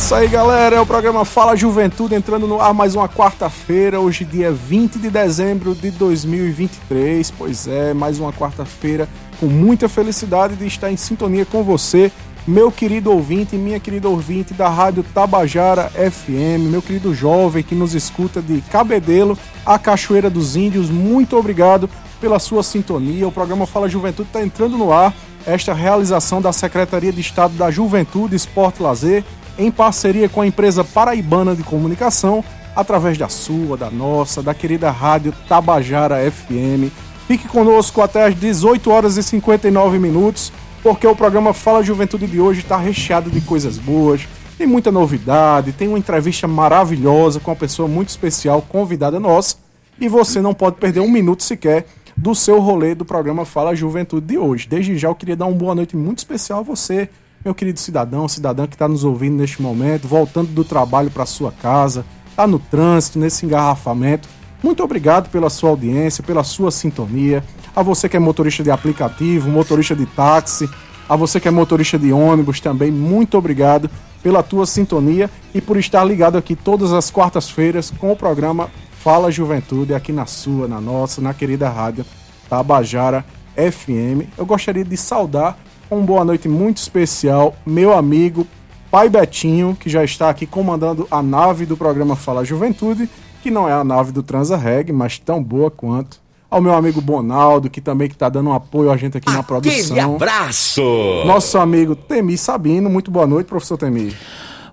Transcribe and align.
Isso 0.00 0.14
aí, 0.14 0.26
galera. 0.28 0.76
É 0.76 0.80
o 0.80 0.86
programa 0.86 1.26
Fala 1.26 1.54
Juventude 1.54 2.14
entrando 2.14 2.46
no 2.46 2.58
ar 2.58 2.72
mais 2.72 2.94
uma 2.94 3.06
quarta-feira, 3.06 4.00
hoje, 4.00 4.24
dia 4.24 4.50
20 4.50 4.98
de 4.98 5.10
dezembro 5.10 5.74
de 5.74 5.90
2023. 5.90 7.30
Pois 7.32 7.68
é, 7.68 7.92
mais 7.92 8.18
uma 8.18 8.32
quarta-feira 8.32 9.06
com 9.38 9.46
muita 9.46 9.90
felicidade 9.90 10.56
de 10.56 10.66
estar 10.66 10.90
em 10.90 10.96
sintonia 10.96 11.44
com 11.44 11.62
você 11.62 12.10
meu 12.48 12.72
querido 12.72 13.12
ouvinte, 13.12 13.56
minha 13.56 13.78
querida 13.78 14.08
ouvinte 14.08 14.54
da 14.54 14.68
Rádio 14.68 15.04
Tabajara 15.14 15.90
FM, 15.90 16.70
meu 16.70 16.80
querido 16.80 17.14
jovem 17.14 17.62
que 17.62 17.74
nos 17.74 17.94
escuta 17.94 18.40
de 18.40 18.62
Cabedelo 18.62 19.38
a 19.64 19.78
Cachoeira 19.78 20.30
dos 20.30 20.56
Índios, 20.56 20.88
muito 20.88 21.36
obrigado 21.36 21.88
pela 22.20 22.38
sua 22.38 22.62
sintonia. 22.62 23.28
O 23.28 23.32
programa 23.32 23.66
Fala 23.66 23.88
Juventude 23.88 24.28
está 24.28 24.42
entrando 24.42 24.76
no 24.76 24.92
ar. 24.92 25.14
Esta 25.46 25.72
realização 25.72 26.40
da 26.40 26.52
Secretaria 26.52 27.12
de 27.12 27.20
Estado 27.20 27.54
da 27.54 27.70
Juventude, 27.70 28.36
Esporte 28.36 28.80
e 28.80 28.82
Lazer, 28.82 29.24
em 29.60 29.70
parceria 29.70 30.28
com 30.28 30.40
a 30.40 30.46
empresa 30.46 30.82
Paraibana 30.82 31.54
de 31.54 31.62
Comunicação, 31.62 32.44
através 32.74 33.18
da 33.18 33.28
sua, 33.28 33.76
da 33.76 33.90
nossa, 33.90 34.42
da 34.42 34.54
querida 34.54 34.90
Rádio 34.90 35.34
Tabajara 35.48 36.16
FM. 36.30 36.90
Fique 37.28 37.46
conosco 37.46 38.00
até 38.00 38.24
às 38.24 38.34
18 38.34 38.90
horas 38.90 39.16
e 39.16 39.22
59 39.22 39.98
minutos 39.98 40.52
porque 40.82 41.06
o 41.06 41.14
programa 41.14 41.52
Fala 41.52 41.82
Juventude 41.82 42.26
de 42.26 42.40
hoje 42.40 42.60
está 42.60 42.76
recheado 42.76 43.30
de 43.30 43.40
coisas 43.40 43.76
boas, 43.76 44.26
tem 44.56 44.66
muita 44.66 44.90
novidade, 44.90 45.72
tem 45.72 45.88
uma 45.88 45.98
entrevista 45.98 46.48
maravilhosa 46.48 47.38
com 47.40 47.50
uma 47.50 47.56
pessoa 47.56 47.86
muito 47.86 48.08
especial, 48.08 48.62
convidada 48.62 49.20
nossa, 49.20 49.56
e 50.00 50.08
você 50.08 50.40
não 50.40 50.54
pode 50.54 50.76
perder 50.76 51.00
um 51.00 51.10
minuto 51.10 51.42
sequer 51.42 51.86
do 52.16 52.34
seu 52.34 52.60
rolê 52.60 52.94
do 52.94 53.04
programa 53.04 53.44
Fala 53.44 53.74
Juventude 53.74 54.26
de 54.26 54.38
hoje. 54.38 54.66
Desde 54.68 54.96
já 54.96 55.08
eu 55.08 55.14
queria 55.14 55.36
dar 55.36 55.46
uma 55.46 55.56
boa 55.56 55.74
noite 55.74 55.96
muito 55.96 56.18
especial 56.18 56.60
a 56.60 56.62
você, 56.62 57.08
meu 57.44 57.54
querido 57.54 57.78
cidadão, 57.78 58.28
cidadã 58.28 58.66
que 58.66 58.74
está 58.74 58.86
nos 58.86 59.04
ouvindo 59.04 59.36
neste 59.36 59.62
momento, 59.62 60.06
voltando 60.06 60.48
do 60.48 60.64
trabalho 60.64 61.10
para 61.10 61.24
sua 61.24 61.50
casa, 61.50 62.04
está 62.28 62.46
no 62.46 62.58
trânsito, 62.58 63.18
nesse 63.18 63.46
engarrafamento. 63.46 64.28
Muito 64.62 64.82
obrigado 64.82 65.30
pela 65.30 65.48
sua 65.48 65.70
audiência, 65.70 66.22
pela 66.22 66.44
sua 66.44 66.70
sintonia 66.70 67.42
a 67.74 67.82
você 67.82 68.08
que 68.08 68.16
é 68.16 68.20
motorista 68.20 68.62
de 68.62 68.70
aplicativo, 68.70 69.48
motorista 69.48 69.94
de 69.94 70.06
táxi, 70.06 70.68
a 71.08 71.16
você 71.16 71.40
que 71.40 71.48
é 71.48 71.50
motorista 71.50 71.98
de 71.98 72.12
ônibus 72.12 72.60
também, 72.60 72.90
muito 72.90 73.36
obrigado 73.36 73.90
pela 74.22 74.42
tua 74.42 74.66
sintonia 74.66 75.30
e 75.54 75.60
por 75.60 75.76
estar 75.76 76.04
ligado 76.04 76.36
aqui 76.36 76.54
todas 76.54 76.92
as 76.92 77.10
quartas-feiras 77.10 77.90
com 77.90 78.12
o 78.12 78.16
programa 78.16 78.70
Fala 79.00 79.30
Juventude 79.30 79.94
aqui 79.94 80.12
na 80.12 80.26
sua, 80.26 80.68
na 80.68 80.80
nossa, 80.80 81.22
na 81.22 81.32
querida 81.32 81.68
rádio 81.70 82.04
Tabajara 82.48 83.24
FM. 83.56 84.28
Eu 84.36 84.44
gostaria 84.44 84.84
de 84.84 84.96
saudar 84.96 85.58
uma 85.90 86.02
boa 86.02 86.24
noite 86.24 86.48
muito 86.48 86.76
especial 86.76 87.54
meu 87.66 87.92
amigo 87.92 88.46
Pai 88.90 89.08
Betinho, 89.08 89.76
que 89.78 89.88
já 89.88 90.02
está 90.04 90.30
aqui 90.30 90.46
comandando 90.46 91.06
a 91.10 91.22
nave 91.22 91.66
do 91.66 91.76
programa 91.76 92.16
Fala 92.16 92.44
Juventude, 92.44 93.08
que 93.42 93.50
não 93.50 93.68
é 93.68 93.72
a 93.72 93.84
nave 93.84 94.12
do 94.12 94.22
Transa 94.22 94.56
Reg, 94.56 94.92
mas 94.92 95.18
tão 95.18 95.42
boa 95.42 95.70
quanto 95.70 96.20
ao 96.50 96.60
meu 96.60 96.74
amigo 96.74 97.00
Bonaldo, 97.00 97.70
que 97.70 97.80
também 97.80 98.08
está 98.08 98.28
dando 98.28 98.50
um 98.50 98.52
apoio 98.52 98.90
a 98.90 98.96
gente 98.96 99.16
aqui 99.16 99.32
na 99.32 99.42
produção. 99.42 99.96
Aquele 99.96 100.00
abraço! 100.00 100.82
Nosso 101.24 101.58
amigo 101.58 101.94
Temi 101.94 102.36
Sabino. 102.36 102.90
Muito 102.90 103.10
boa 103.10 103.26
noite, 103.26 103.46
professor 103.46 103.76
Temi. 103.76 104.14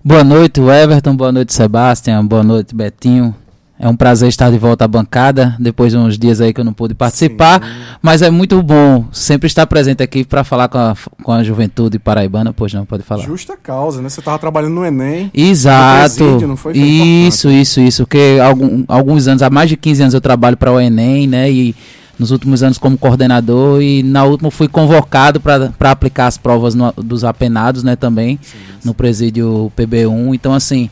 Boa 0.03 0.23
noite, 0.23 0.59
Everton. 0.61 1.15
Boa 1.15 1.31
noite, 1.31 1.53
Sebastião. 1.53 2.25
Boa 2.25 2.43
noite, 2.43 2.73
Betinho. 2.73 3.35
É 3.79 3.87
um 3.87 3.95
prazer 3.95 4.27
estar 4.27 4.49
de 4.49 4.57
volta 4.57 4.85
à 4.85 4.87
bancada, 4.87 5.55
depois 5.59 5.91
de 5.91 5.99
uns 5.99 6.17
dias 6.17 6.41
aí 6.41 6.51
que 6.51 6.59
eu 6.59 6.65
não 6.65 6.73
pude 6.73 6.95
participar, 6.95 7.61
Sim. 7.61 7.69
mas 8.01 8.23
é 8.23 8.29
muito 8.31 8.61
bom 8.63 9.05
sempre 9.11 9.45
estar 9.45 9.67
presente 9.67 10.01
aqui 10.01 10.23
para 10.23 10.43
falar 10.43 10.67
com 10.67 10.79
a, 10.79 10.95
com 11.21 11.31
a 11.31 11.43
juventude 11.43 11.99
paraibana, 11.99 12.51
pois 12.51 12.73
não, 12.73 12.85
pode 12.85 13.03
falar. 13.03 13.23
Justa 13.23 13.55
causa, 13.55 14.01
né? 14.01 14.09
Você 14.09 14.19
estava 14.19 14.39
trabalhando 14.39 14.73
no 14.73 14.83
Enem. 14.83 15.29
Exato. 15.31 16.15
Presídio, 16.15 16.47
não 16.47 16.57
foi? 16.57 16.73
foi 16.73 16.81
isso, 16.81 17.49
isso, 17.51 17.79
isso, 17.79 18.03
porque 18.03 18.39
algum, 18.43 18.83
alguns 18.87 19.27
anos, 19.27 19.43
há 19.43 19.49
mais 19.49 19.69
de 19.69 19.77
15 19.77 20.01
anos 20.01 20.13
eu 20.15 20.21
trabalho 20.21 20.57
para 20.57 20.71
o 20.71 20.79
Enem, 20.79 21.27
né, 21.27 21.51
e 21.51 21.75
nos 22.17 22.31
últimos 22.31 22.63
anos 22.63 22.79
como 22.79 22.97
coordenador 22.97 23.79
e 23.79 24.01
na 24.01 24.23
última 24.23 24.49
fui 24.49 24.67
convocado 24.67 25.39
para 25.39 25.91
aplicar 25.91 26.25
as 26.25 26.35
provas 26.35 26.73
no, 26.73 26.91
dos 26.93 27.23
apenados, 27.23 27.83
né, 27.83 27.95
também, 27.95 28.39
sim, 28.41 28.57
sim. 28.57 28.87
no 28.87 28.95
presídio 28.95 29.71
PB1, 29.77 30.33
então 30.33 30.51
assim 30.51 30.89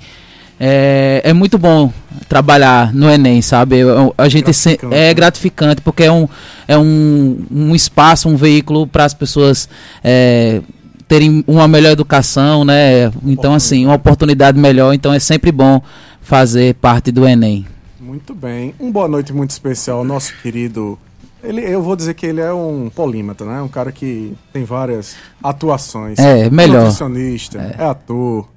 é, 0.60 1.22
é 1.24 1.34
muito 1.34 1.58
bom 1.58 1.92
trabalhar 2.30 2.94
no 2.94 3.10
Enem, 3.10 3.42
sabe? 3.42 3.82
a 4.18 4.30
gente 4.30 4.54
se, 4.54 4.80
é 4.92 5.14
gratificante 5.14 5.82
porque 5.82 6.04
é 6.04 6.12
um, 6.12 6.28
é 6.68 6.78
um, 6.78 7.46
um 7.52 7.76
espaço, 7.76 8.30
um 8.30 8.36
veículo 8.36 8.88
para 8.88 9.06
as 9.06 9.14
pessoas 9.14 9.68
é, 10.04 10.62
terem 11.08 11.44
uma 11.48 11.68
melhor 11.68 11.92
educação, 11.92 12.64
né? 12.64 13.12
Então, 13.26 13.54
assim, 13.54 13.86
uma 13.86 13.96
oportunidade 13.96 14.58
melhor. 14.58 14.94
Então, 14.94 15.14
é 15.14 15.20
sempre 15.20 15.52
bom 15.52 15.82
fazer 16.22 16.76
parte 16.76 17.12
do 17.12 17.28
Enem. 17.28 17.66
Muito 18.00 18.34
bem. 18.34 18.74
Um 18.80 18.92
boa 18.92 19.08
noite 19.08 19.34
muito 19.34 19.52
especial 19.52 20.00
ao 20.00 20.04
nosso 20.04 20.34
querido. 20.42 20.98
Ele, 21.44 21.62
eu 21.62 21.82
vou 21.82 21.96
dizer 21.96 22.16
que 22.16 22.26
ele 22.26 22.42
é 22.42 22.52
um 22.52 22.90
polímata, 22.94 23.46
né? 23.46 23.62
Um 23.62 23.68
cara 23.68 23.92
que 23.92 24.34
tem 24.52 24.64
várias 24.64 25.16
atuações. 25.44 26.18
É, 26.18 26.50
melhor. 26.50 26.84
Nutricionista, 26.84 27.76
é, 27.78 27.84
é 27.84 27.86
ator 27.86 28.48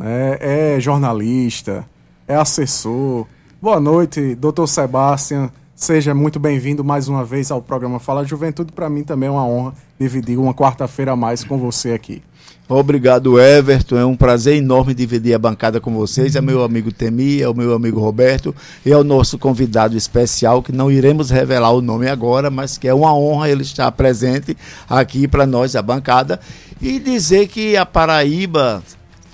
é, 0.00 0.74
é 0.76 0.80
jornalista, 0.80 1.84
é 2.26 2.34
assessor. 2.34 3.26
Boa 3.60 3.80
noite, 3.80 4.34
doutor 4.34 4.66
Sebastião. 4.66 5.50
Seja 5.74 6.14
muito 6.14 6.38
bem-vindo 6.38 6.84
mais 6.84 7.08
uma 7.08 7.24
vez 7.24 7.50
ao 7.50 7.60
programa 7.60 7.98
Fala 7.98 8.24
Juventude. 8.24 8.72
Para 8.72 8.88
mim 8.88 9.02
também 9.02 9.28
é 9.28 9.32
uma 9.32 9.46
honra 9.46 9.74
dividir 9.98 10.38
uma 10.38 10.54
quarta-feira 10.54 11.12
a 11.12 11.16
mais 11.16 11.42
com 11.44 11.58
você 11.58 11.92
aqui. 11.92 12.22
Obrigado, 12.68 13.38
Everton. 13.38 13.98
É 13.98 14.04
um 14.06 14.16
prazer 14.16 14.56
enorme 14.56 14.94
dividir 14.94 15.34
a 15.34 15.38
bancada 15.38 15.80
com 15.80 15.92
vocês. 15.92 16.34
É 16.34 16.40
meu 16.40 16.62
amigo 16.62 16.90
Temi, 16.92 17.42
é 17.42 17.48
o 17.48 17.54
meu 17.54 17.74
amigo 17.74 18.00
Roberto 18.00 18.54
e 18.86 18.92
é 18.92 18.96
o 18.96 19.04
nosso 19.04 19.38
convidado 19.38 19.96
especial, 19.96 20.62
que 20.62 20.72
não 20.72 20.90
iremos 20.90 21.30
revelar 21.30 21.72
o 21.72 21.82
nome 21.82 22.08
agora, 22.08 22.50
mas 22.50 22.78
que 22.78 22.88
é 22.88 22.94
uma 22.94 23.14
honra 23.14 23.50
ele 23.50 23.62
estar 23.62 23.90
presente 23.92 24.56
aqui 24.88 25.28
para 25.28 25.44
nós, 25.44 25.76
a 25.76 25.82
bancada, 25.82 26.40
e 26.80 26.98
dizer 26.98 27.48
que 27.48 27.76
a 27.76 27.84
Paraíba 27.84 28.82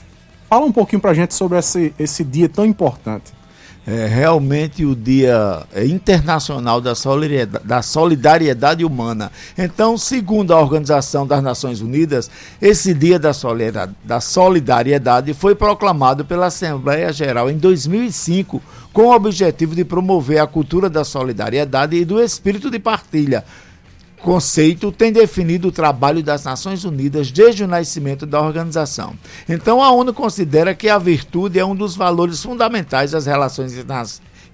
Fala 0.48 0.66
um 0.66 0.72
pouquinho 0.72 1.00
pra 1.00 1.14
gente 1.14 1.32
sobre 1.34 1.56
esse, 1.56 1.94
esse 1.96 2.24
dia 2.24 2.48
tão 2.48 2.66
importante. 2.66 3.32
É 3.84 4.06
realmente 4.06 4.84
o 4.84 4.94
Dia 4.94 5.66
Internacional 5.84 6.80
da 6.80 6.94
Solidariedade, 6.94 7.66
da 7.66 7.82
Solidariedade 7.82 8.84
Humana. 8.84 9.32
Então, 9.58 9.98
segundo 9.98 10.54
a 10.54 10.60
Organização 10.60 11.26
das 11.26 11.42
Nações 11.42 11.80
Unidas, 11.80 12.30
esse 12.60 12.94
Dia 12.94 13.18
da 13.18 14.20
Solidariedade 14.20 15.34
foi 15.34 15.56
proclamado 15.56 16.24
pela 16.24 16.46
Assembleia 16.46 17.12
Geral 17.12 17.50
em 17.50 17.58
2005 17.58 18.62
com 18.92 19.06
o 19.06 19.14
objetivo 19.14 19.74
de 19.74 19.84
promover 19.84 20.38
a 20.38 20.46
cultura 20.46 20.88
da 20.88 21.02
solidariedade 21.02 21.96
e 21.96 22.04
do 22.04 22.22
espírito 22.22 22.70
de 22.70 22.78
partilha 22.78 23.44
conceito 24.22 24.92
tem 24.92 25.12
definido 25.12 25.68
o 25.68 25.72
trabalho 25.72 26.22
das 26.22 26.44
Nações 26.44 26.84
Unidas 26.84 27.30
desde 27.30 27.64
o 27.64 27.68
nascimento 27.68 28.24
da 28.24 28.40
organização. 28.40 29.14
Então, 29.48 29.82
a 29.82 29.90
ONU 29.90 30.14
considera 30.14 30.74
que 30.74 30.88
a 30.88 30.96
virtude 30.96 31.58
é 31.58 31.64
um 31.64 31.74
dos 31.74 31.96
valores 31.96 32.42
fundamentais 32.42 33.10
das 33.10 33.26
relações 33.26 33.74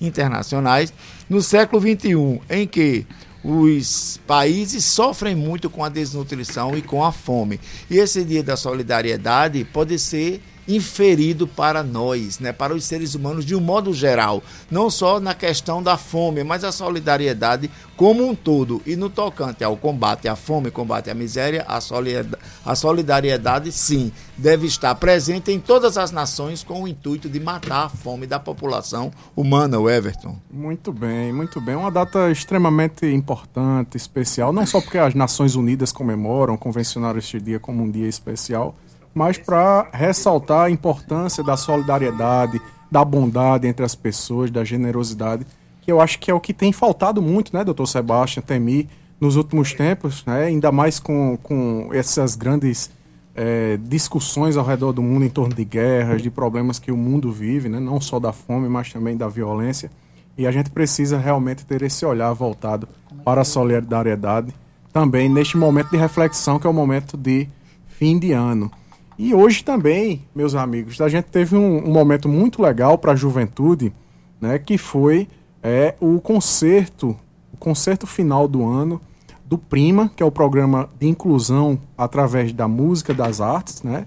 internacionais 0.01 0.93
no 1.29 1.43
século 1.43 1.81
XXI, 1.81 2.41
em 2.49 2.67
que 2.67 3.07
os 3.45 4.19
países 4.27 4.85
sofrem 4.85 5.35
muito 5.35 5.71
com 5.71 5.85
a 5.85 5.89
desnutrição 5.89 6.77
e 6.77 6.83
com 6.83 7.05
a 7.05 7.13
fome. 7.13 7.61
E 7.89 7.99
esse 7.99 8.25
dia 8.25 8.43
da 8.43 8.57
solidariedade 8.57 9.65
pode 9.65 9.99
ser 9.99 10.43
inferido 10.69 11.49
para 11.49 11.83
nós, 11.83 12.39
né, 12.39 12.53
para 12.53 12.75
os 12.75 12.85
seres 12.85 13.15
humanos 13.15 13.45
de 13.45 13.57
um 13.57 13.61
modo 13.61 13.95
geral, 13.95 14.43
não 14.71 14.91
só 14.91 15.19
na 15.19 15.35
questão 15.35 15.83
da 15.83 15.97
fome, 15.97 16.45
mas 16.45 16.63
a 16.63 16.71
solidariedade 16.71 17.71
como 17.97 18.25
um 18.25 18.35
todo. 18.35 18.83
E 18.87 18.95
no 18.95 19.09
tocante 19.09 19.65
ao 19.65 19.77
combate 19.77 20.29
à 20.29 20.37
fome, 20.37 20.71
combate 20.71 21.11
à 21.11 21.15
miséria, 21.15 21.65
a 21.67 22.75
solidariedade, 22.77 23.73
sim 23.73 24.13
deve 24.37 24.67
estar 24.67 24.95
presente 24.95 25.51
em 25.51 25.59
todas 25.59 25.99
as 25.99 26.13
nações 26.13 26.63
com 26.63 26.83
o 26.83 26.89
intuito 26.89 27.29
de 27.29 27.41
matar 27.41 27.87
a 27.87 27.89
fome 27.89 28.27
da 28.27 28.39
população 28.39 29.11
humana, 29.35 29.79
o 29.81 29.91
Everton. 29.91 30.39
Muito 30.51 30.93
bem, 30.93 31.33
muito 31.33 31.61
bem. 31.61 31.75
Uma 31.75 31.91
data 31.91 32.31
extremamente 32.31 33.07
importante, 33.07 33.97
especial, 33.97 34.53
não 34.53 34.65
só 34.65 34.81
porque 34.81 34.99
as 34.99 35.15
Nações 35.15 35.57
Unidas 35.57 35.91
comemoram, 35.91 36.57
convencionaram 36.57 37.19
este 37.19 37.41
dia 37.41 37.59
como 37.59 37.83
um 37.83 37.91
dia 37.91 38.07
especial, 38.07 38.77
mas 39.19 39.37
para 39.37 39.89
ressaltar 39.93 40.67
a 40.67 40.71
importância 40.71 41.43
da 41.43 41.57
solidariedade, 41.57 42.63
da 42.89 43.05
bondade 43.05 43.67
entre 43.67 43.85
as 43.85 43.97
pessoas, 43.97 44.49
da 44.49 44.63
generosidade, 44.63 45.45
que 45.83 45.91
eu 45.91 46.01
acho 46.01 46.21
que 46.21 46.31
é 46.31 46.35
o 46.35 46.39
que 46.39 46.55
tem 46.55 46.73
faltado 46.73 47.21
muito, 47.21 47.53
né, 47.53 47.65
doutor 47.65 47.89
Sebastião 47.89 48.45
Temi, 48.45 48.89
nos 49.21 49.35
últimos 49.35 49.73
tempos, 49.73 50.25
né, 50.25 50.45
ainda 50.45 50.71
mais 50.71 51.01
com, 51.01 51.37
com 51.43 51.91
essas 51.93 52.37
grandes 52.37 52.93
é, 53.35 53.77
discussões 53.83 54.57
ao 54.57 54.65
redor 54.65 54.93
do 54.93 55.03
mundo 55.03 55.25
em 55.25 55.29
torno 55.29 55.53
de 55.53 55.65
guerras, 55.65 56.23
de 56.23 56.31
problemas 56.31 56.79
que 56.79 56.93
o 56.93 56.97
mundo 56.97 57.33
vive, 57.33 57.69
né, 57.69 57.81
não 57.81 58.01
só 58.01 58.21
da 58.21 58.33
fome, 58.33 58.69
mas 58.69 58.93
também 58.93 59.17
da 59.17 59.27
violência. 59.27 59.91
E 60.37 60.47
a 60.47 60.53
gente 60.53 60.71
precisa 60.71 61.19
realmente 61.19 61.67
ter 61.67 61.83
esse 61.83 62.07
olhar 62.07 62.33
voltado 62.35 62.89
para 63.25 63.41
a 63.41 63.45
solidariedade, 63.45 64.55
também 64.93 65.29
neste 65.29 65.57
momento 65.57 65.91
de 65.91 65.97
reflexão, 65.97 66.61
que 66.61 66.69
é 66.69 66.71
o 66.71 66.73
momento 66.73 67.17
de 67.17 67.49
fim 67.89 68.17
de 68.17 68.31
ano. 68.31 68.71
E 69.19 69.35
hoje 69.35 69.65
também, 69.65 70.25
meus 70.33 70.55
amigos, 70.55 71.01
a 71.01 71.09
gente 71.09 71.25
teve 71.25 71.57
um, 71.57 71.89
um 71.89 71.93
momento 71.93 72.29
muito 72.29 72.63
legal 72.63 72.97
para 72.97 73.13
a 73.13 73.17
juventude, 73.17 73.93
né, 74.41 74.61
que 74.61 74.79
foi 74.79 75.27
é, 75.61 75.97
o 76.01 76.21
concerto, 76.21 77.17
o 77.53 77.57
concerto 77.57 78.07
final 78.07 78.47
do 78.47 78.65
ano 78.65 79.01
do 79.45 79.59
Prima, 79.59 80.11
que 80.15 80.23
é 80.23 80.27
o 80.27 80.31
programa 80.31 80.89
de 81.01 81.09
inclusão 81.09 81.81
através 81.97 82.53
da 82.53 82.69
música, 82.69 83.13
das 83.13 83.41
artes, 83.41 83.83
né? 83.83 84.07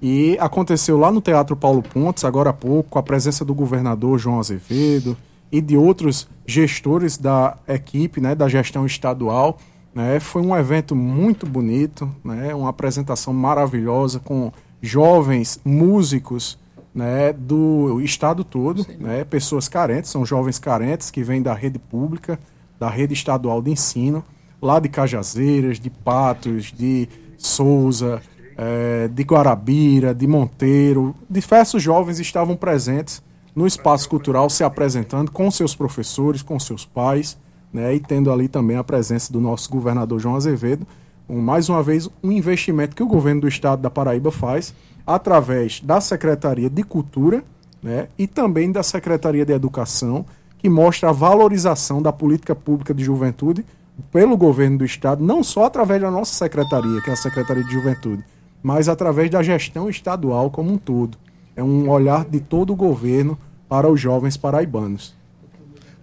E 0.00 0.36
aconteceu 0.38 0.98
lá 0.98 1.10
no 1.10 1.20
Teatro 1.20 1.56
Paulo 1.56 1.82
Pontes, 1.82 2.24
agora 2.24 2.50
há 2.50 2.52
pouco, 2.52 2.90
com 2.90 2.98
a 2.98 3.02
presença 3.02 3.44
do 3.44 3.54
governador 3.54 4.18
João 4.18 4.38
Azevedo 4.38 5.16
e 5.50 5.60
de 5.60 5.76
outros 5.76 6.28
gestores 6.46 7.16
da 7.16 7.56
equipe, 7.66 8.20
né, 8.20 8.34
da 8.34 8.48
gestão 8.48 8.84
estadual. 8.84 9.58
Né? 9.94 10.20
Foi 10.20 10.42
um 10.42 10.56
evento 10.56 10.94
muito 10.94 11.46
bonito, 11.46 12.10
né? 12.24 12.54
uma 12.54 12.70
apresentação 12.70 13.32
maravilhosa 13.32 14.18
com 14.18 14.52
jovens 14.80 15.60
músicos 15.64 16.58
né, 16.94 17.32
do 17.32 18.00
estado 18.00 18.44
todo, 18.44 18.86
né, 18.98 19.24
pessoas 19.24 19.68
carentes, 19.68 20.10
são 20.10 20.26
jovens 20.26 20.58
carentes 20.58 21.10
que 21.10 21.22
vêm 21.22 21.40
da 21.40 21.54
rede 21.54 21.78
pública, 21.78 22.38
da 22.78 22.90
rede 22.90 23.14
estadual 23.14 23.62
de 23.62 23.70
ensino, 23.70 24.22
lá 24.60 24.78
de 24.78 24.88
Cajazeiras, 24.88 25.80
de 25.80 25.88
Patos, 25.88 26.72
de 26.72 27.08
Souza, 27.38 28.20
é, 28.56 29.08
de 29.08 29.22
Guarabira, 29.22 30.14
de 30.14 30.26
Monteiro. 30.26 31.14
Diversos 31.30 31.82
jovens 31.82 32.20
estavam 32.20 32.56
presentes 32.56 33.22
no 33.54 33.66
espaço 33.66 34.08
cultural 34.08 34.50
se 34.50 34.62
apresentando 34.62 35.30
com 35.30 35.50
seus 35.50 35.74
professores, 35.74 36.42
com 36.42 36.58
seus 36.58 36.84
pais 36.84 37.38
né, 37.72 37.94
e 37.94 38.00
tendo 38.00 38.30
ali 38.30 38.48
também 38.48 38.76
a 38.76 38.84
presença 38.84 39.32
do 39.32 39.40
nosso 39.40 39.70
governador 39.70 40.20
João 40.20 40.36
Azevedo. 40.36 40.86
Um, 41.28 41.40
mais 41.40 41.68
uma 41.68 41.82
vez, 41.82 42.08
um 42.22 42.30
investimento 42.30 42.94
que 42.94 43.02
o 43.02 43.06
governo 43.06 43.42
do 43.42 43.48
estado 43.48 43.80
da 43.80 43.90
Paraíba 43.90 44.30
faz 44.30 44.74
através 45.06 45.80
da 45.80 46.00
Secretaria 46.00 46.68
de 46.68 46.82
Cultura 46.82 47.42
né, 47.82 48.08
e 48.18 48.26
também 48.26 48.70
da 48.70 48.82
Secretaria 48.82 49.44
de 49.44 49.52
Educação, 49.52 50.24
que 50.58 50.68
mostra 50.68 51.08
a 51.08 51.12
valorização 51.12 52.00
da 52.00 52.12
política 52.12 52.54
pública 52.54 52.94
de 52.94 53.02
juventude 53.02 53.64
pelo 54.10 54.36
governo 54.36 54.78
do 54.78 54.84
estado, 54.84 55.24
não 55.24 55.42
só 55.42 55.64
através 55.64 56.00
da 56.00 56.10
nossa 56.10 56.32
secretaria, 56.32 57.00
que 57.02 57.10
é 57.10 57.12
a 57.12 57.16
Secretaria 57.16 57.64
de 57.64 57.72
Juventude, 57.72 58.24
mas 58.62 58.88
através 58.88 59.30
da 59.30 59.42
gestão 59.42 59.90
estadual 59.90 60.50
como 60.50 60.72
um 60.72 60.78
todo. 60.78 61.18
É 61.54 61.62
um 61.62 61.90
olhar 61.90 62.24
de 62.24 62.40
todo 62.40 62.72
o 62.72 62.76
governo 62.76 63.36
para 63.68 63.90
os 63.90 64.00
jovens 64.00 64.36
paraibanos. 64.36 65.14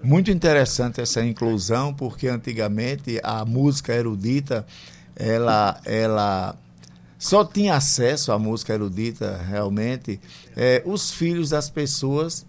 Muito 0.01 0.31
interessante 0.31 1.01
essa 1.01 1.23
inclusão, 1.23 1.93
porque 1.93 2.27
antigamente 2.27 3.19
a 3.21 3.43
música 3.43 3.93
erudita, 3.93 4.65
ela, 5.15 5.79
ela 5.83 6.55
só 7.17 7.43
tinha 7.43 7.75
acesso 7.75 8.31
à 8.31 8.39
música 8.39 8.73
erudita 8.73 9.37
realmente 9.49 10.21
é, 10.55 10.81
os 10.85 11.11
filhos 11.11 11.49
das 11.49 11.69
pessoas 11.69 12.45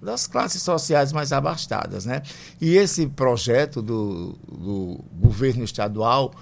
das 0.00 0.26
classes 0.26 0.62
sociais 0.62 1.12
mais 1.12 1.32
abastadas, 1.32 2.04
né? 2.04 2.22
E 2.60 2.76
esse 2.76 3.06
projeto 3.06 3.80
do, 3.80 4.38
do 4.46 5.00
governo 5.18 5.64
estadual 5.64 6.32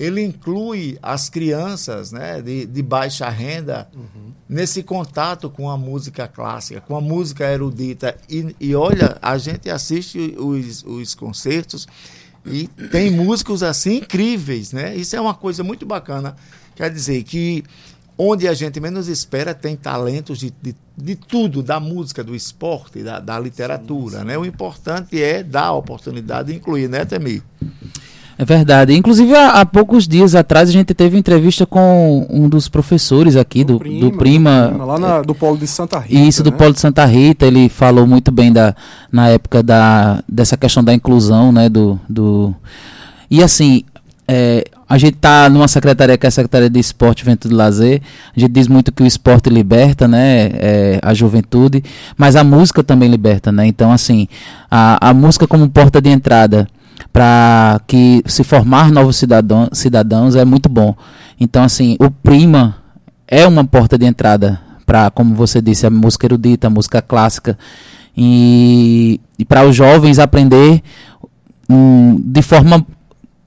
ele 0.00 0.22
inclui 0.22 0.98
as 1.02 1.28
crianças 1.28 2.10
né, 2.10 2.40
de, 2.40 2.64
de 2.64 2.82
baixa 2.82 3.28
renda 3.28 3.86
uhum. 3.94 4.32
nesse 4.48 4.82
contato 4.82 5.50
com 5.50 5.68
a 5.68 5.76
música 5.76 6.26
clássica, 6.26 6.80
com 6.80 6.96
a 6.96 7.02
música 7.02 7.44
erudita. 7.44 8.16
E, 8.26 8.56
e 8.58 8.74
olha, 8.74 9.18
a 9.20 9.36
gente 9.36 9.68
assiste 9.68 10.34
os, 10.38 10.82
os 10.84 11.14
concertos 11.14 11.86
e 12.46 12.66
tem 12.90 13.10
músicos 13.10 13.62
assim 13.62 13.96
incríveis, 13.98 14.72
né? 14.72 14.96
Isso 14.96 15.14
é 15.14 15.20
uma 15.20 15.34
coisa 15.34 15.62
muito 15.62 15.84
bacana. 15.84 16.34
Quer 16.74 16.88
dizer 16.90 17.22
que 17.22 17.62
onde 18.16 18.48
a 18.48 18.54
gente 18.54 18.80
menos 18.80 19.06
espera 19.06 19.52
tem 19.52 19.76
talentos 19.76 20.38
de, 20.38 20.50
de, 20.62 20.74
de 20.96 21.14
tudo, 21.14 21.62
da 21.62 21.78
música, 21.78 22.24
do 22.24 22.34
esporte, 22.34 23.02
da, 23.02 23.20
da 23.20 23.38
literatura, 23.38 24.14
sim, 24.14 24.20
sim. 24.20 24.28
né? 24.28 24.38
O 24.38 24.46
importante 24.46 25.22
é 25.22 25.42
dar 25.42 25.66
a 25.66 25.72
oportunidade 25.74 26.50
de 26.50 26.56
incluir, 26.56 26.88
né, 26.88 27.04
Temi? 27.04 27.42
É 28.40 28.44
verdade. 28.46 28.94
Inclusive, 28.96 29.34
há, 29.34 29.60
há, 29.60 29.66
poucos 29.66 30.08
dias 30.08 30.34
atrás, 30.34 30.70
a 30.70 30.72
gente 30.72 30.94
teve 30.94 31.18
entrevista 31.18 31.66
com 31.66 32.26
um 32.30 32.48
dos 32.48 32.70
professores 32.70 33.36
aqui 33.36 33.62
do, 33.62 33.74
do 33.74 33.78
Prima. 33.80 34.00
Do 34.00 34.12
prima 34.16 34.84
lá 34.86 34.98
na, 34.98 35.20
do 35.20 35.34
Polo 35.34 35.58
de 35.58 35.66
Santa 35.66 35.98
Rita. 35.98 36.22
Isso, 36.22 36.42
do 36.42 36.50
né? 36.50 36.56
Polo 36.56 36.72
de 36.72 36.80
Santa 36.80 37.04
Rita. 37.04 37.44
Ele 37.44 37.68
falou 37.68 38.06
muito 38.06 38.32
bem 38.32 38.50
da, 38.50 38.74
na 39.12 39.28
época 39.28 39.62
da, 39.62 40.24
dessa 40.26 40.56
questão 40.56 40.82
da 40.82 40.94
inclusão, 40.94 41.52
né? 41.52 41.68
Do, 41.68 42.00
do... 42.08 42.54
E 43.30 43.42
assim, 43.42 43.84
é, 44.26 44.64
a 44.88 44.96
gente 44.96 45.16
está 45.16 45.50
numa 45.50 45.68
secretaria 45.68 46.16
que 46.16 46.24
é 46.24 46.28
a 46.28 46.30
Secretaria 46.30 46.70
de 46.70 46.80
Esporte, 46.80 47.20
Juventude 47.20 47.52
e 47.52 47.56
Lazer. 47.58 48.00
A 48.34 48.40
gente 48.40 48.52
diz 48.52 48.68
muito 48.68 48.90
que 48.90 49.02
o 49.02 49.06
esporte 49.06 49.50
liberta, 49.50 50.08
né? 50.08 50.50
É, 50.54 50.98
a 51.02 51.12
juventude, 51.12 51.84
mas 52.16 52.36
a 52.36 52.42
música 52.42 52.82
também 52.82 53.10
liberta, 53.10 53.52
né? 53.52 53.66
Então, 53.66 53.92
assim, 53.92 54.26
a, 54.70 55.10
a 55.10 55.12
música 55.12 55.46
como 55.46 55.68
porta 55.68 56.00
de 56.00 56.08
entrada 56.08 56.66
para 57.12 57.80
que 57.86 58.22
se 58.26 58.44
formar 58.44 58.90
novos 58.90 59.16
cidadão, 59.16 59.68
cidadãos 59.72 60.36
é 60.36 60.44
muito 60.44 60.68
bom. 60.68 60.94
Então, 61.38 61.62
assim, 61.62 61.96
o 61.98 62.10
Prima 62.10 62.76
é 63.26 63.46
uma 63.46 63.64
porta 63.64 63.98
de 63.98 64.06
entrada 64.06 64.60
para, 64.84 65.10
como 65.10 65.34
você 65.34 65.62
disse, 65.62 65.86
a 65.86 65.90
música 65.90 66.26
erudita, 66.26 66.66
a 66.66 66.70
música 66.70 67.00
clássica. 67.00 67.56
E, 68.16 69.20
e 69.38 69.44
para 69.44 69.64
os 69.64 69.74
jovens 69.74 70.18
aprender 70.18 70.82
um, 71.68 72.16
de 72.22 72.42
forma 72.42 72.84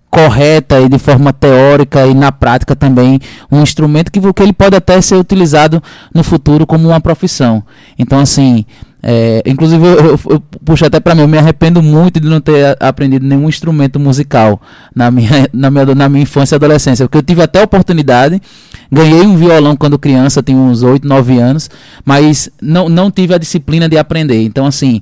correta 0.10 0.80
e 0.80 0.88
de 0.88 1.00
forma 1.00 1.34
teórica 1.34 2.06
e 2.06 2.14
na 2.14 2.32
prática 2.32 2.76
também 2.76 3.20
um 3.52 3.64
instrumento 3.64 4.12
que, 4.12 4.22
que 4.22 4.44
ele 4.44 4.54
pode 4.54 4.76
até 4.76 5.02
ser 5.02 5.16
utilizado 5.16 5.82
no 6.14 6.24
futuro 6.24 6.68
como 6.68 6.88
uma 6.88 7.02
profissão. 7.02 7.64
Então, 7.98 8.20
assim, 8.20 8.64
É, 9.06 9.44
inclusive, 9.46 9.86
eu, 9.86 9.96
eu, 9.98 10.20
eu, 10.30 10.40
puxo 10.64 10.86
até 10.86 10.98
para 10.98 11.14
mim, 11.14 11.22
eu 11.22 11.28
me 11.28 11.38
arrependo 11.38 11.84
muito 11.84 12.22
de 12.22 12.30
não 12.30 12.40
ter 12.40 12.78
aprendido 12.80 13.26
nenhum 13.26 13.50
instrumento 13.50 14.00
musical 14.00 14.62
na 14.96 15.12
minha, 15.12 15.50
na 15.52 15.70
minha, 15.70 15.86
na 15.94 16.08
minha 16.08 16.24
infância 16.24 16.56
e 16.56 16.58
adolescência, 16.58 17.06
porque 17.06 17.18
eu 17.18 17.22
tive 17.22 17.42
até 17.42 17.62
oportunidade, 17.62 18.42
ganhei 18.90 19.24
um 19.24 19.36
violão 19.36 19.76
quando 19.76 20.00
criança, 20.00 20.42
tinha 20.42 20.58
uns 20.58 20.84
8, 20.84 21.06
9 21.06 21.38
anos, 21.38 21.70
mas 22.06 22.50
não, 22.62 22.88
não 22.88 23.12
tive 23.12 23.34
a 23.34 23.38
disciplina 23.38 23.90
de 23.90 23.98
aprender. 23.98 24.42
Então, 24.42 24.66
assim, 24.66 25.02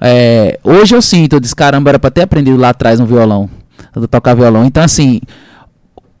é, 0.00 0.58
hoje 0.64 0.94
eu 0.94 1.02
sinto, 1.02 1.34
eu 1.34 1.40
disse, 1.40 1.54
caramba, 1.54 1.90
era 1.90 1.98
para 1.98 2.10
ter 2.10 2.22
aprendido 2.22 2.56
lá 2.56 2.70
atrás 2.70 3.00
um 3.00 3.04
violão, 3.04 3.50
tocar 4.10 4.34
violão. 4.34 4.64
Então, 4.64 4.82
assim, 4.82 5.20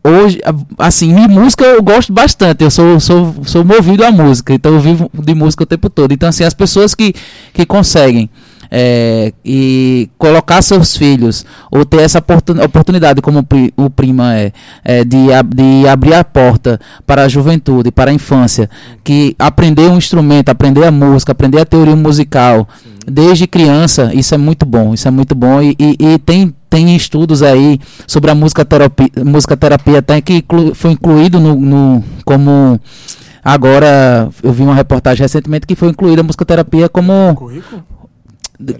hoje, 0.04 0.40
assim, 0.78 1.12
música 1.28 1.64
eu 1.64 1.82
gosto 1.82 2.12
bastante. 2.12 2.64
Eu 2.64 2.70
sou, 2.70 2.98
sou, 3.00 3.34
sou 3.44 3.64
movido 3.64 4.04
à 4.04 4.10
música, 4.10 4.52
então 4.52 4.72
eu 4.72 4.80
vivo 4.80 5.10
de 5.12 5.34
música 5.34 5.62
o 5.62 5.66
tempo 5.66 5.88
todo. 5.88 6.12
Então, 6.12 6.28
assim, 6.28 6.44
as 6.44 6.54
pessoas 6.54 6.94
que, 6.94 7.14
que 7.52 7.64
conseguem 7.64 8.28
é, 8.70 9.32
e 9.44 10.08
colocar 10.16 10.62
seus 10.62 10.96
filhos 10.96 11.44
ou 11.70 11.84
ter 11.84 12.00
essa 12.00 12.18
oportunidade, 12.18 13.20
como 13.20 13.46
o 13.76 13.90
Prima 13.90 14.34
é, 14.34 14.52
é 14.82 15.04
de, 15.04 15.26
de 15.54 15.86
abrir 15.86 16.14
a 16.14 16.24
porta 16.24 16.80
para 17.06 17.24
a 17.24 17.28
juventude, 17.28 17.90
para 17.90 18.10
a 18.10 18.14
infância, 18.14 18.70
que 19.04 19.36
aprender 19.38 19.90
um 19.90 19.98
instrumento, 19.98 20.48
aprender 20.48 20.84
a 20.84 20.90
música, 20.90 21.32
aprender 21.32 21.60
a 21.60 21.66
teoria 21.66 21.96
musical. 21.96 22.66
Sim 22.82 22.92
desde 23.06 23.46
criança, 23.46 24.12
isso 24.14 24.34
é 24.34 24.38
muito 24.38 24.64
bom, 24.64 24.94
isso 24.94 25.08
é 25.08 25.10
muito 25.10 25.34
bom 25.34 25.60
e, 25.60 25.76
e, 25.78 25.96
e 25.98 26.18
tem 26.18 26.54
tem 26.72 26.96
estudos 26.96 27.42
aí 27.42 27.78
sobre 28.06 28.30
a 28.30 28.34
música 28.34 28.64
terapia, 28.64 29.10
música 29.22 29.54
terapia 29.54 29.98
até 29.98 30.22
que 30.22 30.36
inclu, 30.36 30.74
foi 30.74 30.92
incluído 30.92 31.38
no, 31.38 31.54
no, 31.54 32.04
como 32.24 32.80
agora 33.44 34.30
eu 34.42 34.52
vi 34.54 34.62
uma 34.62 34.74
reportagem 34.74 35.22
recentemente 35.22 35.66
que 35.66 35.74
foi 35.76 35.90
incluída 35.90 36.22
a 36.22 36.24
música 36.24 36.46
terapia 36.46 36.88
como 36.88 37.34
currículo? 37.34 37.84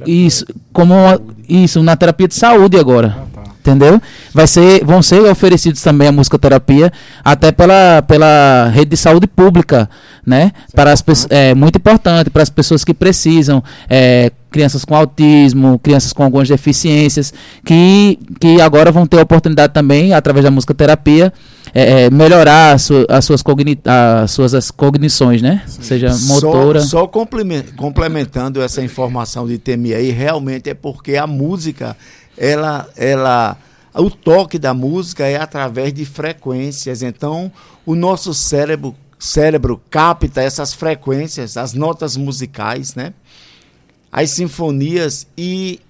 isso 0.07 0.47
como 0.73 0.95
isso 1.47 1.83
na 1.83 1.95
terapia 1.95 2.29
de 2.29 2.35
saúde 2.35 2.79
agora. 2.79 3.27
Entendeu 3.63 4.01
vai 4.35 4.47
ser 4.47 4.85
vão 4.85 5.03
ser 5.03 5.21
oferecidos 5.23 5.81
também 5.81 6.09
a 6.09 6.13
musicoterapia 6.13 6.93
até 7.25 7.53
pela 7.53 8.03
pela 8.03 8.69
rede 8.73 8.91
de 8.91 8.97
saúde 8.97 9.27
pública 9.27 9.89
né? 10.25 10.53
Isso 10.67 10.75
para 10.75 10.91
é 10.91 10.93
as 10.93 11.27
é 11.31 11.55
muito 11.55 11.77
importante 11.77 12.31
para 12.31 12.43
as 12.43 12.51
pessoas 12.51 12.85
que 12.85 12.95
precisam, 12.95 13.63
é, 13.91 14.31
crianças 14.51 14.85
com 14.85 14.95
autismo, 14.95 15.79
crianças 15.79 16.13
com 16.13 16.23
algumas 16.23 16.49
deficiências, 16.49 17.35
que, 17.65 18.19
que 18.39 18.61
agora 18.61 18.93
vão 18.93 19.07
ter 19.07 19.19
a 19.19 19.23
oportunidade 19.23 19.73
também, 19.73 20.13
através 20.13 20.45
da 20.45 20.51
música 20.51 20.75
terapia, 20.75 21.33
é, 21.75 22.05
é 22.05 22.11
melhorar 22.11 22.73
as, 22.73 22.89
as 23.09 23.25
suas, 23.25 23.43
cogni 23.43 23.79
as 23.85 24.31
suas 24.31 24.55
as 24.55 24.71
cognições, 24.71 25.43
né? 25.43 25.63
Sim. 25.67 25.83
Seja 25.83 26.15
motora. 26.27 26.81
Só, 26.81 27.01
só 27.01 27.07
complementando 27.77 28.63
essa 28.63 28.83
informação 28.83 29.47
de 29.47 29.59
TMI 29.59 29.95
aí, 29.95 30.11
realmente 30.11 30.71
é 30.71 30.75
porque 30.75 31.17
a 31.17 31.27
música, 31.27 31.97
ela, 32.37 32.89
ela, 32.97 33.57
o 33.95 34.11
toque 34.11 34.59
da 34.59 34.73
música 34.75 35.27
é 35.27 35.37
através 35.37 35.93
de 35.93 36.05
frequências. 36.05 37.03
Então, 37.03 37.53
o 37.85 37.95
nosso 37.95 38.33
cérebro 38.35 38.95
cérebro 39.23 39.81
capta 39.89 40.43
essas 40.43 40.75
frequências, 40.75 41.57
as 41.57 41.73
notas 41.73 42.17
musicais, 42.17 42.97
né? 42.97 43.15
As 44.11 44.31
sinfonias 44.33 45.29
e 45.39 45.81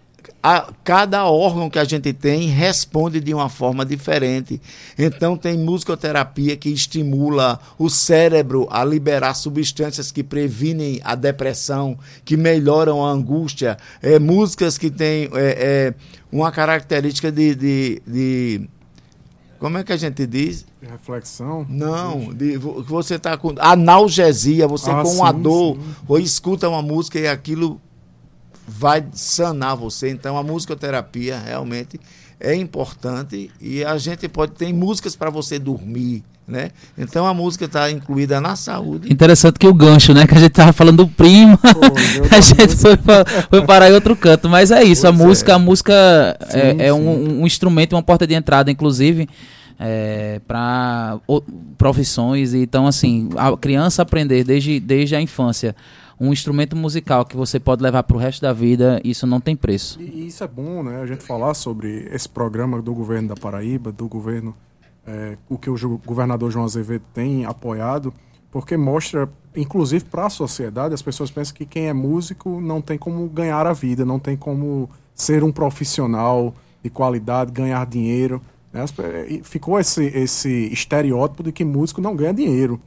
a, 0.43 0.71
cada 0.85 1.25
órgão 1.25 1.71
que 1.71 1.79
a 1.79 1.85
gente 1.85 2.13
tem 2.13 2.49
responde 2.49 3.21
de 3.21 3.33
uma 3.33 3.49
forma 3.49 3.87
diferente. 3.87 4.61
Então, 4.99 5.37
tem 5.37 5.57
musicoterapia 5.57 6.57
que 6.57 6.69
estimula 6.69 7.59
o 7.79 7.89
cérebro 7.89 8.69
a 8.71 8.85
liberar 8.85 9.35
substâncias 9.35 10.13
que 10.13 10.23
previnem 10.23 11.01
a 11.03 11.15
depressão, 11.15 11.99
que 12.25 12.37
melhoram 12.37 13.05
a 13.05 13.11
angústia. 13.11 13.79
É, 14.03 14.19
músicas 14.19 14.77
que 14.77 14.91
têm 14.91 15.31
é, 15.33 15.35
é, 15.35 15.95
uma 16.33 16.51
característica 16.51 17.31
de, 17.31 17.55
de, 17.55 18.03
de 18.07 18.69
como 19.59 19.79
é 19.79 19.85
que 19.85 19.93
a 19.93 19.97
gente 19.97 20.27
diz? 20.27 20.67
De 20.81 20.89
reflexão? 20.89 21.65
Não, 21.69 22.33
de, 22.35 22.57
você 22.57 23.17
está 23.17 23.37
com 23.37 23.55
analgesia, 23.59 24.67
você 24.67 24.91
ah, 24.91 25.03
com 25.03 25.11
sim, 25.11 25.17
uma 25.19 25.31
dor, 25.31 25.77
sim. 25.77 25.83
ou 26.09 26.19
escuta 26.19 26.69
uma 26.69 26.83
música 26.83 27.21
e 27.21 27.29
aquilo 27.29 27.81
vai 28.67 29.07
sanar 29.13 29.77
você. 29.77 30.11
Então 30.11 30.39
a 30.39 30.43
musicoterapia 30.43 31.39
realmente 31.39 32.01
é 32.41 32.55
importante 32.55 33.53
e 33.61 33.85
a 33.85 33.97
gente 33.99 34.27
pode 34.29 34.53
tem 34.53 34.73
músicas 34.73 35.15
para 35.15 35.31
você 35.31 35.59
dormir, 35.59 36.25
né? 36.53 36.71
Então 36.97 37.27
a 37.27 37.33
música 37.33 37.65
está 37.65 37.91
incluída 37.91 38.41
na 38.41 38.55
saúde. 38.55 39.13
Interessante 39.13 39.59
que 39.59 39.67
o 39.67 39.75
gancho, 39.75 40.13
né? 40.13 40.27
Que 40.27 40.35
a 40.35 40.39
gente 40.39 40.53
tava 40.53 40.73
falando 40.73 40.99
do 40.99 41.09
primo, 41.09 41.57
Pô, 41.57 41.81
a 42.31 42.41
gente 42.41 42.77
foi, 42.77 42.97
foi 43.49 43.67
parar 43.67 43.91
em 43.91 43.95
outro 43.95 44.15
canto, 44.15 44.49
mas 44.49 44.71
é 44.71 44.85
isso. 44.85 45.03
Pois 45.03 45.15
a 45.15 45.25
música, 45.25 45.53
é. 45.53 45.55
a 45.55 45.59
música 45.59 46.39
sim, 46.49 46.59
é, 46.59 46.87
é 46.89 46.95
um, 46.95 47.41
um, 47.41 47.47
instrumento, 47.47 47.95
uma 47.95 48.03
porta 48.03 48.27
de 48.27 48.35
entrada, 48.35 48.71
inclusive. 48.71 49.29
É, 49.85 50.41
para 50.47 51.19
profissões 51.77 52.55
então 52.55 52.87
assim 52.87 53.31
a 53.37 53.57
criança 53.57 54.03
aprender 54.03 54.45
desde, 54.45 54.79
desde 54.79 55.17
a 55.17 55.21
infância 55.21 55.75
um 56.21 56.33
instrumento 56.33 56.77
musical 56.77 57.25
que 57.25 57.37
você 57.37 57.59
pode 57.59 57.83
levar 57.83 58.05
para 58.05 58.17
o 58.17 58.21
resto 58.21 58.41
da 58.43 58.53
vida, 58.53 59.01
isso 59.03 59.27
não 59.27 59.41
tem 59.41 59.57
preço. 59.57 60.01
E 60.01 60.29
isso 60.29 60.45
é 60.45 60.47
bom, 60.47 60.85
né? 60.85 61.01
A 61.03 61.07
gente 61.07 61.25
falar 61.25 61.53
sobre 61.53 62.09
esse 62.13 62.29
programa 62.29 62.81
do 62.81 62.95
governo 62.95 63.31
da 63.31 63.35
Paraíba, 63.35 63.91
do 63.91 64.07
governo 64.07 64.55
é, 65.07 65.37
o 65.49 65.59
que 65.59 65.69
o 65.69 65.99
governador 65.99 66.51
João 66.51 66.65
Azevedo 66.65 67.05
tem 67.13 67.45
apoiado, 67.45 68.13
porque 68.51 68.77
mostra, 68.77 69.29
inclusive 69.57 70.05
para 70.05 70.27
a 70.27 70.31
sociedade, 70.31 70.95
as 70.95 71.03
pessoas 71.03 71.31
pensam 71.31 71.55
que 71.55 71.65
quem 71.65 71.89
é 71.89 71.93
músico 71.93 72.61
não 72.61 72.81
tem 72.81 72.99
como 72.99 73.27
ganhar 73.29 73.67
a 73.67 73.73
vida, 73.73 74.05
não 74.05 74.19
tem 74.19 74.37
como 74.37 74.89
ser 75.15 75.43
um 75.43 75.51
profissional 75.51 76.55
de 76.83 76.91
qualidade, 76.91 77.51
ganhar 77.51 77.87
dinheiro. 77.87 78.43
Né? 78.73 78.85
Ficou 79.43 79.79
esse, 79.79 80.05
esse 80.05 80.73
estereótipo 80.73 81.43
de 81.43 81.53
que 81.53 81.65
músico 81.65 82.01
não 82.01 82.15
ganha 82.15 82.35
dinheiro. 82.35 82.81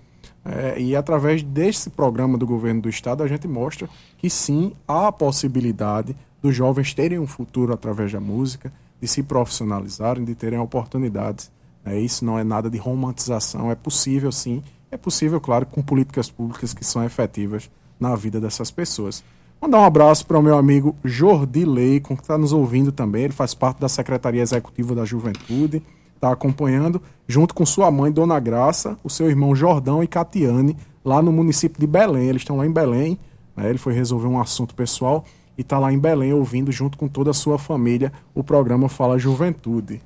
É, 0.43 0.79
e 0.79 0.95
através 0.95 1.41
desse 1.41 1.89
programa 1.89 2.37
do 2.37 2.45
governo 2.45 2.81
do 2.81 2.89
estado, 2.89 3.23
a 3.23 3.27
gente 3.27 3.47
mostra 3.47 3.89
que 4.17 4.29
sim, 4.29 4.73
há 4.87 5.07
a 5.07 5.11
possibilidade 5.11 6.15
dos 6.39 6.55
jovens 6.55 6.93
terem 6.93 7.17
um 7.17 7.25
futuro 7.25 7.73
através 7.73 8.11
da 8.11 8.19
música, 8.19 8.71
de 9.01 9.07
se 9.07 9.23
profissionalizarem, 9.23 10.23
de 10.23 10.35
terem 10.35 10.59
oportunidades. 10.59 11.51
É, 11.85 11.99
isso 11.99 12.25
não 12.25 12.37
é 12.37 12.43
nada 12.43 12.69
de 12.69 12.77
romantização, 12.77 13.71
é 13.71 13.75
possível 13.75 14.31
sim. 14.31 14.63
É 14.91 14.97
possível, 14.97 15.39
claro, 15.39 15.65
com 15.65 15.81
políticas 15.81 16.29
públicas 16.29 16.73
que 16.73 16.83
são 16.83 17.03
efetivas 17.03 17.69
na 17.99 18.15
vida 18.15 18.41
dessas 18.41 18.71
pessoas. 18.71 19.23
Mandar 19.61 19.79
um 19.79 19.85
abraço 19.85 20.25
para 20.25 20.37
o 20.37 20.43
meu 20.43 20.57
amigo 20.57 20.95
Jordi 21.03 21.63
Leicon, 21.63 22.15
que 22.15 22.23
está 22.23 22.37
nos 22.37 22.51
ouvindo 22.51 22.91
também. 22.91 23.23
Ele 23.25 23.33
faz 23.33 23.53
parte 23.53 23.79
da 23.79 23.87
Secretaria 23.87 24.41
Executiva 24.41 24.95
da 24.95 25.05
Juventude 25.05 25.81
está 26.25 26.31
acompanhando, 26.31 27.01
junto 27.27 27.53
com 27.53 27.65
sua 27.65 27.91
mãe, 27.91 28.11
Dona 28.11 28.39
Graça, 28.39 28.97
o 29.03 29.09
seu 29.09 29.29
irmão 29.29 29.55
Jordão 29.55 30.03
e 30.03 30.07
Catiane, 30.07 30.75
lá 31.03 31.21
no 31.21 31.31
município 31.31 31.79
de 31.79 31.85
Belém. 31.85 32.27
Eles 32.27 32.41
estão 32.41 32.57
lá 32.57 32.65
em 32.65 32.71
Belém, 32.71 33.19
né? 33.55 33.69
ele 33.69 33.77
foi 33.77 33.93
resolver 33.93 34.27
um 34.27 34.39
assunto 34.39 34.73
pessoal 34.73 35.23
e 35.57 35.61
está 35.61 35.77
lá 35.77 35.93
em 35.93 35.99
Belém 35.99 36.33
ouvindo, 36.33 36.71
junto 36.71 36.97
com 36.97 37.07
toda 37.07 37.31
a 37.31 37.33
sua 37.33 37.57
família, 37.57 38.11
o 38.33 38.43
programa 38.43 38.89
Fala 38.89 39.19
Juventude. 39.19 40.01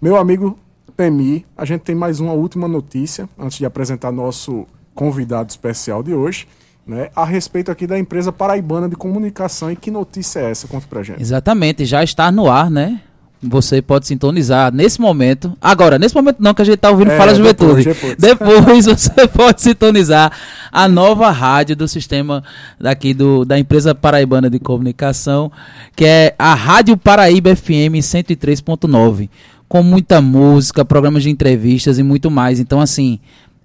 Meu 0.00 0.16
amigo 0.16 0.58
Temi, 0.96 1.44
a 1.56 1.64
gente 1.64 1.82
tem 1.82 1.94
mais 1.94 2.20
uma 2.20 2.32
última 2.32 2.68
notícia, 2.68 3.28
antes 3.38 3.58
de 3.58 3.66
apresentar 3.66 4.12
nosso 4.12 4.66
convidado 4.94 5.50
especial 5.50 6.02
de 6.02 6.14
hoje. 6.14 6.46
Né, 6.86 7.08
a 7.16 7.24
respeito 7.24 7.70
aqui 7.70 7.86
da 7.86 7.98
empresa 7.98 8.30
paraibana 8.30 8.90
de 8.90 8.94
comunicação. 8.94 9.70
E 9.70 9.76
que 9.76 9.90
notícia 9.90 10.40
é 10.40 10.50
essa? 10.50 10.68
Conta 10.68 10.86
pra 10.86 11.02
gente. 11.02 11.22
Exatamente, 11.22 11.86
já 11.86 12.04
está 12.04 12.30
no 12.30 12.50
ar, 12.50 12.70
né? 12.70 13.00
você 13.48 13.82
pode 13.82 14.06
sintonizar 14.06 14.72
nesse 14.72 15.00
momento. 15.00 15.56
Agora, 15.60 15.98
nesse 15.98 16.14
momento 16.14 16.36
não, 16.40 16.54
que 16.54 16.62
a 16.62 16.64
gente 16.64 16.76
está 16.76 16.90
ouvindo 16.90 17.10
é, 17.10 17.16
Fala 17.16 17.34
Juventude. 17.34 17.84
Depois, 17.84 18.16
depois. 18.16 18.84
depois 18.86 18.86
você 18.86 19.28
pode 19.28 19.62
sintonizar 19.62 20.32
a 20.72 20.88
nova 20.88 21.30
rádio 21.30 21.76
do 21.76 21.86
sistema 21.86 22.42
daqui 22.80 23.12
do, 23.12 23.44
da 23.44 23.58
empresa 23.58 23.94
paraibana 23.94 24.48
de 24.48 24.58
comunicação, 24.58 25.52
que 25.94 26.04
é 26.04 26.34
a 26.38 26.54
Rádio 26.54 26.96
Paraíba 26.96 27.54
FM 27.54 28.00
103.9. 28.00 29.28
Com 29.74 29.82
muita 29.82 30.20
música, 30.20 30.84
programas 30.84 31.24
de 31.24 31.30
entrevistas 31.30 31.98
e 31.98 32.02
muito 32.04 32.30
mais. 32.30 32.60
Então, 32.60 32.80
assim, 32.80 33.18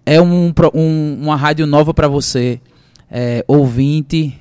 é 0.03 0.19
um, 0.19 0.51
um 0.73 1.19
uma 1.21 1.35
rádio 1.35 1.67
nova 1.67 1.93
para 1.93 2.07
você, 2.07 2.59
é, 3.11 3.45
ouvinte 3.47 4.35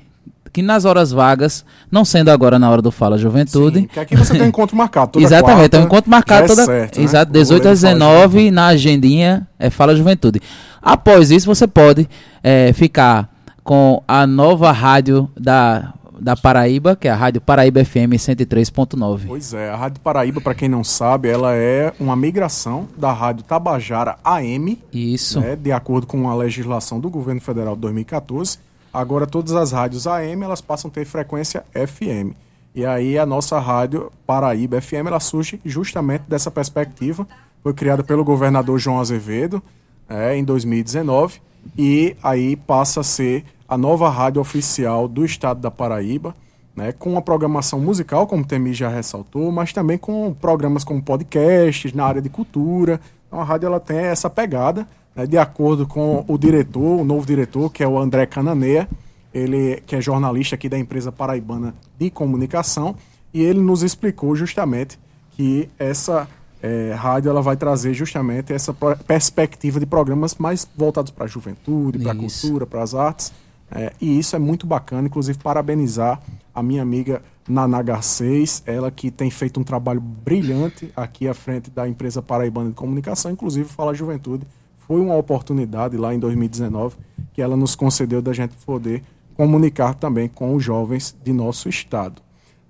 que 0.51 0.63
nas 0.63 0.83
horas 0.83 1.11
vagas, 1.11 1.63
não 1.91 2.03
sendo 2.03 2.29
agora 2.29 2.57
na 2.57 2.67
hora 2.71 2.81
do 2.81 2.89
Fala 2.91 3.19
Juventude. 3.19 3.81
Sim, 3.81 3.87
que 3.87 3.99
aqui 3.99 4.15
você 4.15 4.33
tem 4.33 4.41
um 4.41 4.47
encontro 4.47 4.75
marcado 4.75 5.11
toda 5.11 5.23
Exatamente, 5.23 5.69
tem 5.69 5.79
um 5.79 5.83
encontro 5.83 6.09
marcado 6.09 6.45
é 6.45 6.47
toda. 6.47 6.65
Certo, 6.65 6.97
né? 6.97 7.05
Exato, 7.05 7.31
18 7.31 7.67
a 7.67 7.71
19 7.71 8.49
na 8.49 8.65
agendinha 8.69 9.47
é 9.59 9.69
Fala 9.69 9.95
Juventude. 9.95 10.41
Após 10.81 11.29
isso, 11.29 11.45
você 11.45 11.67
pode 11.67 12.09
é, 12.41 12.73
ficar 12.73 13.29
com 13.63 14.01
a 14.07 14.25
nova 14.25 14.71
rádio 14.71 15.29
da 15.39 15.93
da 16.19 16.35
Paraíba, 16.35 16.95
que 16.95 17.07
é 17.07 17.11
a 17.11 17.15
Rádio 17.15 17.41
Paraíba 17.41 17.83
FM 17.83 18.13
103.9. 18.15 19.21
Pois 19.27 19.53
é, 19.53 19.69
a 19.69 19.75
Rádio 19.75 20.01
Paraíba, 20.01 20.41
para 20.41 20.55
quem 20.55 20.69
não 20.69 20.83
sabe, 20.83 21.29
ela 21.29 21.55
é 21.55 21.93
uma 21.99 22.15
migração 22.15 22.87
da 22.97 23.11
Rádio 23.11 23.43
Tabajara 23.43 24.17
AM. 24.23 24.77
Isso. 24.93 25.39
Né, 25.39 25.55
de 25.55 25.71
acordo 25.71 26.05
com 26.07 26.29
a 26.29 26.35
legislação 26.35 26.99
do 26.99 27.09
governo 27.09 27.41
federal 27.41 27.75
de 27.75 27.81
2014 27.81 28.69
agora 28.93 29.27
todas 29.27 29.53
as 29.53 29.71
rádios 29.71 30.07
AM 30.07 30.43
elas 30.43 30.61
passam 30.61 30.89
a 30.89 30.93
ter 30.93 31.05
frequência 31.05 31.63
FM. 31.73 32.33
E 32.75 32.85
aí 32.85 33.17
a 33.17 33.25
nossa 33.25 33.59
rádio 33.59 34.11
Paraíba 34.25 34.81
FM 34.81 35.07
ela 35.07 35.19
surge 35.19 35.59
justamente 35.65 36.23
dessa 36.27 36.51
perspectiva. 36.51 37.27
Foi 37.63 37.73
criada 37.73 38.03
pelo 38.03 38.23
governador 38.23 38.79
João 38.79 38.99
Azevedo 38.99 39.61
é, 40.07 40.35
em 40.35 40.43
2019 40.43 41.41
e 41.77 42.15
aí 42.23 42.55
passa 42.55 43.01
a 43.01 43.03
ser 43.03 43.43
a 43.69 43.77
nova 43.77 44.09
rádio 44.09 44.41
oficial 44.41 45.07
do 45.07 45.23
estado 45.23 45.61
da 45.61 45.69
Paraíba, 45.69 46.35
né, 46.75 46.91
com 46.91 47.11
uma 47.11 47.21
programação 47.21 47.79
musical, 47.79 48.25
como 48.25 48.41
o 48.41 48.45
Temi 48.45 48.73
já 48.73 48.89
ressaltou, 48.89 49.51
mas 49.51 49.71
também 49.71 49.97
com 49.97 50.33
programas 50.33 50.83
como 50.83 51.01
podcasts 51.03 51.93
na 51.93 52.03
área 52.03 52.21
de 52.21 52.29
cultura. 52.29 52.99
Então 53.27 53.39
a 53.39 53.43
rádio 53.43 53.67
ela 53.67 53.79
tem 53.79 53.97
essa 53.97 54.27
pegada, 54.29 54.87
né, 55.15 55.27
de 55.27 55.37
acordo 55.37 55.85
com 55.85 56.25
o 56.27 56.37
diretor, 56.37 57.01
o 57.01 57.05
novo 57.05 57.27
diretor, 57.27 57.71
que 57.71 57.83
é 57.83 57.87
o 57.87 57.99
André 57.99 58.25
Cananeia, 58.25 58.89
ele 59.31 59.83
que 59.85 59.95
é 59.95 60.01
jornalista 60.01 60.55
aqui 60.55 60.67
da 60.67 60.79
empresa 60.79 61.11
paraibana 61.11 61.75
de 61.99 62.09
comunicação, 62.09 62.95
e 63.31 63.43
ele 63.43 63.59
nos 63.59 63.83
explicou 63.83 64.35
justamente 64.35 64.97
que 65.31 65.69
essa 65.77 66.27
é, 66.61 66.93
rádio 66.97 67.29
ela 67.29 67.41
vai 67.41 67.55
trazer 67.55 67.93
justamente 67.93 68.51
essa 68.51 68.73
perspectiva 69.05 69.79
de 69.79 69.85
programas 69.85 70.35
mais 70.35 70.67
voltados 70.75 71.11
para 71.11 71.25
a 71.25 71.27
juventude, 71.27 71.99
para 71.99 72.13
a 72.13 72.15
cultura, 72.15 72.65
para 72.65 72.81
as 72.81 72.95
artes. 72.95 73.31
É, 73.71 73.93
e 74.01 74.17
isso 74.17 74.35
é 74.35 74.39
muito 74.39 74.65
bacana, 74.65 75.07
inclusive 75.07 75.37
parabenizar 75.37 76.21
a 76.53 76.63
minha 76.63 76.81
amiga 76.81 77.21
Naná 77.47 77.81
Garcês, 77.81 78.61
ela 78.65 78.91
que 78.91 79.09
tem 79.09 79.29
feito 79.29 79.59
um 79.59 79.63
trabalho 79.63 79.99
brilhante 79.99 80.91
aqui 80.95 81.27
à 81.27 81.33
frente 81.33 81.69
da 81.69 81.87
empresa 81.87 82.21
Paraibana 82.21 82.69
de 82.69 82.75
Comunicação, 82.75 83.31
inclusive 83.31 83.67
Fala 83.67 83.93
Juventude. 83.93 84.45
Foi 84.87 84.99
uma 84.99 85.15
oportunidade 85.15 85.97
lá 85.97 86.13
em 86.13 86.19
2019 86.19 86.95
que 87.33 87.41
ela 87.41 87.55
nos 87.55 87.75
concedeu 87.75 88.21
da 88.21 88.33
gente 88.33 88.55
poder 88.65 89.03
comunicar 89.35 89.93
também 89.93 90.27
com 90.27 90.55
os 90.55 90.63
jovens 90.63 91.15
de 91.23 91.31
nosso 91.31 91.69
estado. 91.69 92.21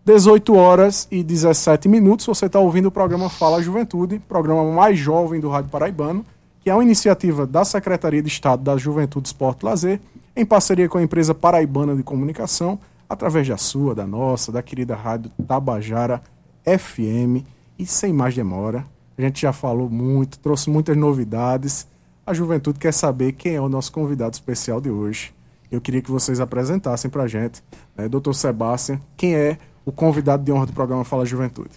18 0.05 0.55
horas 0.55 1.07
e 1.11 1.23
17 1.23 1.87
minutos, 1.87 2.25
você 2.25 2.45
está 2.45 2.59
ouvindo 2.59 2.87
o 2.87 2.91
programa 2.91 3.29
Fala 3.29 3.61
Juventude, 3.61 4.19
programa 4.19 4.63
mais 4.71 4.97
jovem 4.97 5.39
do 5.39 5.49
Rádio 5.49 5.69
Paraibano, 5.69 6.25
que 6.61 6.69
é 6.69 6.73
uma 6.73 6.83
iniciativa 6.83 7.45
da 7.45 7.65
Secretaria 7.65 8.21
de 8.21 8.27
Estado 8.27 8.63
da 8.63 8.77
Juventude, 8.77 9.27
Esporte 9.27 9.61
e 9.61 9.65
Lazer, 9.65 9.99
em 10.39 10.45
parceria 10.45 10.87
com 10.87 10.97
a 10.97 11.03
empresa 11.03 11.35
Paraibana 11.35 11.93
de 11.93 12.01
Comunicação, 12.01 12.79
através 13.09 13.45
da 13.45 13.57
sua, 13.57 13.93
da 13.93 14.07
nossa, 14.07 14.53
da 14.53 14.63
querida 14.63 14.95
Rádio 14.95 15.29
Tabajara 15.45 16.21
FM. 16.63 17.43
E 17.77 17.85
sem 17.85 18.13
mais 18.13 18.33
demora, 18.33 18.85
a 19.17 19.21
gente 19.21 19.41
já 19.41 19.51
falou 19.51 19.89
muito, 19.89 20.39
trouxe 20.39 20.69
muitas 20.69 20.95
novidades. 20.95 21.85
A 22.25 22.33
juventude 22.33 22.79
quer 22.79 22.93
saber 22.93 23.33
quem 23.33 23.55
é 23.55 23.61
o 23.61 23.67
nosso 23.67 23.91
convidado 23.91 24.33
especial 24.33 24.79
de 24.79 24.89
hoje. 24.89 25.33
Eu 25.69 25.81
queria 25.81 26.01
que 26.01 26.09
vocês 26.09 26.39
apresentassem 26.39 27.11
para 27.11 27.23
a 27.23 27.27
gente, 27.27 27.61
né, 27.97 28.07
doutor 28.07 28.33
Sebastião, 28.33 28.97
quem 29.17 29.35
é 29.35 29.57
o 29.85 29.91
convidado 29.91 30.41
de 30.41 30.53
honra 30.53 30.67
do 30.67 30.73
programa 30.73 31.03
Fala 31.03 31.25
Juventude. 31.25 31.71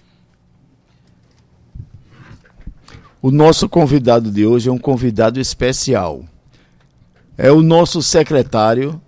O 3.20 3.32
nosso 3.32 3.68
convidado 3.68 4.30
de 4.30 4.46
hoje 4.46 4.68
é 4.68 4.72
um 4.72 4.78
convidado 4.78 5.40
especial. 5.40 6.22
É 7.36 7.50
o 7.50 7.62
nosso 7.62 8.02
secretário 8.02 9.00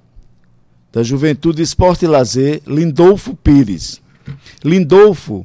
da 0.93 1.03
Juventude, 1.03 1.61
Esporte 1.61 2.05
e 2.05 2.09
Lazer, 2.09 2.63
Lindolfo 2.67 3.35
Pires. 3.35 4.01
Lindolfo 4.65 5.45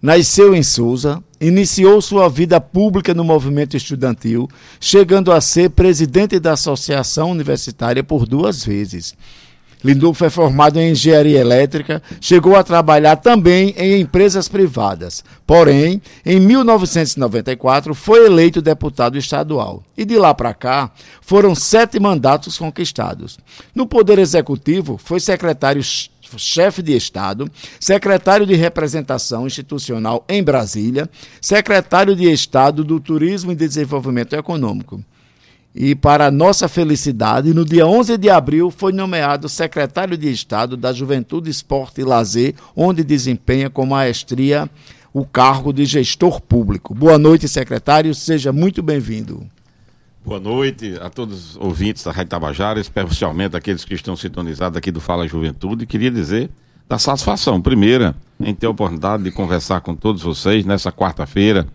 nasceu 0.00 0.54
em 0.54 0.62
Souza, 0.62 1.22
iniciou 1.40 2.00
sua 2.00 2.28
vida 2.28 2.60
pública 2.60 3.12
no 3.12 3.24
movimento 3.24 3.76
estudantil, 3.76 4.48
chegando 4.78 5.32
a 5.32 5.40
ser 5.40 5.70
presidente 5.70 6.38
da 6.38 6.52
Associação 6.52 7.30
Universitária 7.30 8.04
por 8.04 8.26
duas 8.26 8.64
vezes. 8.64 9.14
Lindolfo 9.84 10.24
é 10.24 10.30
formado 10.30 10.80
em 10.80 10.92
engenharia 10.92 11.38
elétrica, 11.38 12.02
chegou 12.18 12.56
a 12.56 12.64
trabalhar 12.64 13.16
também 13.16 13.74
em 13.76 14.00
empresas 14.00 14.48
privadas. 14.48 15.22
Porém, 15.46 16.00
em 16.24 16.40
1994 16.40 17.94
foi 17.94 18.24
eleito 18.24 18.62
deputado 18.62 19.18
estadual. 19.18 19.82
E 19.94 20.06
de 20.06 20.16
lá 20.16 20.32
para 20.32 20.54
cá, 20.54 20.90
foram 21.20 21.54
sete 21.54 22.00
mandatos 22.00 22.56
conquistados. 22.56 23.38
No 23.74 23.86
Poder 23.86 24.18
Executivo, 24.18 24.96
foi 24.96 25.20
secretário 25.20 25.82
chefe 26.38 26.82
de 26.82 26.96
Estado, 26.96 27.50
secretário 27.78 28.46
de 28.46 28.54
representação 28.54 29.46
institucional 29.46 30.24
em 30.28 30.42
Brasília, 30.42 31.08
secretário 31.40 32.16
de 32.16 32.30
Estado 32.30 32.82
do 32.82 32.98
Turismo 32.98 33.52
e 33.52 33.54
Desenvolvimento 33.54 34.34
Econômico. 34.34 35.04
E, 35.74 35.94
para 35.96 36.30
nossa 36.30 36.68
felicidade, 36.68 37.52
no 37.52 37.64
dia 37.64 37.84
11 37.84 38.16
de 38.16 38.30
abril 38.30 38.70
foi 38.70 38.92
nomeado 38.92 39.48
secretário 39.48 40.16
de 40.16 40.30
Estado 40.30 40.76
da 40.76 40.92
Juventude, 40.92 41.50
Esporte 41.50 42.00
e 42.00 42.04
Lazer, 42.04 42.54
onde 42.76 43.02
desempenha 43.02 43.68
com 43.68 43.84
maestria 43.84 44.70
o 45.12 45.24
cargo 45.24 45.72
de 45.72 45.84
gestor 45.84 46.40
público. 46.40 46.94
Boa 46.94 47.18
noite, 47.18 47.48
secretário, 47.48 48.14
seja 48.14 48.52
muito 48.52 48.82
bem-vindo. 48.82 49.44
Boa 50.24 50.38
noite 50.38 50.96
a 51.00 51.10
todos 51.10 51.50
os 51.50 51.56
ouvintes 51.56 52.04
da 52.04 52.12
Rádio 52.12 52.30
Tabajara, 52.30 52.80
especialmente 52.80 53.56
aqueles 53.56 53.84
que 53.84 53.94
estão 53.94 54.16
sintonizados 54.16 54.78
aqui 54.78 54.92
do 54.92 55.00
Fala 55.00 55.26
Juventude. 55.26 55.86
Queria 55.86 56.10
dizer 56.10 56.50
da 56.88 56.98
satisfação, 56.98 57.60
primeira, 57.60 58.14
em 58.38 58.54
ter 58.54 58.66
a 58.66 58.70
oportunidade 58.70 59.24
de 59.24 59.32
conversar 59.32 59.80
com 59.80 59.94
todos 59.94 60.22
vocês 60.22 60.64
nessa 60.64 60.92
quarta-feira. 60.92 61.66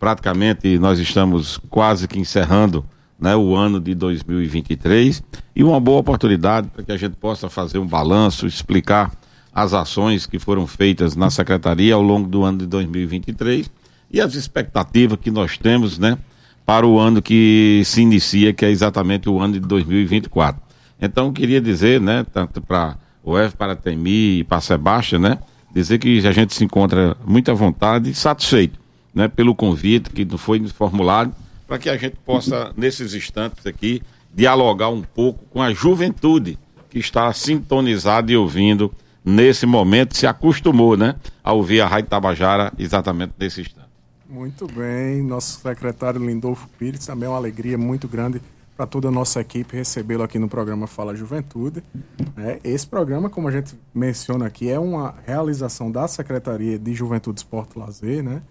Praticamente 0.00 0.78
nós 0.78 0.98
estamos 0.98 1.58
quase 1.68 2.08
que 2.08 2.18
encerrando 2.18 2.84
né, 3.22 3.36
o 3.36 3.54
ano 3.54 3.80
de 3.80 3.94
2023 3.94 5.22
e 5.54 5.62
uma 5.62 5.78
boa 5.78 6.00
oportunidade 6.00 6.66
para 6.68 6.82
que 6.82 6.90
a 6.90 6.96
gente 6.96 7.14
possa 7.14 7.48
fazer 7.48 7.78
um 7.78 7.86
balanço, 7.86 8.48
explicar 8.48 9.12
as 9.54 9.72
ações 9.72 10.26
que 10.26 10.40
foram 10.40 10.66
feitas 10.66 11.14
na 11.14 11.30
secretaria 11.30 11.94
ao 11.94 12.02
longo 12.02 12.28
do 12.28 12.42
ano 12.42 12.58
de 12.58 12.66
2023 12.66 13.70
e 14.10 14.20
as 14.20 14.34
expectativas 14.34 15.18
que 15.20 15.30
nós 15.30 15.56
temos, 15.56 16.00
né, 16.00 16.18
para 16.66 16.84
o 16.84 16.98
ano 16.98 17.22
que 17.22 17.82
se 17.84 18.02
inicia, 18.02 18.52
que 18.52 18.64
é 18.64 18.70
exatamente 18.70 19.28
o 19.28 19.38
ano 19.38 19.54
de 19.54 19.60
2024. 19.60 20.60
Então, 21.00 21.32
queria 21.32 21.60
dizer, 21.60 22.00
né, 22.00 22.26
tanto 22.32 22.60
para 22.60 22.96
o 23.22 23.38
F, 23.38 23.56
para 23.56 23.74
a 23.74 23.76
Temi 23.76 24.40
e 24.40 24.44
para 24.44 24.58
a 24.58 24.60
Sebastião, 24.60 25.20
né, 25.20 25.38
dizer 25.72 25.98
que 25.98 26.26
a 26.26 26.32
gente 26.32 26.54
se 26.54 26.64
encontra 26.64 27.16
muito 27.24 27.52
à 27.52 27.54
vontade 27.54 28.10
e 28.10 28.14
satisfeito, 28.14 28.80
né, 29.14 29.28
pelo 29.28 29.54
convite 29.54 30.10
que 30.10 30.26
foi 30.36 30.66
formulado 30.68 31.32
para 31.72 31.78
que 31.78 31.88
a 31.88 31.96
gente 31.96 32.16
possa, 32.16 32.70
nesses 32.76 33.14
instantes 33.14 33.64
aqui, 33.64 34.02
dialogar 34.34 34.90
um 34.90 35.00
pouco 35.00 35.42
com 35.46 35.62
a 35.62 35.72
juventude 35.72 36.58
que 36.90 36.98
está 36.98 37.32
sintonizada 37.32 38.30
e 38.30 38.36
ouvindo 38.36 38.92
nesse 39.24 39.64
momento, 39.64 40.14
se 40.14 40.26
acostumou, 40.26 40.98
né, 40.98 41.16
a 41.42 41.54
ouvir 41.54 41.80
a 41.80 41.86
Rádio 41.86 42.10
Tabajara 42.10 42.70
exatamente 42.78 43.32
nesse 43.38 43.62
instante. 43.62 43.88
Muito 44.28 44.66
bem, 44.66 45.22
nosso 45.22 45.60
secretário 45.60 46.22
Lindolfo 46.22 46.68
Pires, 46.78 47.06
também 47.06 47.26
é 47.26 47.30
uma 47.30 47.38
alegria 47.38 47.78
muito 47.78 48.06
grande 48.06 48.42
para 48.76 48.86
toda 48.86 49.08
a 49.08 49.10
nossa 49.10 49.40
equipe 49.40 49.74
recebê-lo 49.74 50.22
aqui 50.22 50.38
no 50.38 50.50
programa 50.50 50.86
Fala 50.86 51.16
Juventude. 51.16 51.82
É, 52.36 52.60
esse 52.62 52.86
programa, 52.86 53.30
como 53.30 53.48
a 53.48 53.50
gente 53.50 53.74
menciona 53.94 54.44
aqui, 54.44 54.68
é 54.68 54.78
uma 54.78 55.14
realização 55.26 55.90
da 55.90 56.06
Secretaria 56.06 56.78
de 56.78 56.92
Juventude, 56.92 57.40
Esporte 57.40 57.76
e 57.76 57.78
Lazer, 57.78 58.22
né? 58.22 58.42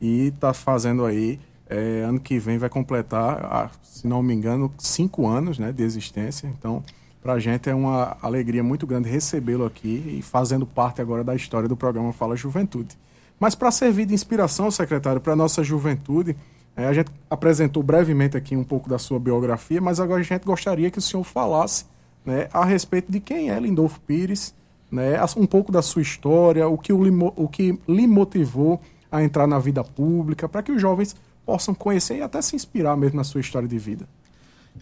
E 0.00 0.28
está 0.28 0.54
fazendo 0.54 1.04
aí 1.04 1.38
é, 1.70 2.02
ano 2.02 2.18
que 2.18 2.38
vem 2.38 2.58
vai 2.58 2.68
completar, 2.68 3.70
se 3.82 4.06
não 4.06 4.22
me 4.22 4.34
engano, 4.34 4.72
cinco 4.76 5.26
anos 5.28 5.58
né, 5.58 5.72
de 5.72 5.84
existência. 5.84 6.48
Então, 6.58 6.82
para 7.22 7.34
a 7.34 7.38
gente 7.38 7.70
é 7.70 7.74
uma 7.74 8.16
alegria 8.20 8.62
muito 8.62 8.86
grande 8.86 9.08
recebê-lo 9.08 9.64
aqui 9.64 10.18
e 10.18 10.22
fazendo 10.22 10.66
parte 10.66 11.00
agora 11.00 11.22
da 11.22 11.34
história 11.34 11.68
do 11.68 11.76
programa 11.76 12.12
Fala 12.12 12.34
Juventude. 12.34 12.98
Mas 13.38 13.54
para 13.54 13.70
servir 13.70 14.04
de 14.04 14.12
inspiração, 14.12 14.70
secretário, 14.70 15.20
para 15.20 15.34
a 15.34 15.36
nossa 15.36 15.62
juventude, 15.62 16.36
é, 16.76 16.86
a 16.86 16.92
gente 16.92 17.10
apresentou 17.28 17.82
brevemente 17.82 18.36
aqui 18.36 18.56
um 18.56 18.64
pouco 18.64 18.88
da 18.88 18.98
sua 18.98 19.18
biografia, 19.18 19.80
mas 19.80 20.00
agora 20.00 20.20
a 20.20 20.24
gente 20.24 20.44
gostaria 20.44 20.90
que 20.90 20.98
o 20.98 21.02
senhor 21.02 21.24
falasse 21.24 21.84
né, 22.24 22.48
a 22.52 22.64
respeito 22.64 23.10
de 23.10 23.20
quem 23.20 23.50
é 23.50 23.58
Lindolfo 23.58 24.00
Pires, 24.00 24.54
né, 24.90 25.18
um 25.36 25.46
pouco 25.46 25.70
da 25.70 25.82
sua 25.82 26.02
história, 26.02 26.66
o 26.66 26.76
que, 26.76 26.92
o, 26.92 27.32
o 27.36 27.48
que 27.48 27.78
lhe 27.88 28.06
motivou 28.06 28.80
a 29.10 29.22
entrar 29.22 29.46
na 29.46 29.58
vida 29.58 29.82
pública, 29.84 30.48
para 30.48 30.62
que 30.62 30.72
os 30.72 30.80
jovens 30.80 31.16
possam 31.44 31.74
conhecer 31.74 32.18
e 32.18 32.22
até 32.22 32.40
se 32.42 32.56
inspirar 32.56 32.96
mesmo 32.96 33.16
na 33.16 33.24
sua 33.24 33.40
história 33.40 33.68
de 33.68 33.78
vida. 33.78 34.06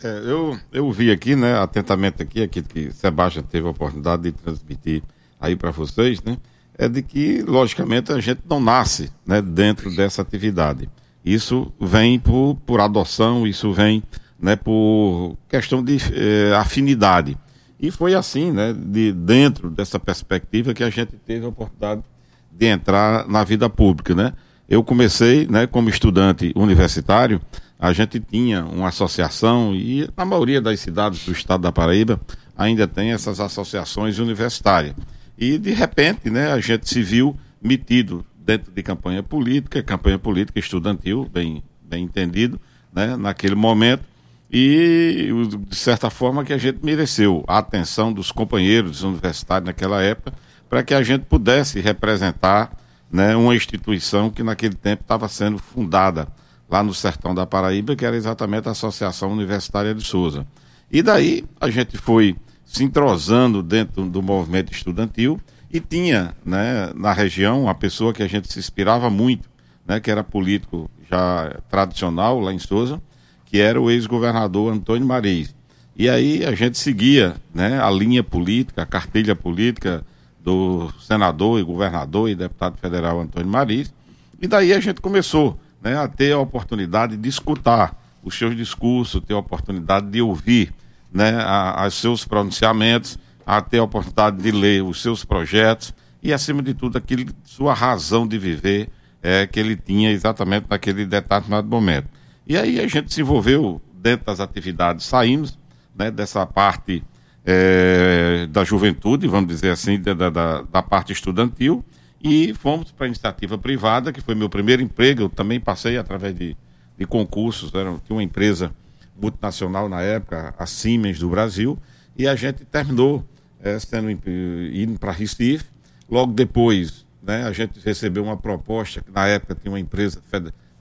É, 0.02 0.22
eu, 0.24 0.58
eu 0.72 0.90
vi 0.92 1.10
aqui, 1.10 1.34
né, 1.34 1.58
atentamente 1.58 2.22
aqui, 2.22 2.42
aqui 2.42 2.62
que 2.62 2.92
Sebastião 2.92 3.42
teve 3.42 3.66
a 3.66 3.70
oportunidade 3.70 4.22
de 4.22 4.32
transmitir 4.32 5.02
aí 5.40 5.56
para 5.56 5.70
vocês, 5.70 6.22
né, 6.22 6.36
é 6.76 6.88
de 6.88 7.02
que, 7.02 7.42
logicamente, 7.42 8.12
a 8.12 8.20
gente 8.20 8.40
não 8.48 8.60
nasce 8.60 9.10
né, 9.26 9.42
dentro 9.42 9.94
dessa 9.94 10.22
atividade. 10.22 10.88
Isso 11.24 11.72
vem 11.80 12.18
por, 12.18 12.56
por 12.64 12.80
adoção, 12.80 13.46
isso 13.46 13.72
vem 13.72 14.02
né, 14.38 14.54
por 14.54 15.36
questão 15.48 15.82
de 15.82 15.96
eh, 16.12 16.54
afinidade. 16.54 17.36
E 17.80 17.90
foi 17.90 18.14
assim, 18.14 18.52
né, 18.52 18.72
de, 18.72 19.12
dentro 19.12 19.70
dessa 19.70 19.98
perspectiva, 19.98 20.72
que 20.72 20.84
a 20.84 20.90
gente 20.90 21.16
teve 21.16 21.44
a 21.44 21.48
oportunidade 21.48 22.02
de 22.50 22.66
entrar 22.66 23.26
na 23.28 23.42
vida 23.42 23.68
pública, 23.68 24.14
né? 24.14 24.32
Eu 24.68 24.84
comecei, 24.84 25.46
né, 25.46 25.66
como 25.66 25.88
estudante 25.88 26.52
universitário, 26.54 27.40
a 27.78 27.92
gente 27.92 28.20
tinha 28.20 28.64
uma 28.64 28.88
associação 28.88 29.74
e 29.74 30.06
na 30.14 30.24
maioria 30.24 30.60
das 30.60 30.80
cidades 30.80 31.24
do 31.24 31.32
estado 31.32 31.62
da 31.62 31.72
Paraíba, 31.72 32.20
ainda 32.56 32.86
tem 32.86 33.12
essas 33.12 33.40
associações 33.40 34.18
universitárias. 34.18 34.94
E, 35.38 35.56
de 35.56 35.70
repente, 35.70 36.28
né, 36.28 36.52
a 36.52 36.60
gente 36.60 36.88
se 36.88 37.02
viu 37.02 37.34
metido 37.62 38.26
dentro 38.36 38.70
de 38.70 38.82
campanha 38.82 39.22
política, 39.22 39.82
campanha 39.82 40.18
política 40.18 40.58
estudantil, 40.58 41.26
bem, 41.32 41.62
bem 41.82 42.04
entendido, 42.04 42.60
né, 42.92 43.16
naquele 43.16 43.54
momento, 43.54 44.02
e, 44.50 45.30
de 45.68 45.76
certa 45.76 46.10
forma, 46.10 46.44
que 46.44 46.52
a 46.52 46.58
gente 46.58 46.80
mereceu 46.82 47.44
a 47.46 47.58
atenção 47.58 48.12
dos 48.12 48.32
companheiros 48.32 49.02
universitários 49.02 49.66
naquela 49.66 50.02
época, 50.02 50.32
para 50.68 50.82
que 50.82 50.92
a 50.92 51.02
gente 51.02 51.24
pudesse 51.26 51.80
representar 51.80 52.76
né, 53.10 53.34
uma 53.36 53.54
instituição 53.54 54.30
que 54.30 54.42
naquele 54.42 54.74
tempo 54.74 55.02
estava 55.02 55.28
sendo 55.28 55.58
fundada 55.58 56.28
lá 56.68 56.82
no 56.82 56.92
sertão 56.92 57.34
da 57.34 57.46
Paraíba, 57.46 57.96
que 57.96 58.04
era 58.04 58.16
exatamente 58.16 58.68
a 58.68 58.72
Associação 58.72 59.32
Universitária 59.32 59.94
de 59.94 60.04
Souza. 60.04 60.46
E 60.90 61.02
daí 61.02 61.44
a 61.60 61.70
gente 61.70 61.96
foi 61.96 62.36
se 62.64 62.84
entrosando 62.84 63.62
dentro 63.62 64.04
do 64.04 64.22
movimento 64.22 64.72
estudantil 64.72 65.40
e 65.70 65.80
tinha 65.80 66.34
né, 66.44 66.92
na 66.94 67.12
região 67.12 67.64
uma 67.64 67.74
pessoa 67.74 68.12
que 68.12 68.22
a 68.22 68.26
gente 68.26 68.52
se 68.52 68.58
inspirava 68.58 69.08
muito, 69.08 69.48
né, 69.86 70.00
que 70.00 70.10
era 70.10 70.22
político 70.22 70.90
já 71.10 71.56
tradicional 71.70 72.38
lá 72.40 72.52
em 72.52 72.58
Souza, 72.58 73.00
que 73.46 73.58
era 73.58 73.80
o 73.80 73.90
ex-governador 73.90 74.72
Antônio 74.72 75.06
Maris. 75.06 75.54
E 75.96 76.08
aí 76.08 76.44
a 76.44 76.54
gente 76.54 76.78
seguia 76.78 77.34
né, 77.52 77.82
a 77.82 77.90
linha 77.90 78.22
política, 78.22 78.82
a 78.82 78.86
cartilha 78.86 79.34
política 79.34 80.04
do 80.48 80.90
senador 80.98 81.60
e 81.60 81.62
governador 81.62 82.30
e 82.30 82.34
deputado 82.34 82.78
federal 82.78 83.20
Antônio 83.20 83.50
Maris, 83.50 83.92
e 84.40 84.46
daí 84.46 84.72
a 84.72 84.80
gente 84.80 84.98
começou 84.98 85.60
né, 85.82 85.94
a 85.94 86.08
ter 86.08 86.32
a 86.32 86.38
oportunidade 86.38 87.18
de 87.18 87.28
escutar 87.28 87.94
os 88.24 88.34
seus 88.34 88.56
discursos, 88.56 89.22
ter 89.22 89.34
a 89.34 89.38
oportunidade 89.38 90.06
de 90.06 90.22
ouvir 90.22 90.72
né, 91.12 91.36
a, 91.44 91.86
seus 91.90 92.24
pronunciamentos, 92.24 93.18
a 93.44 93.60
ter 93.60 93.76
a 93.76 93.82
oportunidade 93.82 94.38
de 94.38 94.50
ler 94.50 94.82
os 94.82 95.02
seus 95.02 95.22
projetos 95.22 95.92
e, 96.22 96.32
acima 96.32 96.62
de 96.62 96.72
tudo, 96.72 96.96
aquele, 96.96 97.28
sua 97.44 97.74
razão 97.74 98.26
de 98.26 98.38
viver 98.38 98.88
é, 99.22 99.46
que 99.46 99.60
ele 99.60 99.76
tinha 99.76 100.10
exatamente 100.10 100.64
naquele 100.70 101.04
determinado 101.04 101.68
momento. 101.68 102.08
E 102.46 102.56
aí 102.56 102.80
a 102.80 102.86
gente 102.86 103.12
se 103.12 103.20
envolveu 103.20 103.82
dentro 103.92 104.24
das 104.24 104.40
atividades, 104.40 105.04
saímos 105.04 105.58
né, 105.94 106.10
dessa 106.10 106.46
parte 106.46 107.04
é, 107.50 108.46
da 108.50 108.62
juventude, 108.62 109.26
vamos 109.26 109.48
dizer 109.48 109.70
assim, 109.70 109.98
da, 109.98 110.12
da, 110.12 110.60
da 110.60 110.82
parte 110.82 111.14
estudantil, 111.14 111.82
e 112.22 112.52
fomos 112.52 112.92
para 112.92 113.06
a 113.06 113.08
iniciativa 113.08 113.56
privada, 113.56 114.12
que 114.12 114.20
foi 114.20 114.34
meu 114.34 114.50
primeiro 114.50 114.82
emprego. 114.82 115.22
Eu 115.22 115.28
também 115.30 115.58
passei 115.58 115.96
através 115.96 116.36
de, 116.36 116.54
de 116.98 117.06
concursos, 117.06 117.72
era, 117.72 117.90
tinha 118.04 118.16
uma 118.16 118.22
empresa 118.22 118.70
multinacional 119.18 119.88
na 119.88 120.02
época, 120.02 120.54
a 120.58 120.66
Siemens 120.66 121.20
do 121.20 121.30
Brasil, 121.30 121.78
e 122.18 122.28
a 122.28 122.34
gente 122.36 122.66
terminou 122.66 123.24
é, 123.62 123.78
sendo, 123.78 124.10
indo 124.10 124.98
para 124.98 125.10
Recife. 125.10 125.64
Logo 126.10 126.34
depois, 126.34 127.06
né, 127.22 127.44
a 127.44 127.52
gente 127.52 127.80
recebeu 127.82 128.24
uma 128.24 128.36
proposta, 128.36 129.00
que 129.00 129.10
na 129.10 129.26
época 129.26 129.54
tinha 129.54 129.72
uma 129.72 129.80
empresa 129.80 130.20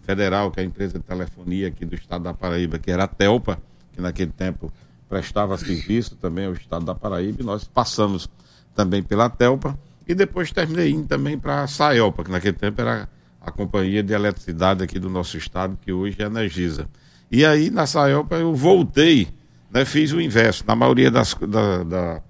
federal, 0.01 0.51
que 0.51 0.59
é 0.59 0.63
a 0.63 0.65
empresa 0.65 0.99
de 0.99 1.05
telefonia 1.05 1.69
aqui 1.69 1.85
do 1.85 1.95
estado 1.95 2.25
da 2.25 2.33
Paraíba, 2.33 2.77
que 2.77 2.91
era 2.91 3.05
a 3.05 3.07
Telpa, 3.07 3.57
que 3.93 4.01
naquele 4.01 4.31
tempo 4.31 4.71
prestava 5.07 5.57
serviço 5.57 6.15
também 6.15 6.45
ao 6.45 6.53
estado 6.53 6.85
da 6.85 6.95
Paraíba, 6.95 7.41
e 7.41 7.45
nós 7.45 7.63
passamos 7.63 8.29
também 8.75 9.01
pela 9.01 9.29
Telpa, 9.29 9.77
e 10.07 10.13
depois 10.13 10.51
terminei 10.51 10.91
indo 10.91 11.07
também 11.07 11.37
para 11.37 11.63
a 11.63 11.67
Saelpa, 11.67 12.23
que 12.23 12.31
naquele 12.31 12.57
tempo 12.57 12.79
era 12.81 13.09
a 13.41 13.51
companhia 13.51 14.03
de 14.03 14.13
eletricidade 14.13 14.83
aqui 14.83 14.99
do 14.99 15.09
nosso 15.09 15.37
estado, 15.37 15.77
que 15.81 15.91
hoje 15.91 16.17
é 16.19 16.25
a 16.25 16.27
Energisa. 16.27 16.87
E 17.31 17.45
aí, 17.45 17.69
na 17.69 17.85
Saelpa, 17.85 18.35
eu 18.35 18.53
voltei, 18.53 19.27
né, 19.71 19.83
fiz 19.83 20.13
o 20.13 20.21
inverso. 20.21 20.63
Na 20.65 20.75
maioria 20.75 21.11
das, 21.11 21.33
da, 21.33 21.83
da, 21.83 22.21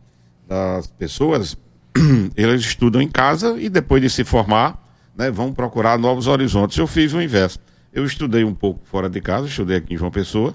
das 0.47 0.87
pessoas, 0.87 1.57
eles 2.35 2.61
estudam 2.61 3.01
em 3.01 3.07
casa 3.07 3.59
e 3.59 3.69
depois 3.69 4.01
de 4.01 4.09
se 4.09 4.23
formar, 4.23 4.83
né, 5.15 5.29
vão 5.29 5.53
procurar 5.53 5.97
novos 5.99 6.27
horizontes. 6.27 6.77
Eu 6.77 6.87
fiz 6.87 7.13
o 7.13 7.21
inverso. 7.21 7.59
Eu 7.93 8.05
estudei 8.05 8.43
um 8.43 8.53
pouco 8.53 8.81
fora 8.85 9.09
de 9.09 9.21
casa, 9.21 9.47
estudei 9.47 9.77
aqui 9.77 9.93
em 9.93 9.97
João 9.97 10.11
Pessoa, 10.11 10.53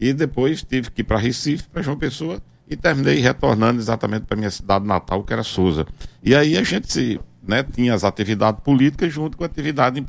e 0.00 0.14
depois 0.14 0.62
tive 0.62 0.90
que 0.90 1.02
ir 1.02 1.04
para 1.04 1.18
Recife, 1.18 1.68
para 1.68 1.82
João 1.82 1.98
Pessoa, 1.98 2.40
e 2.68 2.74
terminei 2.74 3.18
retornando 3.18 3.78
exatamente 3.78 4.22
para 4.22 4.36
minha 4.36 4.50
cidade 4.50 4.86
natal, 4.86 5.22
que 5.22 5.32
era 5.32 5.42
Souza. 5.42 5.86
E 6.22 6.34
aí 6.34 6.56
a 6.56 6.62
gente 6.62 6.90
se, 6.90 7.20
né, 7.46 7.62
tinha 7.62 7.92
as 7.92 8.02
atividades 8.02 8.62
políticas 8.62 9.12
junto 9.12 9.36
com 9.36 9.42
a 9.42 9.46
atividade 9.46 10.02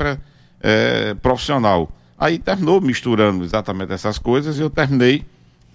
é, 0.62 1.13
profissional. 1.15 1.91
Aí 2.17 2.39
terminou 2.39 2.80
misturando 2.80 3.43
exatamente 3.43 3.91
essas 3.91 4.17
coisas 4.17 4.58
e 4.58 4.62
eu 4.62 4.69
terminei, 4.69 5.25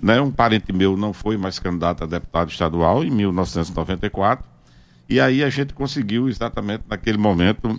né, 0.00 0.20
um 0.20 0.30
parente 0.30 0.72
meu 0.72 0.96
não 0.96 1.12
foi 1.12 1.36
mais 1.36 1.58
candidato 1.58 2.04
a 2.04 2.06
deputado 2.06 2.50
estadual 2.50 3.04
em 3.04 3.10
1994, 3.10 4.48
e 5.08 5.20
aí 5.20 5.44
a 5.44 5.50
gente 5.50 5.74
conseguiu 5.74 6.28
exatamente 6.28 6.84
naquele 6.88 7.18
momento 7.18 7.78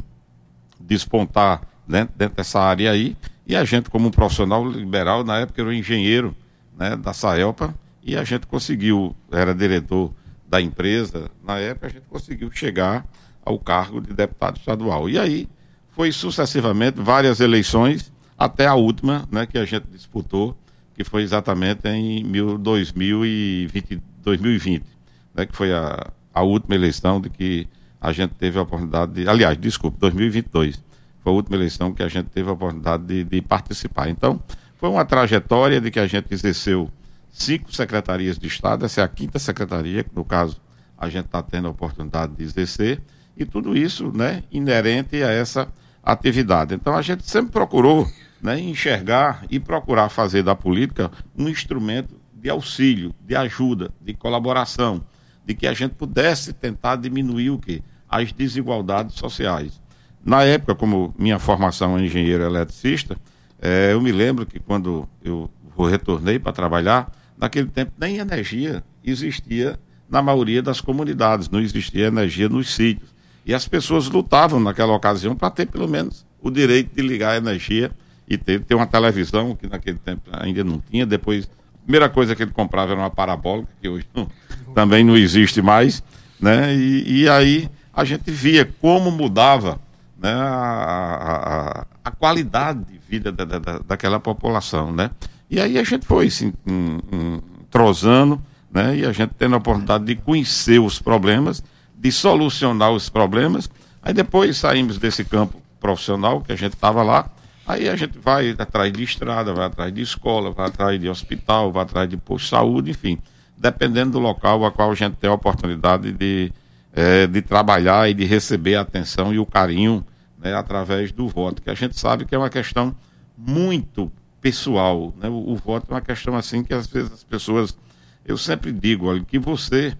despontar 0.79 1.61
né, 1.87 2.07
dentro 2.15 2.35
dessa 2.35 2.59
área 2.59 2.91
aí, 2.91 3.15
e 3.47 3.55
a 3.55 3.63
gente 3.63 3.89
como 3.89 4.09
um 4.09 4.11
profissional 4.11 4.67
liberal, 4.67 5.23
na 5.23 5.39
época 5.39 5.61
era 5.61 5.73
engenheiro 5.73 6.35
né, 6.77 6.95
da 6.95 7.13
Saelpa, 7.13 7.73
e 8.03 8.15
a 8.15 8.23
gente 8.23 8.45
conseguiu, 8.45 9.15
era 9.31 9.55
diretor 9.55 10.13
da 10.47 10.61
empresa, 10.61 11.31
na 11.43 11.57
época 11.57 11.87
a 11.87 11.89
gente 11.89 12.05
conseguiu 12.09 12.51
chegar 12.51 13.05
ao 13.43 13.57
cargo 13.57 14.01
de 14.01 14.13
deputado 14.13 14.57
estadual. 14.57 15.09
E 15.09 15.17
aí 15.17 15.47
foi 15.91 16.11
sucessivamente 16.11 17.01
várias 17.01 17.39
eleições, 17.39 18.11
até 18.37 18.67
a 18.67 18.75
última, 18.75 19.27
né, 19.31 19.45
que 19.45 19.57
a 19.57 19.65
gente 19.65 19.87
disputou, 19.87 20.55
que 20.93 21.03
foi 21.03 21.23
exatamente 21.23 21.87
em 21.87 22.23
2020, 22.59 24.01
2020 24.21 24.97
né, 25.37 25.45
que 25.45 25.55
foi 25.55 25.71
a, 25.71 26.11
a 26.33 26.41
última 26.41 26.75
eleição 26.75 27.21
de 27.21 27.29
que 27.29 27.67
a 28.01 28.11
gente 28.11 28.33
teve 28.33 28.57
a 28.57 28.63
oportunidade 28.63 29.13
de, 29.13 29.29
aliás, 29.29 29.57
desculpe, 29.57 29.97
2022, 29.99 30.83
foi 31.27 31.33
a 31.33 31.35
última 31.35 31.57
eleição 31.57 31.93
que 31.93 32.01
a 32.01 32.07
gente 32.07 32.27
teve 32.27 32.47
a 32.49 32.53
oportunidade 32.53 33.03
de, 33.03 33.21
de 33.25 33.41
participar. 33.41 34.07
Então, 34.07 34.41
foi 34.77 34.87
uma 34.87 35.03
trajetória 35.03 35.81
de 35.81 35.91
que 35.91 35.99
a 35.99 36.07
gente 36.07 36.33
exerceu 36.33 36.89
cinco 37.29 37.75
secretarias 37.75 38.39
de 38.39 38.47
Estado, 38.47 38.85
essa 38.85 39.01
é 39.01 39.03
a 39.03 39.09
quinta 39.09 39.37
secretaria, 39.37 40.05
que 40.05 40.15
no 40.15 40.23
caso 40.23 40.61
a 40.97 41.09
gente 41.09 41.25
está 41.25 41.43
tendo 41.43 41.67
a 41.67 41.71
oportunidade 41.71 42.33
de 42.33 42.43
exercer, 42.43 43.01
e 43.35 43.43
tudo 43.43 43.75
isso 43.75 44.09
né, 44.15 44.41
inerente 44.49 45.21
a 45.21 45.29
essa 45.29 45.67
atividade. 46.01 46.73
Então 46.73 46.95
a 46.95 47.01
gente 47.01 47.29
sempre 47.29 47.51
procurou 47.51 48.07
né, 48.41 48.57
enxergar 48.57 49.43
e 49.49 49.59
procurar 49.59 50.07
fazer 50.07 50.43
da 50.43 50.55
política 50.55 51.11
um 51.37 51.49
instrumento 51.49 52.15
de 52.33 52.49
auxílio, 52.49 53.13
de 53.19 53.35
ajuda, 53.35 53.91
de 53.99 54.13
colaboração, 54.13 55.03
de 55.45 55.53
que 55.53 55.67
a 55.67 55.73
gente 55.73 55.93
pudesse 55.95 56.53
tentar 56.53 56.95
diminuir 56.95 57.49
o 57.49 57.59
que? 57.59 57.83
As 58.07 58.31
desigualdades 58.31 59.15
sociais. 59.15 59.85
Na 60.27 60.43
época, 60.43 60.75
como 60.75 61.15
minha 61.17 61.39
formação 61.39 61.97
é 61.97 62.03
engenheiro 62.03 62.43
eletricista, 62.43 63.15
é, 63.61 63.93
eu 63.93 64.01
me 64.01 64.11
lembro 64.11 64.45
que 64.45 64.59
quando 64.59 65.07
eu 65.23 65.49
retornei 65.89 66.37
para 66.37 66.51
trabalhar, 66.51 67.09
naquele 67.37 67.69
tempo 67.69 67.93
nem 67.97 68.17
energia 68.17 68.83
existia 69.05 69.79
na 70.09 70.21
maioria 70.21 70.61
das 70.61 70.81
comunidades, 70.81 71.49
não 71.49 71.61
existia 71.61 72.07
energia 72.07 72.49
nos 72.49 72.75
sítios. 72.75 73.15
E 73.45 73.53
as 73.53 73.69
pessoas 73.69 74.09
lutavam 74.09 74.59
naquela 74.59 74.93
ocasião 74.93 75.33
para 75.33 75.49
ter 75.49 75.65
pelo 75.65 75.87
menos 75.87 76.25
o 76.41 76.51
direito 76.51 76.93
de 76.93 77.01
ligar 77.01 77.35
a 77.35 77.37
energia 77.37 77.89
e 78.27 78.37
ter, 78.37 78.59
ter 78.59 78.75
uma 78.75 78.85
televisão, 78.85 79.55
que 79.55 79.65
naquele 79.65 79.97
tempo 79.97 80.29
ainda 80.33 80.61
não 80.61 80.83
tinha. 80.91 81.05
Depois, 81.05 81.49
a 81.73 81.83
primeira 81.85 82.09
coisa 82.09 82.35
que 82.35 82.43
ele 82.43 82.51
comprava 82.51 82.91
era 82.91 82.99
uma 82.99 83.09
parabólica, 83.09 83.69
que 83.81 83.87
hoje 83.87 84.05
não, 84.13 84.29
também 84.75 85.05
não 85.05 85.15
existe 85.15 85.61
mais. 85.61 86.03
Né? 86.37 86.75
E, 86.75 87.21
e, 87.21 87.29
aí 87.29 87.69
a 87.93 88.03
gente 88.03 88.29
via 88.29 88.69
como 88.81 89.09
mudava 89.09 89.79
né, 90.19 90.33
a, 90.33 91.85
a, 92.03 92.09
a 92.09 92.11
qualidade 92.11 92.83
de 92.85 92.97
vida 92.97 93.31
da, 93.31 93.45
da, 93.45 93.79
daquela 93.79 94.19
população. 94.19 94.91
Né? 94.91 95.11
E 95.49 95.59
aí 95.59 95.77
a 95.77 95.83
gente 95.83 96.05
foi 96.05 96.29
se 96.29 96.53
um, 96.65 97.39
trozando 97.69 98.41
né, 98.71 98.97
e 98.97 99.05
a 99.05 99.11
gente 99.11 99.33
tendo 99.37 99.55
a 99.55 99.57
oportunidade 99.57 100.05
de 100.05 100.15
conhecer 100.15 100.79
os 100.79 100.99
problemas, 100.99 101.63
de 101.95 102.11
solucionar 102.11 102.91
os 102.91 103.09
problemas. 103.09 103.69
Aí 104.01 104.13
depois 104.13 104.57
saímos 104.57 104.97
desse 104.97 105.23
campo 105.23 105.61
profissional 105.79 106.41
que 106.41 106.51
a 106.51 106.55
gente 106.55 106.73
estava 106.73 107.03
lá 107.03 107.29
Aí 107.67 107.89
a 107.89 107.97
gente 107.97 108.17
vai 108.17 108.51
atrás 108.57 108.93
de 108.93 109.03
estrada, 109.03 109.53
vai 109.53 109.65
atrás 109.65 109.93
de 109.93 110.01
escola, 110.01 110.51
vai 110.51 110.67
atrás 110.67 110.97
de 110.97 111.09
hospital, 111.09 111.69
vai 111.69 111.83
atrás 111.83 112.09
de 112.09 112.15
posto 112.15 112.45
de 112.45 112.49
saúde, 112.49 112.91
enfim, 112.91 113.19
dependendo 113.57 114.11
do 114.11 114.19
local 114.19 114.65
a 114.65 114.71
qual 114.71 114.89
a 114.89 114.95
gente 114.95 115.17
tem 115.17 115.29
a 115.29 115.33
oportunidade 115.33 116.13
de, 116.13 116.49
é, 116.97 117.27
de 117.27 117.43
trabalhar 117.43 118.09
e 118.09 118.13
de 118.15 118.25
receber 118.25 118.73
a 118.73 118.81
atenção 118.81 119.31
e 119.31 119.37
o 119.37 119.45
carinho 119.45 120.03
né, 120.35 120.55
através 120.55 121.11
do 121.11 121.27
voto, 121.27 121.61
que 121.61 121.69
a 121.69 121.75
gente 121.75 121.97
sabe 121.99 122.25
que 122.25 122.33
é 122.33 122.37
uma 122.39 122.49
questão 122.49 122.95
muito 123.37 124.11
pessoal. 124.41 125.13
Né? 125.15 125.29
O, 125.29 125.51
o, 125.51 125.55
voto 125.55 125.85
é 125.91 125.93
uma 125.93 126.01
questão 126.01 126.35
assim 126.35 126.63
que 126.63 126.73
às 126.73 126.87
vezes 126.87 127.13
as 127.13 127.23
pessoas. 127.23 127.77
Eu 128.25 128.35
sempre 128.35 128.71
digo, 128.71 129.05
olha, 129.05 129.23
que 129.23 129.37
você, 129.37 129.95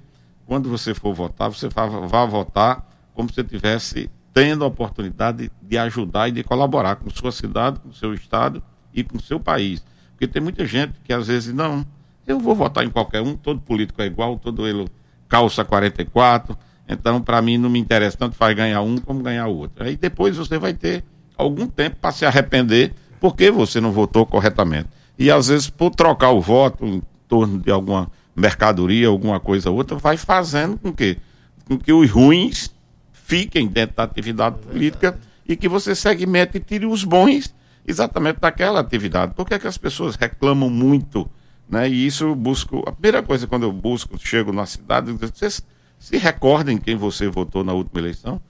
quando 0.48 0.70
você 0.72 0.96
for 0.96 1.14
votar, 1.14 1.50
você 1.50 1.70
vá, 1.70 1.86
vá 1.86 2.26
votar 2.26 2.84
como 3.14 3.32
se 3.32 3.44
tivesse 3.44 4.10
tendo 4.34 4.64
a 4.64 4.68
oportunidade 4.68 5.52
de 5.62 5.78
ajudar 5.78 6.30
e 6.30 6.32
de 6.32 6.44
colaborar 6.44 6.96
com 6.96 7.12
sua 7.12 7.32
cidade, 7.32 7.80
com 7.80 7.94
seu 7.94 8.12
estado 8.16 8.62
e 8.92 9.04
com 9.04 9.20
seu 9.20 9.40
país. 9.40 9.86
Porque 10.12 10.28
tem 10.28 10.42
muita 10.42 10.66
gente 10.66 10.94
que 11.04 11.14
às 11.14 11.28
vezes 11.28 11.54
não 11.54 11.86
Eu 12.26 12.40
vou 12.40 12.56
votar 12.56 12.84
em 12.84 12.90
qualquer 12.90 13.22
um, 13.22 13.38
todo 13.38 13.62
político 13.62 14.02
é 14.02 14.08
igual, 14.08 14.40
todo 14.40 14.68
ele 14.68 14.88
calça 15.30 15.64
44. 15.64 16.58
Então, 16.88 17.22
para 17.22 17.42
mim, 17.42 17.58
não 17.58 17.70
me 17.70 17.80
interessa 17.80 18.18
tanto 18.18 18.36
faz 18.36 18.56
ganhar 18.56 18.82
um 18.82 18.98
como 18.98 19.22
ganhar 19.22 19.48
outro. 19.48 19.84
Aí 19.84 19.98
depois 19.98 20.38
você 20.38 20.58
vai 20.58 20.74
ter 20.74 21.04
algum 21.38 21.68
tempo 21.68 21.98
para 22.02 22.12
se 22.12 22.26
arrepender 22.26 22.94
porque 23.20 23.52
você 23.52 23.82
não 23.82 23.92
votou 23.92 24.26
corretamente. 24.26 24.90
E 25.18 25.30
às 25.32 25.48
vezes, 25.48 25.70
por 25.70 25.92
trocar 25.92 26.32
o 26.32 26.40
voto 26.40 26.86
em 26.86 27.02
torno 27.28 27.60
de 27.60 27.72
alguma 27.72 28.10
mercadoria, 28.36 29.08
alguma 29.08 29.40
coisa 29.40 29.70
ou 29.70 29.78
outra, 29.78 29.98
vai 29.98 30.16
fazendo 30.16 30.78
com 30.78 30.94
que, 30.94 31.18
com 31.66 31.78
que 31.78 31.92
os 31.92 32.10
ruins 32.10 32.72
fiquem 33.12 33.68
dentro 33.68 33.96
da 33.98 34.04
atividade 34.04 34.58
política 34.60 35.20
e 35.48 35.56
que 35.56 35.68
você 35.68 35.96
segmente 35.96 36.58
e 36.58 36.60
tire 36.60 36.86
os 36.86 37.04
bons 37.04 37.54
exatamente 37.86 38.40
daquela 38.40 38.80
atividade. 38.80 39.34
Por 39.34 39.46
que, 39.46 39.56
é 39.56 39.60
que 39.60 39.68
as 39.68 39.78
pessoas 39.78 40.16
reclamam 40.16 40.70
muito? 40.70 41.30
Né? 41.70 41.90
E 41.90 42.06
isso 42.06 42.26
eu 42.26 42.36
busco. 42.36 42.84
A 42.88 42.92
primeira 42.92 43.24
coisa 43.24 43.48
quando 43.48 43.64
eu 43.64 43.72
busco, 43.72 44.18
chego 44.20 44.54
na 44.54 44.66
cidade, 44.66 45.12
vocês 45.12 45.64
se 46.00 46.18
recordem 46.18 46.78
quem 46.78 46.96
você 46.96 47.28
votou 47.28 47.64
na 47.64 47.74
última 47.74 48.00
eleição. 48.00 48.42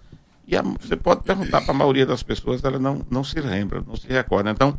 E 0.46 0.56
a, 0.56 0.62
você 0.62 0.96
pode 0.96 1.24
perguntar 1.24 1.62
para 1.62 1.72
a 1.72 1.78
maioria 1.78 2.06
das 2.06 2.24
pessoas, 2.24 2.64
ela 2.64 2.80
não, 2.80 3.06
não 3.10 3.24
se 3.24 3.40
lembra, 3.40 3.84
não 3.86 3.96
se 3.96 4.08
recorda. 4.08 4.50
Então, 4.50 4.78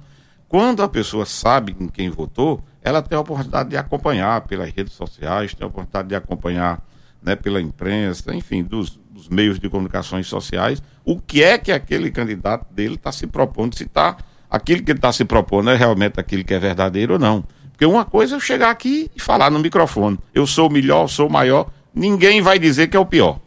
quando 0.48 0.82
a 0.82 0.88
pessoa 0.88 1.26
sabe 1.26 1.76
em 1.78 1.88
quem 1.88 2.08
votou, 2.08 2.62
ela 2.82 3.02
tem 3.02 3.16
a 3.16 3.20
oportunidade 3.20 3.68
de 3.68 3.76
acompanhar 3.76 4.40
pelas 4.42 4.70
redes 4.70 4.94
sociais, 4.94 5.52
tem 5.52 5.64
a 5.64 5.68
oportunidade 5.68 6.08
de 6.08 6.14
acompanhar 6.14 6.82
né, 7.22 7.36
pela 7.36 7.60
imprensa, 7.60 8.34
enfim, 8.34 8.62
dos, 8.62 8.98
dos 9.10 9.28
meios 9.28 9.58
de 9.58 9.68
comunicações 9.68 10.26
sociais, 10.26 10.82
o 11.04 11.20
que 11.20 11.42
é 11.42 11.58
que 11.58 11.70
aquele 11.70 12.10
candidato 12.10 12.72
dele 12.72 12.94
está 12.94 13.12
se 13.12 13.26
propondo, 13.26 13.76
se 13.76 13.84
está 13.84 14.16
aquilo 14.50 14.82
que 14.82 14.92
ele 14.92 14.98
está 14.98 15.12
se 15.12 15.24
propondo 15.24 15.70
é 15.70 15.76
realmente 15.76 16.18
aquilo 16.18 16.44
que 16.44 16.54
é 16.54 16.58
verdadeiro 16.58 17.14
ou 17.14 17.18
não. 17.18 17.44
Porque 17.70 17.84
uma 17.84 18.04
coisa 18.04 18.34
é 18.34 18.36
eu 18.36 18.40
chegar 18.40 18.70
aqui 18.70 19.10
e 19.14 19.20
falar 19.20 19.50
no 19.50 19.58
microfone, 19.58 20.18
eu 20.34 20.46
sou 20.46 20.68
o 20.68 20.72
melhor, 20.72 21.08
sou 21.08 21.28
o 21.28 21.32
maior, 21.32 21.70
ninguém 21.98 22.40
vai 22.40 22.58
dizer 22.58 22.88
que 22.88 22.96
é 22.96 23.00
o 23.00 23.04
pior. 23.04 23.38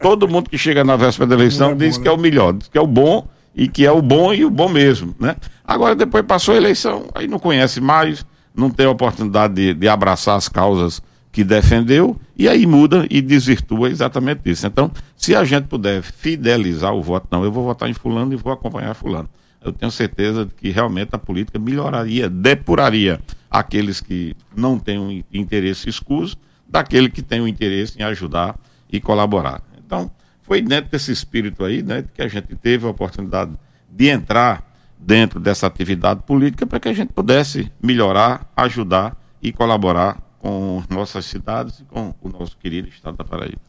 Todo 0.00 0.28
mundo 0.28 0.50
que 0.50 0.58
chega 0.58 0.84
na 0.84 0.96
véspera 0.96 1.26
da 1.28 1.34
eleição 1.34 1.70
é 1.70 1.74
diz 1.74 1.96
bom, 1.96 2.02
que 2.02 2.08
né? 2.08 2.14
é 2.14 2.16
o 2.16 2.20
melhor, 2.20 2.52
diz 2.52 2.68
que 2.68 2.78
é 2.78 2.80
o 2.80 2.86
bom 2.86 3.26
e 3.54 3.68
que 3.68 3.86
é 3.86 3.90
o 3.90 4.02
bom 4.02 4.32
e 4.32 4.44
o 4.44 4.50
bom 4.50 4.68
mesmo, 4.68 5.14
né? 5.18 5.36
Agora, 5.64 5.94
depois 5.94 6.24
passou 6.24 6.54
a 6.54 6.56
eleição, 6.56 7.06
aí 7.14 7.26
não 7.26 7.38
conhece 7.38 7.80
mais, 7.80 8.26
não 8.54 8.68
tem 8.68 8.86
a 8.86 8.90
oportunidade 8.90 9.54
de, 9.54 9.74
de 9.74 9.88
abraçar 9.88 10.36
as 10.36 10.48
causas 10.48 11.00
que 11.32 11.42
defendeu, 11.42 12.16
e 12.36 12.48
aí 12.48 12.66
muda 12.66 13.06
e 13.10 13.20
desvirtua 13.20 13.90
exatamente 13.90 14.42
isso. 14.44 14.66
Então, 14.66 14.90
se 15.16 15.34
a 15.34 15.42
gente 15.44 15.66
puder 15.66 16.02
fidelizar 16.02 16.94
o 16.94 17.02
voto, 17.02 17.26
não, 17.30 17.44
eu 17.44 17.50
vou 17.50 17.64
votar 17.64 17.88
em 17.88 17.94
fulano 17.94 18.32
e 18.32 18.36
vou 18.36 18.52
acompanhar 18.52 18.94
fulano 18.94 19.28
eu 19.64 19.72
tenho 19.72 19.90
certeza 19.90 20.44
de 20.44 20.54
que 20.54 20.70
realmente 20.70 21.10
a 21.12 21.18
política 21.18 21.58
melhoraria, 21.58 22.28
depuraria 22.28 23.18
aqueles 23.50 24.00
que 24.00 24.36
não 24.54 24.78
têm 24.78 24.98
um 24.98 25.22
interesse 25.32 25.88
escuso 25.88 26.36
daquele 26.74 27.08
que 27.08 27.22
tem 27.22 27.40
o 27.40 27.46
interesse 27.46 27.96
em 27.96 28.02
ajudar 28.02 28.58
e 28.90 29.00
colaborar. 29.00 29.62
Então, 29.78 30.10
foi 30.42 30.60
dentro 30.60 30.90
desse 30.90 31.12
espírito 31.12 31.64
aí 31.64 31.84
né, 31.84 32.04
que 32.12 32.20
a 32.20 32.26
gente 32.26 32.56
teve 32.56 32.84
a 32.84 32.90
oportunidade 32.90 33.52
de 33.88 34.08
entrar 34.08 34.74
dentro 34.98 35.38
dessa 35.38 35.68
atividade 35.68 36.24
política 36.24 36.66
para 36.66 36.80
que 36.80 36.88
a 36.88 36.92
gente 36.92 37.12
pudesse 37.12 37.70
melhorar, 37.80 38.50
ajudar 38.56 39.16
e 39.40 39.52
colaborar 39.52 40.20
com 40.40 40.82
nossas 40.90 41.26
cidades 41.26 41.78
e 41.78 41.84
com 41.84 42.12
o 42.20 42.28
nosso 42.28 42.56
querido 42.56 42.88
estado 42.88 43.16
da 43.16 43.24
Paraíba. 43.24 43.62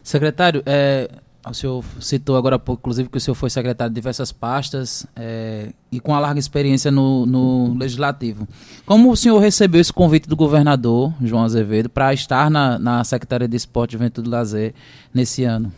Secretário, 0.00 0.62
é, 0.66 1.10
o 1.50 1.54
senhor 1.54 1.84
citou 2.00 2.36
agora 2.36 2.56
há 2.56 2.58
pouco, 2.58 2.80
inclusive, 2.80 3.08
que 3.08 3.18
o 3.18 3.20
senhor 3.20 3.34
foi 3.34 3.50
secretário 3.50 3.90
de 3.90 3.94
diversas 3.94 4.32
pastas 4.32 5.06
é, 5.16 5.72
e 5.90 6.00
com 6.00 6.14
a 6.14 6.20
larga 6.20 6.38
experiência 6.38 6.90
no, 6.90 7.26
no, 7.26 7.74
Legislativo. 7.74 8.46
Como 8.84 9.10
o 9.10 9.16
senhor 9.16 9.38
recebeu 9.38 9.80
esse 9.80 9.92
convite 9.92 10.28
do 10.28 10.36
governador, 10.36 11.12
João 11.22 11.44
Azevedo, 11.44 11.88
para 11.88 12.12
estar 12.12 12.50
na, 12.50 12.78
na 12.78 13.04
Secretaria 13.04 13.48
de 13.48 13.56
Esporte, 13.56 13.92
Juventude 13.92 14.28
e 14.28 14.30
Lazer 14.30 14.74
nesse 15.12 15.44
ano? 15.44 15.72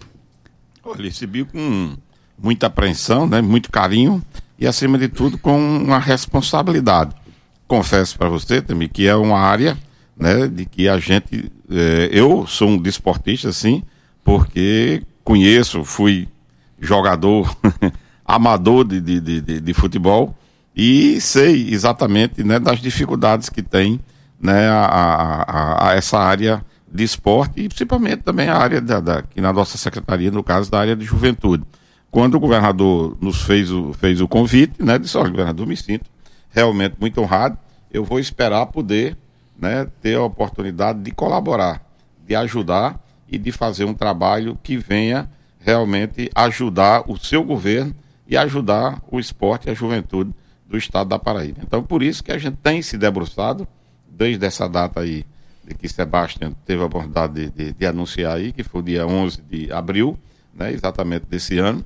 Olha, 0.82 1.04
recebi 1.04 1.44
com 1.44 1.96
muita 2.38 2.66
apreensão, 2.66 3.26
né, 3.26 3.40
muito 3.40 3.70
carinho 3.70 4.22
e, 4.58 4.66
acima 4.66 4.98
de 4.98 5.08
tudo, 5.08 5.38
com 5.38 5.58
uma 5.58 5.98
responsabilidade. 5.98 7.14
Confesso 7.68 8.18
para 8.18 8.28
você, 8.28 8.60
Temi, 8.60 8.88
que 8.88 9.06
é 9.06 9.14
uma 9.14 9.38
área 9.38 9.76
né, 10.16 10.46
de 10.46 10.66
que 10.66 10.88
a 10.88 10.98
gente. 10.98 11.50
É, 11.70 12.08
eu 12.12 12.46
sou 12.46 12.68
um 12.68 12.78
desportista, 12.78 13.52
sim, 13.52 13.82
porque 14.24 15.02
conheço, 15.30 15.84
fui 15.84 16.26
jogador 16.80 17.56
amador 18.26 18.84
de, 18.84 19.00
de, 19.00 19.20
de, 19.20 19.60
de, 19.60 19.74
futebol 19.74 20.36
e 20.74 21.20
sei 21.20 21.68
exatamente 21.70 22.42
né, 22.42 22.58
das 22.58 22.80
dificuldades 22.80 23.48
que 23.48 23.62
tem 23.62 24.00
né, 24.40 24.66
a, 24.68 24.86
a, 24.86 25.88
a, 25.88 25.94
essa 25.94 26.18
área 26.18 26.64
de 26.92 27.04
esporte 27.04 27.60
e 27.60 27.68
principalmente 27.68 28.24
também 28.24 28.48
a 28.48 28.56
área 28.56 28.80
da, 28.80 28.98
da, 28.98 29.22
que 29.22 29.40
na 29.40 29.52
nossa 29.52 29.78
secretaria, 29.78 30.32
no 30.32 30.42
caso 30.42 30.68
da 30.68 30.80
área 30.80 30.96
de 30.96 31.04
juventude. 31.04 31.62
Quando 32.10 32.34
o 32.34 32.40
governador 32.40 33.16
nos 33.20 33.42
fez 33.42 33.70
o, 33.70 33.92
fez 33.92 34.20
o 34.20 34.26
convite, 34.26 34.82
né, 34.82 34.98
disse, 34.98 35.16
olha, 35.16 35.30
governador, 35.30 35.64
me 35.64 35.76
sinto 35.76 36.10
realmente 36.50 36.96
muito 36.98 37.20
honrado, 37.20 37.56
eu 37.92 38.04
vou 38.04 38.18
esperar 38.18 38.66
poder 38.66 39.16
né, 39.56 39.86
ter 40.02 40.16
a 40.16 40.24
oportunidade 40.24 40.98
de 40.98 41.12
colaborar, 41.12 41.80
de 42.26 42.34
ajudar 42.34 42.98
e 43.30 43.38
de 43.38 43.52
fazer 43.52 43.84
um 43.84 43.94
trabalho 43.94 44.58
que 44.62 44.76
venha 44.76 45.30
realmente 45.60 46.30
ajudar 46.34 47.04
o 47.06 47.16
seu 47.16 47.44
governo 47.44 47.94
e 48.26 48.36
ajudar 48.36 49.02
o 49.10 49.20
esporte 49.20 49.68
e 49.68 49.70
a 49.70 49.74
juventude 49.74 50.34
do 50.66 50.76
estado 50.76 51.08
da 51.08 51.18
Paraíba. 51.18 51.60
Então, 51.62 51.82
por 51.82 52.02
isso 52.02 52.22
que 52.22 52.32
a 52.32 52.38
gente 52.38 52.56
tem 52.56 52.80
se 52.82 52.96
debruçado, 52.96 53.66
desde 54.08 54.44
essa 54.44 54.68
data 54.68 55.00
aí, 55.00 55.24
de 55.66 55.74
que 55.74 55.88
Sebastião 55.88 56.54
teve 56.64 56.82
a 56.82 56.86
oportunidade 56.86 57.34
de, 57.34 57.50
de, 57.50 57.72
de 57.72 57.86
anunciar 57.86 58.36
aí, 58.36 58.52
que 58.52 58.62
foi 58.62 58.80
o 58.80 58.84
dia 58.84 59.06
11 59.06 59.42
de 59.42 59.72
abril, 59.72 60.18
né, 60.54 60.72
exatamente 60.72 61.26
desse 61.26 61.58
ano, 61.58 61.84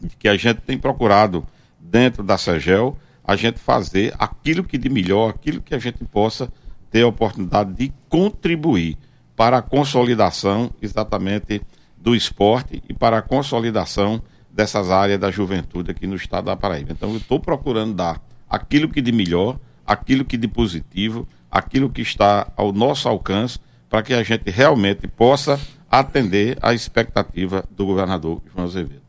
de 0.00 0.16
que 0.16 0.28
a 0.28 0.36
gente 0.36 0.60
tem 0.60 0.78
procurado, 0.78 1.46
dentro 1.78 2.22
da 2.22 2.36
SEGEL, 2.36 2.98
a 3.24 3.36
gente 3.36 3.58
fazer 3.58 4.14
aquilo 4.18 4.64
que 4.64 4.76
de 4.76 4.88
melhor, 4.88 5.30
aquilo 5.30 5.60
que 5.60 5.74
a 5.74 5.78
gente 5.78 6.04
possa 6.04 6.52
ter 6.90 7.02
a 7.02 7.06
oportunidade 7.06 7.72
de 7.74 7.92
contribuir 8.08 8.96
para 9.38 9.58
a 9.58 9.62
consolidação 9.62 10.68
exatamente 10.82 11.62
do 11.96 12.16
esporte 12.16 12.82
e 12.88 12.92
para 12.92 13.18
a 13.18 13.22
consolidação 13.22 14.20
dessas 14.50 14.90
áreas 14.90 15.20
da 15.20 15.30
juventude 15.30 15.92
aqui 15.92 16.08
no 16.08 16.16
estado 16.16 16.46
da 16.46 16.56
Paraíba. 16.56 16.90
Então, 16.90 17.10
eu 17.10 17.18
estou 17.18 17.38
procurando 17.38 17.94
dar 17.94 18.20
aquilo 18.50 18.88
que 18.88 19.00
de 19.00 19.12
melhor, 19.12 19.56
aquilo 19.86 20.24
que 20.24 20.36
de 20.36 20.48
positivo, 20.48 21.28
aquilo 21.48 21.88
que 21.88 22.02
está 22.02 22.52
ao 22.56 22.72
nosso 22.72 23.08
alcance, 23.08 23.60
para 23.88 24.02
que 24.02 24.12
a 24.12 24.24
gente 24.24 24.50
realmente 24.50 25.06
possa 25.06 25.60
atender 25.88 26.58
a 26.60 26.74
expectativa 26.74 27.64
do 27.70 27.86
governador 27.86 28.42
João 28.52 28.66
Azevedo. 28.66 29.02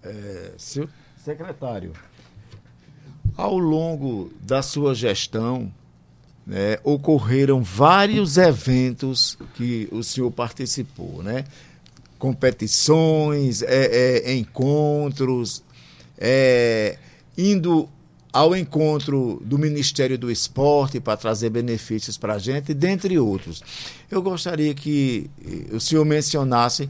É, 0.00 0.52
secretário, 1.16 1.92
ao 3.36 3.58
longo 3.58 4.32
da 4.40 4.62
sua 4.62 4.94
gestão, 4.94 5.72
né, 6.46 6.78
ocorreram 6.84 7.62
vários 7.62 8.36
eventos 8.36 9.38
que 9.54 9.88
o 9.90 10.02
senhor 10.02 10.30
participou, 10.30 11.22
né? 11.22 11.44
Competições, 12.18 13.62
é, 13.62 14.26
é, 14.26 14.34
encontros, 14.34 15.62
é, 16.18 16.98
indo 17.36 17.88
ao 18.32 18.56
encontro 18.56 19.40
do 19.44 19.58
Ministério 19.58 20.18
do 20.18 20.30
Esporte 20.30 21.00
para 21.00 21.16
trazer 21.16 21.50
benefícios 21.50 22.18
para 22.18 22.34
a 22.34 22.38
gente, 22.38 22.74
dentre 22.74 23.18
outros. 23.18 23.62
Eu 24.10 24.20
gostaria 24.20 24.74
que 24.74 25.30
o 25.72 25.78
senhor 25.78 26.04
mencionasse 26.04 26.88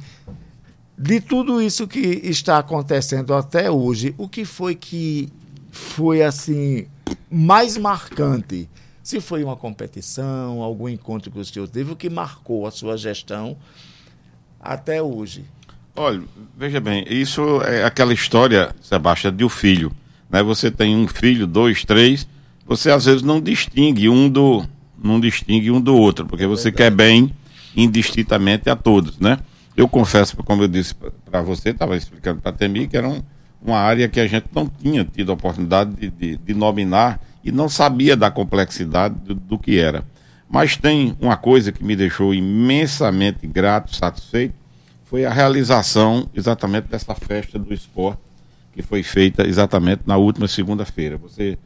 de 0.96 1.20
tudo 1.20 1.60
isso 1.60 1.86
que 1.86 2.00
está 2.24 2.58
acontecendo 2.58 3.34
até 3.34 3.70
hoje, 3.70 4.14
o 4.16 4.28
que 4.28 4.44
foi 4.44 4.74
que 4.74 5.28
foi 5.70 6.22
assim 6.22 6.86
mais 7.30 7.76
marcante 7.76 8.68
se 9.04 9.20
foi 9.20 9.44
uma 9.44 9.54
competição, 9.54 10.62
algum 10.62 10.88
encontro 10.88 11.30
que 11.30 11.38
o 11.38 11.44
senhor 11.44 11.68
teve, 11.68 11.92
o 11.92 11.96
que 11.96 12.08
marcou 12.08 12.66
a 12.66 12.70
sua 12.70 12.96
gestão 12.96 13.54
até 14.58 15.02
hoje? 15.02 15.44
Olha, 15.94 16.22
veja 16.56 16.80
bem, 16.80 17.04
isso 17.08 17.60
é 17.62 17.84
aquela 17.84 18.14
história, 18.14 18.74
Sebastião, 18.80 19.30
de 19.30 19.44
um 19.44 19.48
filho. 19.50 19.92
Né? 20.30 20.42
Você 20.42 20.70
tem 20.70 20.96
um 20.96 21.06
filho, 21.06 21.46
dois, 21.46 21.84
três, 21.84 22.26
você 22.66 22.90
às 22.90 23.04
vezes 23.04 23.20
não 23.20 23.42
distingue 23.42 24.08
um 24.08 24.26
do, 24.26 24.64
não 24.98 25.20
distingue 25.20 25.70
um 25.70 25.82
do 25.82 25.94
outro, 25.94 26.24
porque 26.24 26.46
você 26.46 26.70
Verdade. 26.70 26.76
quer 26.76 26.90
bem 26.90 27.30
indistintamente 27.76 28.70
a 28.70 28.74
todos, 28.76 29.18
né? 29.18 29.38
Eu 29.76 29.86
confesso, 29.86 30.34
como 30.38 30.62
eu 30.62 30.68
disse 30.68 30.94
para 31.26 31.42
você, 31.42 31.70
estava 31.70 31.94
explicando 31.94 32.40
para 32.40 32.52
a 32.52 32.54
Temi, 32.54 32.88
que 32.88 32.96
era 32.96 33.08
um, 33.08 33.22
uma 33.60 33.76
área 33.76 34.08
que 34.08 34.18
a 34.18 34.26
gente 34.26 34.46
não 34.54 34.66
tinha 34.66 35.04
tido 35.04 35.30
a 35.30 35.34
oportunidade 35.34 35.94
de, 35.94 36.08
de, 36.08 36.36
de 36.38 36.54
nominar 36.54 37.20
e 37.44 37.52
não 37.52 37.68
sabia 37.68 38.16
da 38.16 38.30
complexidade 38.30 39.14
do, 39.16 39.34
do, 39.34 39.58
que 39.58 39.78
era. 39.78 40.04
Mas 40.48 40.76
tem 40.76 41.16
uma 41.20 41.36
coisa 41.36 41.70
que 41.70 41.84
me 41.84 41.94
deixou 41.94 42.32
imensamente 42.32 43.46
grato, 43.46 43.94
satisfeito, 43.94 44.54
foi 45.04 45.24
a 45.24 45.32
realização 45.32 46.28
exatamente 46.34 46.88
dessa 46.88 47.14
festa 47.14 47.58
do 47.58 47.72
esporte 47.74 48.20
que 48.72 48.82
foi 48.82 49.02
feita 49.02 49.46
exatamente 49.46 50.02
na 50.04 50.16
última 50.16 50.48
segunda-feira. 50.48 51.16
Você, 51.18 51.56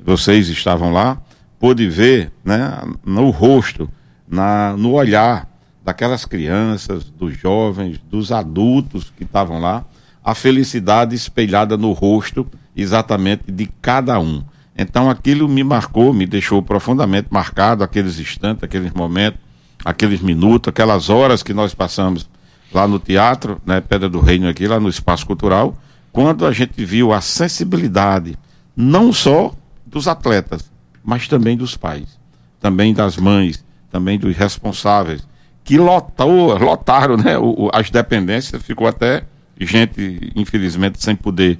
vocês 0.00 0.48
estavam 0.48 0.92
lá, 0.92 1.22
pôde 1.60 1.88
ver 1.88 2.32
né, 2.44 2.82
no 3.04 3.30
rosto, 3.30 3.88
na, 4.28 4.76
no 4.76 4.92
olhar 4.92 5.48
daquelas 5.84 6.24
crianças, 6.24 7.04
dos 7.04 7.38
jovens, 7.38 8.00
dos 8.10 8.32
adultos 8.32 9.12
que 9.16 9.22
estavam 9.22 9.60
lá, 9.60 9.84
a 10.24 10.34
felicidade 10.34 11.14
espelhada 11.14 11.76
no 11.76 11.92
rosto 11.92 12.44
exatamente 12.74 13.52
de 13.52 13.66
cada 13.80 14.18
um. 14.18 14.42
Então 14.76 15.08
aquilo 15.08 15.48
me 15.48 15.64
marcou, 15.64 16.12
me 16.12 16.26
deixou 16.26 16.62
profundamente 16.62 17.28
marcado, 17.30 17.82
aqueles 17.82 18.18
instantes, 18.18 18.62
aqueles 18.62 18.92
momentos, 18.92 19.40
aqueles 19.84 20.20
minutos, 20.20 20.68
aquelas 20.68 21.08
horas 21.08 21.42
que 21.42 21.54
nós 21.54 21.74
passamos 21.74 22.28
lá 22.72 22.86
no 22.86 22.98
teatro, 22.98 23.60
né, 23.64 23.80
Pedra 23.80 24.08
do 24.08 24.20
Reino 24.20 24.48
aqui, 24.48 24.66
lá 24.66 24.78
no 24.78 24.88
Espaço 24.88 25.26
Cultural, 25.26 25.76
quando 26.12 26.44
a 26.44 26.52
gente 26.52 26.84
viu 26.84 27.12
a 27.12 27.20
sensibilidade, 27.20 28.36
não 28.74 29.12
só 29.12 29.54
dos 29.86 30.08
atletas, 30.08 30.70
mas 31.02 31.28
também 31.28 31.56
dos 31.56 31.76
pais, 31.76 32.18
também 32.60 32.92
das 32.92 33.16
mães, 33.16 33.64
também 33.90 34.18
dos 34.18 34.36
responsáveis, 34.36 35.26
que 35.64 35.78
lotou, 35.78 36.56
lotaram 36.58 37.16
né, 37.16 37.38
o, 37.38 37.70
as 37.72 37.90
dependências, 37.90 38.62
ficou 38.62 38.86
até 38.86 39.24
gente, 39.58 40.32
infelizmente, 40.36 41.02
sem 41.02 41.16
poder 41.16 41.58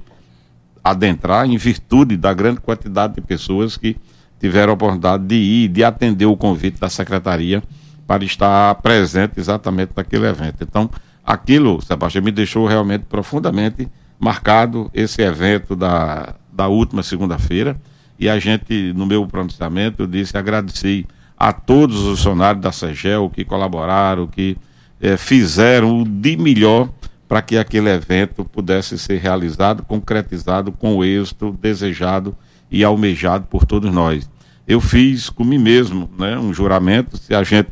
adentrar, 0.90 1.46
em 1.46 1.56
virtude 1.56 2.16
da 2.16 2.32
grande 2.32 2.60
quantidade 2.60 3.14
de 3.14 3.20
pessoas 3.20 3.76
que 3.76 3.96
tiveram 4.38 4.72
a 4.72 4.74
oportunidade 4.74 5.24
de 5.24 5.34
ir, 5.34 5.68
de 5.68 5.82
atender 5.82 6.26
o 6.26 6.36
convite 6.36 6.78
da 6.78 6.88
secretaria 6.88 7.62
para 8.06 8.24
estar 8.24 8.74
presente 8.76 9.40
exatamente 9.40 9.90
naquele 9.96 10.26
evento. 10.26 10.62
Então, 10.62 10.88
aquilo, 11.24 11.82
Sebastião, 11.82 12.22
me 12.22 12.30
deixou 12.30 12.66
realmente 12.66 13.04
profundamente 13.04 13.88
marcado 14.18 14.88
esse 14.94 15.22
evento 15.22 15.74
da, 15.74 16.34
da 16.52 16.68
última 16.68 17.02
segunda-feira. 17.02 17.76
E 18.18 18.28
a 18.28 18.38
gente, 18.38 18.92
no 18.94 19.06
meu 19.06 19.26
pronunciamento, 19.26 20.04
eu 20.04 20.06
disse, 20.06 20.38
agradeci 20.38 21.04
a 21.36 21.52
todos 21.52 21.96
os 22.04 22.18
funcionários 22.18 22.62
da 22.62 22.70
SEGEL 22.70 23.28
que 23.28 23.44
colaboraram, 23.44 24.28
que 24.28 24.56
eh, 25.00 25.16
fizeram 25.16 26.00
o 26.00 26.04
de 26.04 26.36
melhor 26.36 26.88
para 27.28 27.42
que 27.42 27.56
aquele 27.56 27.90
evento 27.90 28.44
pudesse 28.44 28.98
ser 28.98 29.18
realizado, 29.18 29.82
concretizado 29.82 30.70
com 30.70 30.96
o 30.96 31.04
êxito 31.04 31.56
desejado 31.60 32.36
e 32.70 32.84
almejado 32.84 33.46
por 33.46 33.64
todos 33.64 33.92
nós. 33.92 34.28
Eu 34.66 34.80
fiz 34.80 35.28
com 35.28 35.44
mim 35.44 35.58
mesmo 35.58 36.10
né, 36.18 36.38
um 36.38 36.52
juramento, 36.52 37.16
se 37.16 37.34
a 37.34 37.42
gente 37.42 37.68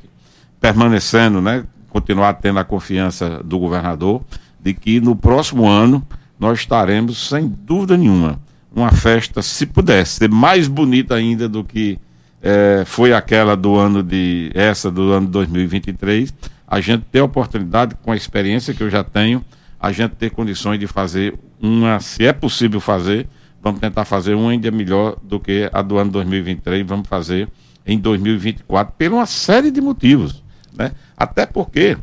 permanecendo, 0.61 1.41
né, 1.41 1.65
continuar 1.89 2.35
tendo 2.35 2.59
a 2.59 2.65
confiança 2.65 3.43
do 3.45 3.59
governador, 3.59 4.23
de 4.61 4.75
que 4.75 5.01
no 5.01 5.15
próximo 5.15 5.67
ano 5.69 6.05
nós 6.39 6.61
estaremos, 6.61 7.29
sem 7.29 7.49
dúvida 7.49 7.97
nenhuma, 7.97 8.41
uma 8.75 8.91
festa, 8.91 9.43
se 9.43 9.67
pudesse, 9.67 10.19
ser 10.19 10.31
mais 10.31 10.67
bonita 10.67 11.15
ainda 11.15 11.49
do 11.49 11.63
que 11.63 11.99
é, 12.43 12.83
foi 12.85 13.13
aquela 13.13 13.57
do 13.57 13.77
ano 13.77 14.03
de 14.03 14.51
essa 14.55 14.91
do 14.91 15.13
ano 15.13 15.27
de 15.27 15.33
2023, 15.33 16.35
a 16.67 16.81
gente 16.81 17.05
ter 17.11 17.21
a 17.21 17.25
oportunidade, 17.25 17.95
com 17.97 18.13
a 18.13 18.17
experiência 18.17 18.75
que 18.75 18.83
eu 18.83 18.91
já 18.91 19.05
tenho, 19.05 19.45
a 19.79 19.93
gente 19.93 20.13
ter 20.13 20.31
condições 20.31 20.79
de 20.79 20.87
fazer 20.87 21.39
uma, 21.61 22.01
se 22.01 22.25
é 22.25 22.33
possível 22.33 22.81
fazer, 22.81 23.29
vamos 23.63 23.81
tentar 23.81 24.05
fazer 24.05 24.35
uma 24.35 24.51
ainda 24.51 24.71
melhor 24.71 25.17
do 25.23 25.39
que 25.39 25.69
a 25.73 25.83
do 25.83 25.99
ano 25.99 26.11
2023, 26.11 26.87
vamos 26.87 27.09
fazer 27.09 27.49
em 27.87 27.99
2024, 27.99 28.95
por 28.97 29.13
uma 29.13 29.27
série 29.27 29.71
de 29.71 29.81
motivos. 29.81 30.43
Né? 30.77 30.93
Até 31.17 31.47
porque 31.47 31.99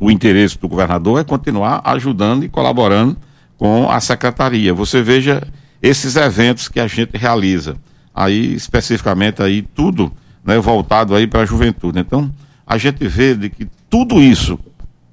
o 0.00 0.10
interesse 0.10 0.58
do 0.58 0.68
governador 0.68 1.20
é 1.20 1.24
continuar 1.24 1.80
ajudando 1.84 2.44
e 2.44 2.48
colaborando 2.48 3.16
com 3.56 3.90
a 3.90 4.00
secretaria. 4.00 4.74
Você 4.74 5.02
veja 5.02 5.42
esses 5.82 6.16
eventos 6.16 6.68
que 6.68 6.80
a 6.80 6.86
gente 6.86 7.16
realiza, 7.16 7.76
aí 8.14 8.54
especificamente 8.54 9.42
aí 9.42 9.62
tudo 9.62 10.12
né, 10.44 10.58
voltado 10.58 11.14
aí 11.14 11.26
para 11.26 11.42
a 11.42 11.46
juventude. 11.46 12.00
Então, 12.00 12.32
a 12.68 12.76
gente 12.76 13.08
vê 13.08 13.34
de 13.34 13.48
que 13.48 13.66
tudo 13.88 14.20
isso, 14.20 14.58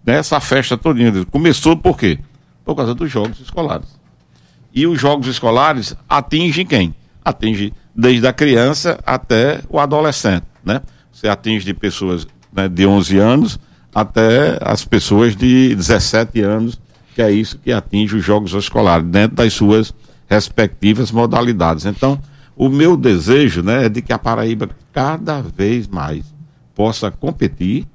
nessa 0.05 0.41
festa 0.41 0.77
toda, 0.77 0.99
começou 1.31 1.77
por 1.77 1.97
quê? 1.97 2.19
Por 2.65 2.75
causa 2.75 2.93
dos 2.93 3.09
jogos 3.09 3.39
escolares. 3.39 3.87
E 4.73 4.85
os 4.85 4.99
jogos 4.99 5.27
escolares 5.27 5.95
atingem 6.09 6.65
quem? 6.65 6.93
Atinge 7.23 7.73
desde 7.95 8.27
a 8.27 8.33
criança 8.33 8.99
até 9.05 9.61
o 9.69 9.79
adolescente, 9.79 10.43
né? 10.65 10.81
Você 11.13 11.29
atinge 11.29 11.63
de 11.63 11.73
pessoas 11.73 12.27
né, 12.51 12.67
de 12.67 12.85
11 12.85 13.17
anos 13.17 13.59
até 13.93 14.59
as 14.61 14.83
pessoas 14.83 15.33
de 15.33 15.73
17 15.73 16.41
anos, 16.41 16.77
que 17.15 17.21
é 17.21 17.31
isso 17.31 17.57
que 17.57 17.71
atinge 17.71 18.17
os 18.17 18.25
jogos 18.25 18.53
escolares, 18.53 19.07
dentro 19.07 19.37
das 19.37 19.53
suas 19.53 19.93
respectivas 20.27 21.09
modalidades. 21.09 21.85
Então, 21.85 22.19
o 22.57 22.67
meu 22.67 22.97
desejo 22.97 23.63
né, 23.63 23.85
é 23.85 23.89
de 23.89 24.01
que 24.01 24.11
a 24.11 24.19
Paraíba 24.19 24.69
cada 24.91 25.41
vez 25.41 25.87
mais 25.87 26.34
possa 26.75 27.09
competir 27.09 27.87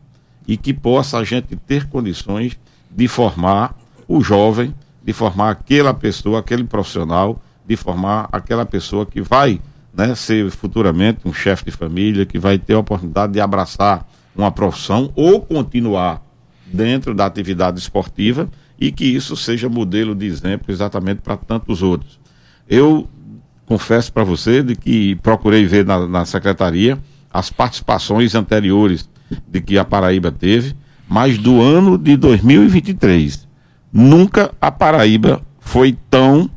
e 0.49 0.57
que 0.57 0.75
possa 0.75 1.19
a 1.19 1.25
gente 1.25 1.55
ter 1.55 1.87
condições 1.89 2.59
de 2.91 3.07
formar 3.07 3.77
o 4.09 4.21
jovem, 4.21 4.75
de 5.05 5.13
formar 5.13 5.51
aquela 5.51 5.95
pessoa, 5.95 6.41
aquele 6.41 6.65
profissional, 6.65 7.41
de 7.65 7.77
formar 7.77 8.29
aquela 8.33 8.67
pessoa 8.67 9.07
que 9.07 9.21
vai 9.21 9.61
né, 9.95 10.15
ser 10.15 10.51
futuramente 10.51 11.21
um 11.25 11.33
chefe 11.33 11.67
de 11.67 11.71
família, 11.71 12.27
que 12.27 12.39
vai 12.39 12.59
ter 12.59 12.75
a 12.75 12.79
oportunidade 12.79 13.35
de 13.35 13.41
abraçar 13.41 14.05
uma 14.35 14.51
profissão 14.51 15.13
ou 15.15 15.41
continuar 15.41 16.23
dentro 16.67 17.15
da 17.15 17.27
atividade 17.27 17.79
esportiva 17.79 18.49
e 18.81 18.91
que 18.91 19.05
isso 19.05 19.37
seja 19.37 19.69
modelo 19.69 20.15
de 20.15 20.27
exemplo 20.27 20.73
exatamente 20.73 21.21
para 21.21 21.37
tantos 21.37 21.83
outros. 21.83 22.19
Eu 22.69 23.09
confesso 23.67 24.13
para 24.13 24.25
você 24.25 24.63
de 24.63 24.75
que 24.75 25.17
procurei 25.17 25.67
ver 25.67 25.85
na, 25.85 26.09
na 26.09 26.25
secretaria 26.25 26.99
as 27.33 27.51
participações 27.51 28.35
anteriores 28.35 29.09
de 29.47 29.61
que 29.61 29.79
a 29.79 29.85
Paraíba 29.85 30.33
teve, 30.33 30.75
mas 31.09 31.39
do 31.39 31.61
ano 31.61 31.97
de 31.97 32.17
2023 32.17 33.49
nunca 33.93 34.53
a 34.61 34.71
Paraíba 34.71 35.43
foi 35.59 35.97
tão 36.09 36.51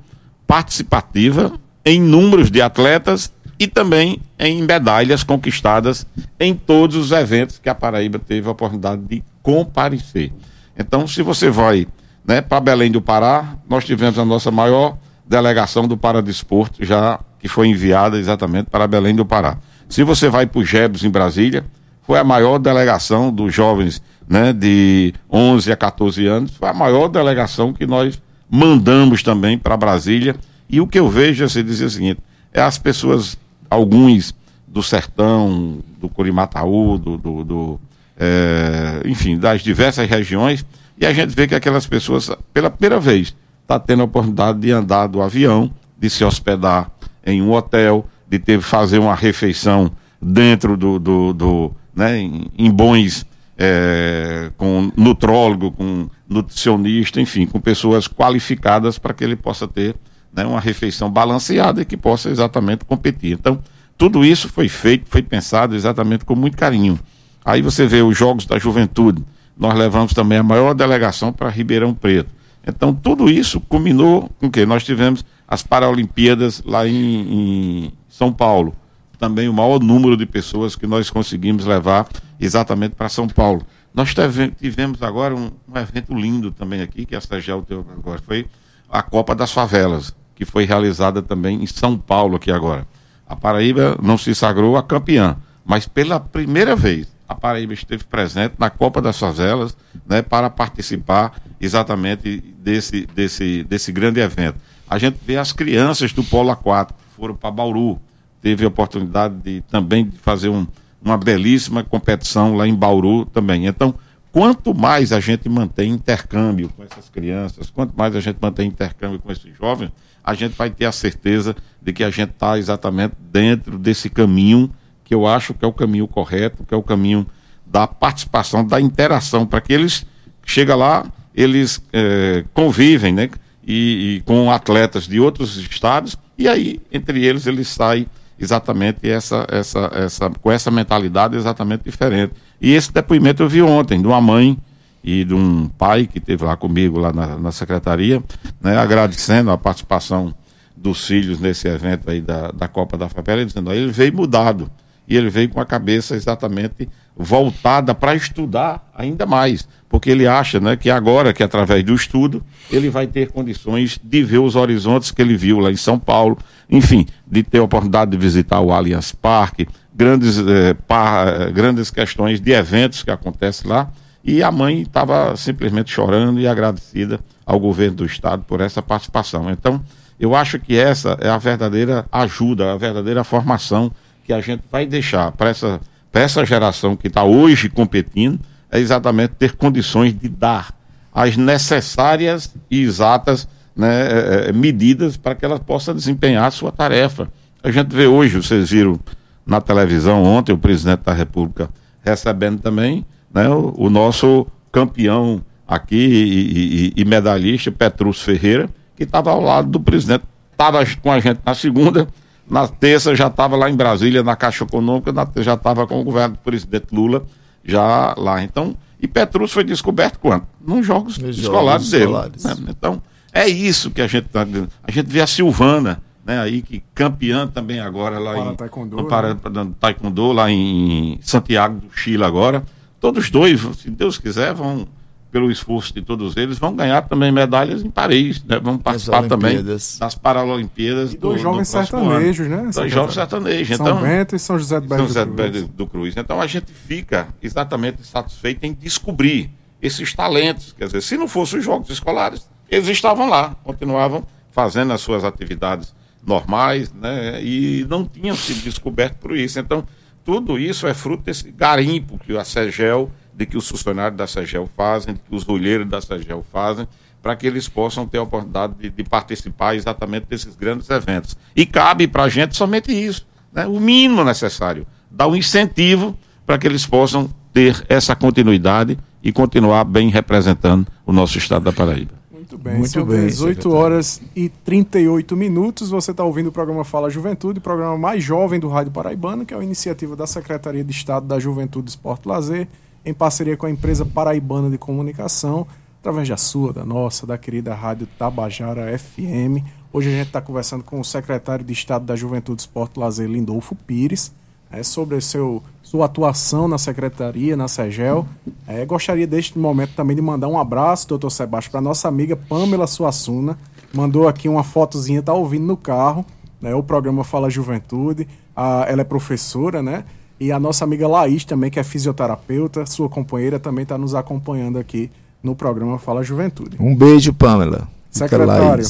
participativa 0.46 1.52
em 1.86 2.02
números 2.02 2.52
de 2.52 2.62
atletas 2.62 3.32
e 3.60 3.68
também 3.68 4.20
em 4.40 4.62
medalhas 4.64 5.24
conquistadas 5.24 6.06
em 6.40 6.54
todos 6.54 6.96
os 6.96 7.12
eventos 7.12 7.60
que 7.60 7.70
a 7.70 7.76
Paraíba 7.76 8.20
teve 8.20 8.48
a 8.48 8.52
oportunidade 8.52 9.02
de 9.04 9.24
comparecer. 9.42 10.32
Então, 10.78 11.08
se 11.08 11.22
você 11.22 11.50
vai 11.50 11.88
né, 12.26 12.42
para 12.42 12.60
Belém 12.60 12.92
do 12.92 13.02
Pará, 13.02 13.58
nós 13.70 13.86
tivemos 13.86 14.18
a 14.18 14.26
nossa 14.26 14.50
maior 14.50 14.98
delegação 15.26 15.88
do 15.88 15.98
Paradesporto, 15.98 16.84
já 16.84 17.20
que 17.40 17.48
foi 17.48 17.68
enviada 17.68 18.18
exatamente 18.18 18.70
para 18.70 18.88
Belém 18.88 19.16
do 19.16 19.26
Pará. 19.26 19.58
Se 19.90 20.04
você 20.04 20.30
vai 20.30 20.46
para 20.46 20.60
o 20.60 20.66
Gebs, 20.66 21.04
em 21.04 21.10
Brasília, 21.10 21.66
foi 22.02 22.20
a 22.20 22.24
maior 22.24 22.58
delegação 22.58 23.32
dos 23.32 23.54
jovens 23.54 24.02
né, 24.28 24.54
de 24.54 25.14
11 25.32 25.72
a 25.72 25.76
14 25.76 26.26
anos, 26.26 26.56
foi 26.56 26.70
a 26.70 26.74
maior 26.74 27.08
delegação 27.08 27.74
que 27.74 27.86
nós 27.86 28.22
mandamos 28.50 29.24
também 29.24 29.58
para 29.58 29.78
Brasília. 29.78 30.36
E 30.70 30.82
o 30.82 30.88
que 30.88 31.00
eu 31.00 31.10
vejo 31.10 31.44
é 31.44 31.48
se 31.48 31.64
dizer 31.64 31.86
o 31.86 31.90
seguinte: 31.90 32.20
é 32.54 32.62
as 32.62 32.78
pessoas 32.78 33.38
alguns 33.70 34.34
do 34.68 34.82
sertão, 34.82 35.80
do 36.00 36.10
Curimataú, 36.10 36.98
do, 36.98 37.18
do, 37.18 37.44
do 37.44 37.80
é, 38.18 39.02
enfim, 39.06 39.38
das 39.38 39.62
diversas 39.62 40.10
regiões, 40.10 40.66
e 40.98 41.06
a 41.06 41.14
gente 41.14 41.36
vê 41.36 41.48
que 41.48 41.56
aquelas 41.56 41.86
pessoas, 41.86 42.32
pela 42.54 42.70
primeira 42.70 43.00
vez, 43.00 43.36
está 43.62 43.80
tendo 43.80 44.02
a 44.02 44.06
oportunidade 44.06 44.60
de 44.60 44.72
andar 44.72 45.08
do 45.08 45.22
avião, 45.22 45.72
de 45.98 46.10
se 46.10 46.24
hospedar 46.24 46.92
em 47.26 47.42
um 47.42 47.52
hotel, 47.52 48.08
de 48.34 48.40
ter 48.40 48.60
fazer 48.62 48.98
uma 48.98 49.14
refeição 49.14 49.92
dentro 50.20 50.76
do, 50.76 50.98
do, 50.98 51.34
do 51.34 51.72
né, 51.96 52.18
em, 52.18 52.48
em 52.58 52.72
bons 52.72 53.28
é, 53.56 54.50
com 54.58 54.92
nutrólogo, 54.98 55.72
com 55.72 56.10
nutricionista, 56.28 57.22
enfim, 57.22 57.46
com 57.46 57.60
pessoas 57.60 58.08
qualificadas 58.08 58.98
para 58.98 59.14
que 59.14 59.24
ele 59.24 59.36
possa 59.36 59.68
ter 59.68 59.96
né, 60.34 60.44
uma 60.48 60.60
refeição 60.60 61.12
balanceada 61.12 61.84
e 61.84 61.86
que 61.86 61.96
possa 61.96 62.28
exatamente 62.32 62.86
competir. 62.86 63.34
Então, 63.34 63.62
tudo 63.96 64.26
isso 64.26 64.50
foi 64.50 64.68
feito, 64.68 65.06
foi 65.08 65.22
pensado 65.22 65.76
exatamente 65.76 66.26
com 66.26 66.36
muito 66.36 66.58
carinho. 66.58 67.00
Aí 67.46 67.62
você 67.62 67.86
vê 67.86 68.02
os 68.02 68.18
Jogos 68.18 68.48
da 68.48 68.58
Juventude, 68.58 69.24
nós 69.56 69.76
levamos 69.78 70.12
também 70.12 70.40
a 70.40 70.44
maior 70.44 70.74
delegação 70.74 71.32
para 71.32 71.50
Ribeirão 71.50 71.94
Preto. 71.94 72.32
Então, 72.66 72.96
tudo 72.96 73.30
isso 73.30 73.60
culminou 73.60 74.32
com 74.40 74.50
que 74.50 74.66
nós 74.66 74.84
tivemos 74.84 75.24
as 75.48 75.62
Paralimpíadas 75.62 76.64
lá 76.66 76.88
em, 76.88 76.96
em 76.96 77.94
São 78.14 78.32
Paulo. 78.32 78.76
Também 79.18 79.50
o 79.50 79.54
maior 79.54 79.80
número 79.80 80.16
de 80.16 80.26
pessoas 80.28 80.76
que 80.76 80.86
nós 80.86 81.10
conseguimos 81.10 81.66
levar 81.66 82.08
exatamente 82.40 82.94
para 82.94 83.10
São 83.10 83.28
Paulo. 83.28 83.66
Nós 83.92 84.14
tivemos 84.60 85.02
agora 85.02 85.36
um, 85.36 85.50
um, 85.68 85.80
evento 85.80 86.14
lindo 86.14 86.52
também 86.52 86.82
aqui, 86.82 87.06
que 87.06 87.16
a 87.16 87.22
Sagel 87.22 87.64
teve 87.64 87.82
agora, 87.92 88.20
foi 88.22 88.46
a 88.88 89.02
Copa 89.02 89.34
das 89.34 89.52
Favelas 89.52 90.14
que 90.36 90.46
foi 90.46 90.66
realizada 90.66 91.22
também 91.22 91.64
em 91.64 91.68
São 91.68 91.98
Paulo 91.98 92.36
aqui 92.36 92.52
agora. 92.52 92.86
A 93.28 93.36
Paraíba 93.36 93.98
não 94.02 94.18
se 94.18 94.36
sagrou 94.36 94.78
a 94.78 94.84
campeã, 94.84 95.38
mas 95.66 95.88
pela 95.88 96.20
primeira 96.20 96.76
vez 96.76 97.08
a 97.28 97.34
Paraíba 97.34 97.74
esteve 97.74 98.04
presente 98.04 98.56
na 98.60 98.70
Copa 98.70 99.02
das 99.02 99.18
Favelas, 99.18 99.76
né, 100.08 100.22
para 100.22 100.50
participar 100.50 101.42
exatamente 101.60 102.44
desse, 102.60 103.08
desse, 103.08 103.64
desse 103.64 103.92
grande 103.92 104.20
evento. 104.20 104.58
A 104.88 104.98
gente 104.98 105.18
vê 105.26 105.38
as 105.38 105.52
crianças 105.52 106.14
do 106.14 106.24
Polo 106.24 106.52
Aquático, 106.52 107.00
foram 107.14 107.36
para 107.36 107.52
Bauru, 107.52 108.00
teve 108.42 108.66
a 108.66 108.68
oportunidade 108.68 109.36
de 109.36 109.62
também 109.62 110.06
de 110.08 110.18
fazer 110.18 110.50
um, 110.50 110.68
uma 111.02 111.18
belíssima 111.18 111.84
competição 111.84 112.56
lá 112.56 112.68
em 112.68 112.76
Bauru 112.76 113.26
também. 113.26 113.68
Então, 113.68 113.96
quanto 114.32 114.74
mais 114.74 115.12
a 115.12 115.20
gente 115.20 115.48
mantém 115.48 115.92
intercâmbio 115.92 116.70
com 116.70 116.84
essas 116.84 117.10
crianças, 117.10 117.70
quanto 117.70 117.94
mais 117.96 118.16
a 118.16 118.20
gente 118.20 118.38
mantém 118.42 118.68
intercâmbio 118.68 119.20
com 119.20 119.32
esses 119.32 119.56
jovens, 119.56 119.92
a 120.24 120.34
gente 120.34 120.56
vai 120.56 120.70
ter 120.70 120.86
a 120.86 120.92
certeza 120.92 121.56
de 121.82 121.92
que 121.92 122.04
a 122.04 122.10
gente 122.10 122.32
está 122.32 122.58
exatamente 122.58 123.14
dentro 123.32 123.78
desse 123.78 124.10
caminho 124.10 124.72
que 125.04 125.14
eu 125.14 125.28
acho 125.28 125.54
que 125.54 125.66
é 125.66 125.68
o 125.68 125.74
caminho 125.74 126.08
correto, 126.08 126.64
que 126.64 126.74
é 126.74 126.78
o 126.78 126.82
caminho 126.82 127.28
da 127.66 127.86
participação, 127.86 128.66
da 128.66 128.80
interação, 128.80 129.46
para 129.46 129.60
que 129.60 129.74
eles 129.74 130.06
chega 130.46 130.76
lá, 130.76 131.06
eles 131.36 131.84
é, 131.92 132.46
convivem, 132.54 133.14
né? 133.14 133.30
E, 133.66 134.18
e, 134.18 134.22
com 134.26 134.52
atletas 134.52 135.08
de 135.08 135.20
outros 135.20 135.58
estados 135.58 136.18
e 136.38 136.48
aí 136.48 136.80
entre 136.92 137.24
eles 137.26 137.46
eles 137.46 137.68
saem 137.68 138.08
exatamente 138.40 139.10
essa, 139.10 139.46
essa, 139.50 139.92
essa, 139.94 140.30
com 140.30 140.52
essa 140.52 140.72
mentalidade 140.72 141.36
exatamente 141.36 141.84
diferente. 141.84 142.34
E 142.60 142.74
esse 142.74 142.92
depoimento 142.92 143.44
eu 143.44 143.50
vi 143.50 143.62
ontem 143.62 144.02
de 144.02 144.08
uma 144.08 144.20
mãe 144.20 144.58
e 145.04 145.24
de 145.24 145.34
um 145.34 145.68
pai 145.68 146.08
que 146.08 146.18
esteve 146.18 146.44
lá 146.44 146.56
comigo 146.56 146.98
lá 146.98 147.12
na, 147.12 147.38
na 147.38 147.52
secretaria, 147.52 148.24
né, 148.62 148.78
agradecendo 148.78 149.52
a 149.52 149.58
participação 149.58 150.34
dos 150.76 151.06
filhos 151.06 151.40
nesse 151.40 151.68
evento 151.68 152.10
aí 152.10 152.22
da, 152.22 152.52
da 152.52 152.68
Copa 152.68 152.98
da 152.98 153.10
Favela, 153.10 153.46
dizendo 153.46 153.72
ele 153.72 153.92
veio 153.92 154.14
mudado 154.14 154.70
e 155.08 155.16
ele 155.16 155.30
veio 155.30 155.50
com 155.50 155.60
a 155.60 155.66
cabeça 155.66 156.16
exatamente 156.16 156.90
voltada 157.16 157.94
para 157.94 158.16
estudar 158.16 158.92
ainda 158.96 159.26
mais, 159.26 159.68
porque 159.88 160.10
ele 160.10 160.28
acha 160.28 160.60
né, 160.60 160.76
que 160.76 160.90
agora, 160.90 161.34
que 161.34 161.44
através 161.44 161.84
do 161.84 161.94
estudo, 161.94 162.44
ele 162.72 162.90
vai 162.90 163.06
ter 163.06 163.32
condições 163.32 164.00
de 164.04 164.24
ver 164.24 164.40
os 164.40 164.56
horizontes 164.56 165.12
que 165.12 165.22
ele 165.22 165.38
viu 165.38 165.60
lá 165.60 165.72
em 165.72 165.78
São 165.78 166.00
Paulo, 166.00 166.38
enfim, 166.70 167.06
de 167.28 167.44
ter 167.44 167.60
a 167.60 167.64
oportunidade 167.64 168.12
de 168.12 168.18
visitar 168.18 168.60
o 168.60 168.72
Allianz 168.72 169.12
Parque, 169.12 169.68
grandes, 169.94 170.40
eh, 170.40 170.74
par, 170.88 171.52
grandes 171.52 171.92
questões 171.92 172.42
de 172.42 172.52
eventos 172.52 173.04
que 173.04 173.12
acontecem 173.12 173.70
lá, 173.70 173.92
e 174.24 174.42
a 174.42 174.52
mãe 174.52 174.82
estava 174.82 175.36
simplesmente 175.36 175.92
chorando 175.92 176.40
e 176.40 176.48
agradecida 176.48 177.20
ao 177.46 177.60
governo 177.60 177.98
do 177.98 178.06
estado 178.06 178.44
por 178.44 178.62
essa 178.62 178.82
participação. 178.82 179.52
Então, 179.52 179.84
eu 180.20 180.34
acho 180.34 180.58
que 180.60 180.78
essa 180.78 181.18
é 181.22 181.30
a 181.30 181.38
verdadeira 181.38 182.06
ajuda, 182.12 182.72
a 182.72 182.78
verdadeira 182.78 183.24
formação 183.24 183.92
que 184.26 184.32
a 184.32 184.40
gente 184.40 184.64
vai 184.72 184.86
deixar 184.86 185.32
para 185.34 185.50
essa, 185.50 185.82
essa 186.14 186.46
geração 186.46 186.96
que 186.96 187.08
está 187.08 187.24
hoje 187.24 187.70
competindo, 187.70 188.40
é 188.72 188.80
exatamente 188.80 189.34
ter 189.38 189.56
condições 189.56 190.18
de 190.18 190.30
dar 190.30 190.74
as 191.14 191.38
necessárias 191.38 192.54
e 192.70 192.82
exatas 192.82 193.48
né, 193.76 194.08
é, 194.08 194.50
é, 194.50 194.52
medidas 194.54 195.18
para 195.18 195.36
que 195.36 195.46
ela 195.46 195.60
possa 195.60 195.94
desempenhar 195.94 196.46
a 196.46 196.52
sua 196.52 196.72
tarefa. 196.72 197.30
A 197.64 197.72
gente 197.72 197.96
vê 197.96 198.08
hoje, 198.08 198.36
vocês 198.38 198.72
viram 198.72 199.00
na 199.46 199.62
televisão 199.62 200.24
ontem, 200.24 200.54
o 200.54 200.58
presidente 200.58 201.02
da 201.02 201.14
República 201.14 201.70
recebendo 202.04 202.60
também 202.60 203.06
né, 203.34 203.48
o, 203.50 203.74
o 203.78 203.90
nosso 203.90 204.48
campeão 204.72 205.42
aqui 205.68 205.96
e, 205.96 206.94
e, 206.98 207.02
e 207.02 207.06
medalhista, 207.06 207.72
Petrus 207.72 208.22
Ferreira, 208.22 208.70
que 208.96 209.04
estava 209.04 209.32
ao 209.32 209.42
lado 209.42 209.70
do 209.70 209.80
presidente. 209.80 210.24
Estava 210.52 210.84
com 211.02 211.12
a 211.12 211.20
gente 211.20 211.40
na 211.46 211.54
segunda, 211.54 212.08
na 212.50 212.68
terça 212.68 213.16
já 213.16 213.28
estava 213.28 213.56
lá 213.56 213.70
em 213.70 213.76
Brasília, 213.76 214.24
na 214.24 214.36
Caixa 214.36 214.64
Econômica, 214.64 215.12
na, 215.12 215.28
já 215.38 215.54
estava 215.54 215.88
com 215.88 216.00
o 216.00 216.04
governo 216.04 216.36
do 216.36 216.42
presidente 216.42 216.88
Lula 216.92 217.24
já 217.64 218.14
lá. 218.18 218.44
Então, 218.44 218.76
e 219.00 219.08
Petrus 219.08 219.52
foi 219.52 219.64
descoberto 219.64 220.20
quando? 220.20 220.46
Nos 220.66 220.86
jogos, 220.86 221.18
Nos 221.18 221.38
escolares, 221.38 221.90
dele. 221.90 222.04
Escolares. 222.06 222.44
Né? 222.44 222.56
Então, 222.70 223.02
é 223.34 223.48
isso 223.48 223.92
que 223.92 224.02
a 224.02 224.08
gente 224.08 224.28
está 224.28 224.46
A 224.84 224.92
gente 224.92 225.08
vê 225.08 225.22
a 225.22 225.28
Silvana, 225.28 226.02
né, 226.26 226.40
aí, 226.40 226.62
que 226.62 226.84
campeã 226.94 227.48
também 227.48 227.80
agora 227.80 228.20
lá 228.20 228.34
para 228.34 228.52
em. 228.52 228.56
Taekwondo, 228.56 228.96
no, 228.98 229.06
para, 229.06 229.34
né? 229.34 229.68
Taekwondo, 229.80 230.32
lá 230.32 230.50
em 230.50 231.20
Santiago 231.22 231.80
do 231.80 231.92
Chile 231.92 232.24
agora. 232.24 232.64
Todos 233.00 233.30
dois, 233.30 233.60
se 233.78 233.90
Deus 233.90 234.18
quiser, 234.18 234.54
vão 234.54 234.88
pelo 235.34 235.50
esforço 235.50 235.92
de 235.92 236.04
todos 236.04 236.38
eles, 236.38 236.60
vão 236.60 236.76
ganhar 236.76 237.02
também 237.02 237.32
medalhas 237.32 237.84
em 237.84 237.90
Paris, 237.90 238.44
né? 238.44 238.60
Vão 238.60 238.78
participar 238.78 239.28
também 239.28 239.64
das 239.64 240.14
Paralimpíadas. 240.14 241.12
E 241.12 241.18
dois 241.18 241.38
do, 241.38 241.42
jovens 241.42 241.68
do 241.68 241.72
sertanejos, 241.72 242.46
ano. 242.46 242.56
né? 242.56 242.72
Dois 242.72 242.92
jovens 242.92 243.14
sertanejos. 243.16 243.76
São 243.76 243.88
então, 243.88 244.02
Bento 244.02 244.36
e 244.36 244.40
São 244.40 244.60
José 244.60 244.80
do, 244.80 244.88
São 244.88 245.08
José 245.08 245.26
do, 245.26 245.34
Cruz. 245.34 245.68
do 245.70 245.88
Cruz. 245.88 246.14
Então 246.16 246.40
a 246.40 246.46
gente 246.46 246.72
fica 246.72 247.30
exatamente 247.42 248.06
satisfeito 248.06 248.64
em 248.64 248.76
descobrir 248.76 249.50
esses 249.82 250.14
talentos. 250.14 250.72
Quer 250.78 250.86
dizer, 250.86 251.02
se 251.02 251.18
não 251.18 251.28
fossem 251.28 251.58
os 251.58 251.66
jogos 251.66 251.90
escolares, 251.90 252.48
eles 252.70 252.88
estavam 252.88 253.28
lá, 253.28 253.56
continuavam 253.64 254.24
fazendo 254.52 254.94
as 254.94 255.02
suas 255.02 255.24
atividades 255.24 255.96
normais, 256.24 256.94
né? 256.94 257.44
E 257.44 257.88
não 257.90 258.06
tinham 258.06 258.36
sido 258.36 258.64
descobertos 258.64 259.18
por 259.20 259.36
isso. 259.36 259.60
Então, 259.60 259.84
tudo 260.24 260.60
isso 260.60 260.86
é 260.86 260.94
fruto 260.94 261.24
desse 261.24 261.50
garimpo 261.50 262.20
que 262.20 262.38
a 262.38 262.44
SEGEL 262.44 263.12
de 263.36 263.46
que 263.46 263.58
os 263.58 263.68
funcionários 263.68 264.18
da 264.18 264.28
SEGEL 264.28 264.70
fazem, 264.76 265.14
de 265.14 265.20
que 265.20 265.36
os 265.36 265.48
olheiros 265.48 265.88
da 265.88 266.02
SEGEL 266.02 266.46
fazem, 266.52 266.88
para 267.22 267.36
que 267.36 267.48
eles 267.48 267.70
possam 267.70 268.06
ter 268.06 268.18
a 268.18 268.24
oportunidade 268.24 268.74
de, 268.80 268.90
de, 268.90 269.04
participar 269.04 269.76
exatamente 269.76 270.26
desses 270.30 270.56
grandes 270.56 270.90
eventos. 270.90 271.38
E 271.56 271.66
cabe 271.66 272.08
para 272.08 272.24
a 272.24 272.30
gente 272.30 272.56
somente 272.56 272.92
isso, 272.92 273.26
né? 273.52 273.66
o 273.66 273.80
mínimo 273.80 274.24
necessário, 274.24 274.86
dar 275.10 275.28
um 275.28 275.36
incentivo 275.36 276.18
para 276.46 276.58
que 276.58 276.68
eles 276.68 276.86
possam 276.86 277.30
ter 277.54 277.86
essa 277.88 278.16
continuidade 278.16 278.98
e 279.24 279.32
continuar 279.32 279.86
bem 279.86 280.10
representando 280.10 280.86
o 281.06 281.14
nosso 281.14 281.38
estado 281.38 281.64
da 281.64 281.72
Paraíba. 281.72 282.12
Muito 282.30 282.58
bem, 282.58 282.78
Muito 282.80 282.90
são 282.90 283.06
bem, 283.06 283.28
18 283.28 283.56
secretário. 283.56 283.78
horas 283.78 284.22
e 284.36 284.50
38 284.50 285.36
minutos. 285.38 285.90
Você 285.90 286.12
está 286.12 286.26
ouvindo 286.26 286.48
o 286.48 286.52
programa 286.52 286.84
Fala 286.84 287.10
Juventude, 287.10 287.60
o 287.60 287.62
programa 287.62 287.98
mais 287.98 288.22
jovem 288.22 288.60
do 288.60 288.68
Rádio 288.68 288.92
Paraibano, 288.92 289.46
que 289.46 289.54
é 289.54 289.58
uma 289.58 289.64
iniciativa 289.64 290.14
da 290.14 290.28
Secretaria 290.28 290.84
de 290.84 290.92
Estado 290.92 291.26
da 291.26 291.40
Juventude, 291.40 291.90
Esporte 291.90 292.26
e 292.26 292.28
Lazer 292.28 292.68
em 293.06 293.14
parceria 293.14 293.58
com 293.58 293.66
a 293.66 293.72
empresa 293.72 294.06
paraibana 294.06 294.70
de 294.70 294.78
comunicação, 294.78 295.68
através 296.00 296.28
da 296.28 296.38
sua, 296.38 296.74
da 296.74 296.86
nossa, 296.86 297.26
da 297.26 297.38
querida 297.38 297.74
rádio 297.74 298.08
Tabajara 298.18 298.98
FM. 298.98 299.64
Hoje 299.92 300.10
a 300.10 300.12
gente 300.12 300.28
está 300.28 300.42
conversando 300.42 300.84
com 300.84 301.00
o 301.00 301.04
secretário 301.04 301.64
de 301.64 301.74
Estado 301.74 302.06
da 302.06 302.16
Juventude, 302.16 302.62
Esporte 302.62 302.98
e 302.98 303.00
Lazer, 303.00 303.30
Lindolfo 303.30 303.76
Pires, 303.76 304.34
é, 304.72 304.82
sobre 304.84 305.20
seu, 305.22 305.62
sua 305.82 306.06
atuação 306.06 306.68
na 306.68 306.78
secretaria, 306.78 307.56
na 307.56 307.68
SEGEL. 307.68 308.26
É, 308.68 308.86
gostaria 308.86 309.28
deste 309.28 309.58
momento 309.60 309.94
também 309.96 310.16
de 310.16 310.22
mandar 310.22 310.48
um 310.48 310.58
abraço, 310.58 311.08
doutor 311.08 311.30
Sebastião, 311.30 311.74
para 311.74 311.82
nossa 311.82 312.08
amiga 312.08 312.36
Pamela 312.36 312.88
Suassuna. 312.88 313.58
Mandou 313.94 314.28
aqui 314.28 314.50
uma 314.50 314.64
fotozinha, 314.64 315.20
está 315.20 315.34
ouvindo 315.34 315.66
no 315.66 315.78
carro, 315.78 316.26
né, 316.60 316.74
o 316.74 316.82
programa 316.82 317.24
Fala 317.24 317.50
Juventude. 317.50 318.28
A, 318.56 318.86
ela 318.88 319.02
é 319.02 319.06
professora, 319.06 319.84
né? 319.84 320.06
E 320.44 320.52
a 320.52 320.60
nossa 320.60 320.84
amiga 320.84 321.08
Laís 321.08 321.46
também, 321.46 321.72
que 321.72 321.80
é 321.80 321.84
fisioterapeuta, 321.86 322.86
sua 322.86 323.08
companheira, 323.08 323.58
também 323.58 323.84
está 323.84 323.98
nos 323.98 324.14
acompanhando 324.14 324.78
aqui 324.78 325.10
no 325.42 325.56
programa 325.56 325.98
Fala 325.98 326.22
Juventude. 326.22 326.76
Um 326.82 326.94
beijo, 326.94 327.34
Pamela. 327.34 327.88
Secretário, 328.12 328.84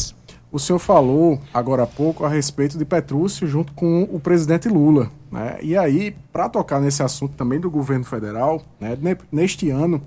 o 0.51 0.57
senhor 0.57 0.79
falou 0.79 1.39
agora 1.53 1.83
há 1.83 1.85
pouco 1.85 2.25
a 2.25 2.27
respeito 2.27 2.75
de 2.75 2.83
Petrúcio 2.83 3.47
junto 3.47 3.71
com 3.73 4.01
o 4.11 4.19
presidente 4.19 4.67
Lula. 4.67 5.11
Né? 5.31 5.59
E 5.61 5.77
aí, 5.77 6.15
para 6.31 6.49
tocar 6.49 6.81
nesse 6.81 7.03
assunto 7.03 7.35
também 7.35 7.59
do 7.59 7.69
governo 7.69 8.03
federal, 8.03 8.59
né, 8.79 8.97
neste 9.31 9.69
ano, 9.69 10.01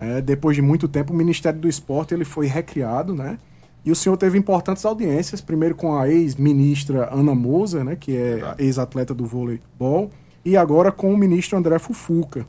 é, 0.00 0.20
depois 0.20 0.56
de 0.56 0.62
muito 0.62 0.88
tempo, 0.88 1.12
o 1.12 1.16
Ministério 1.16 1.60
do 1.60 1.68
Esporte 1.68 2.14
ele 2.14 2.24
foi 2.24 2.48
recriado, 2.48 3.14
né? 3.14 3.38
E 3.84 3.92
o 3.92 3.94
senhor 3.94 4.16
teve 4.16 4.36
importantes 4.36 4.84
audiências, 4.84 5.40
primeiro 5.40 5.76
com 5.76 5.96
a 5.96 6.08
ex-ministra 6.08 7.08
Ana 7.12 7.32
Moser, 7.32 7.84
né, 7.84 7.94
que 7.94 8.16
é 8.16 8.56
ex-atleta 8.58 9.14
do 9.14 9.24
voleibol, 9.24 10.10
e 10.44 10.56
agora 10.56 10.90
com 10.90 11.12
o 11.12 11.16
ministro 11.16 11.58
André 11.58 11.78
Fufuca. 11.78 12.46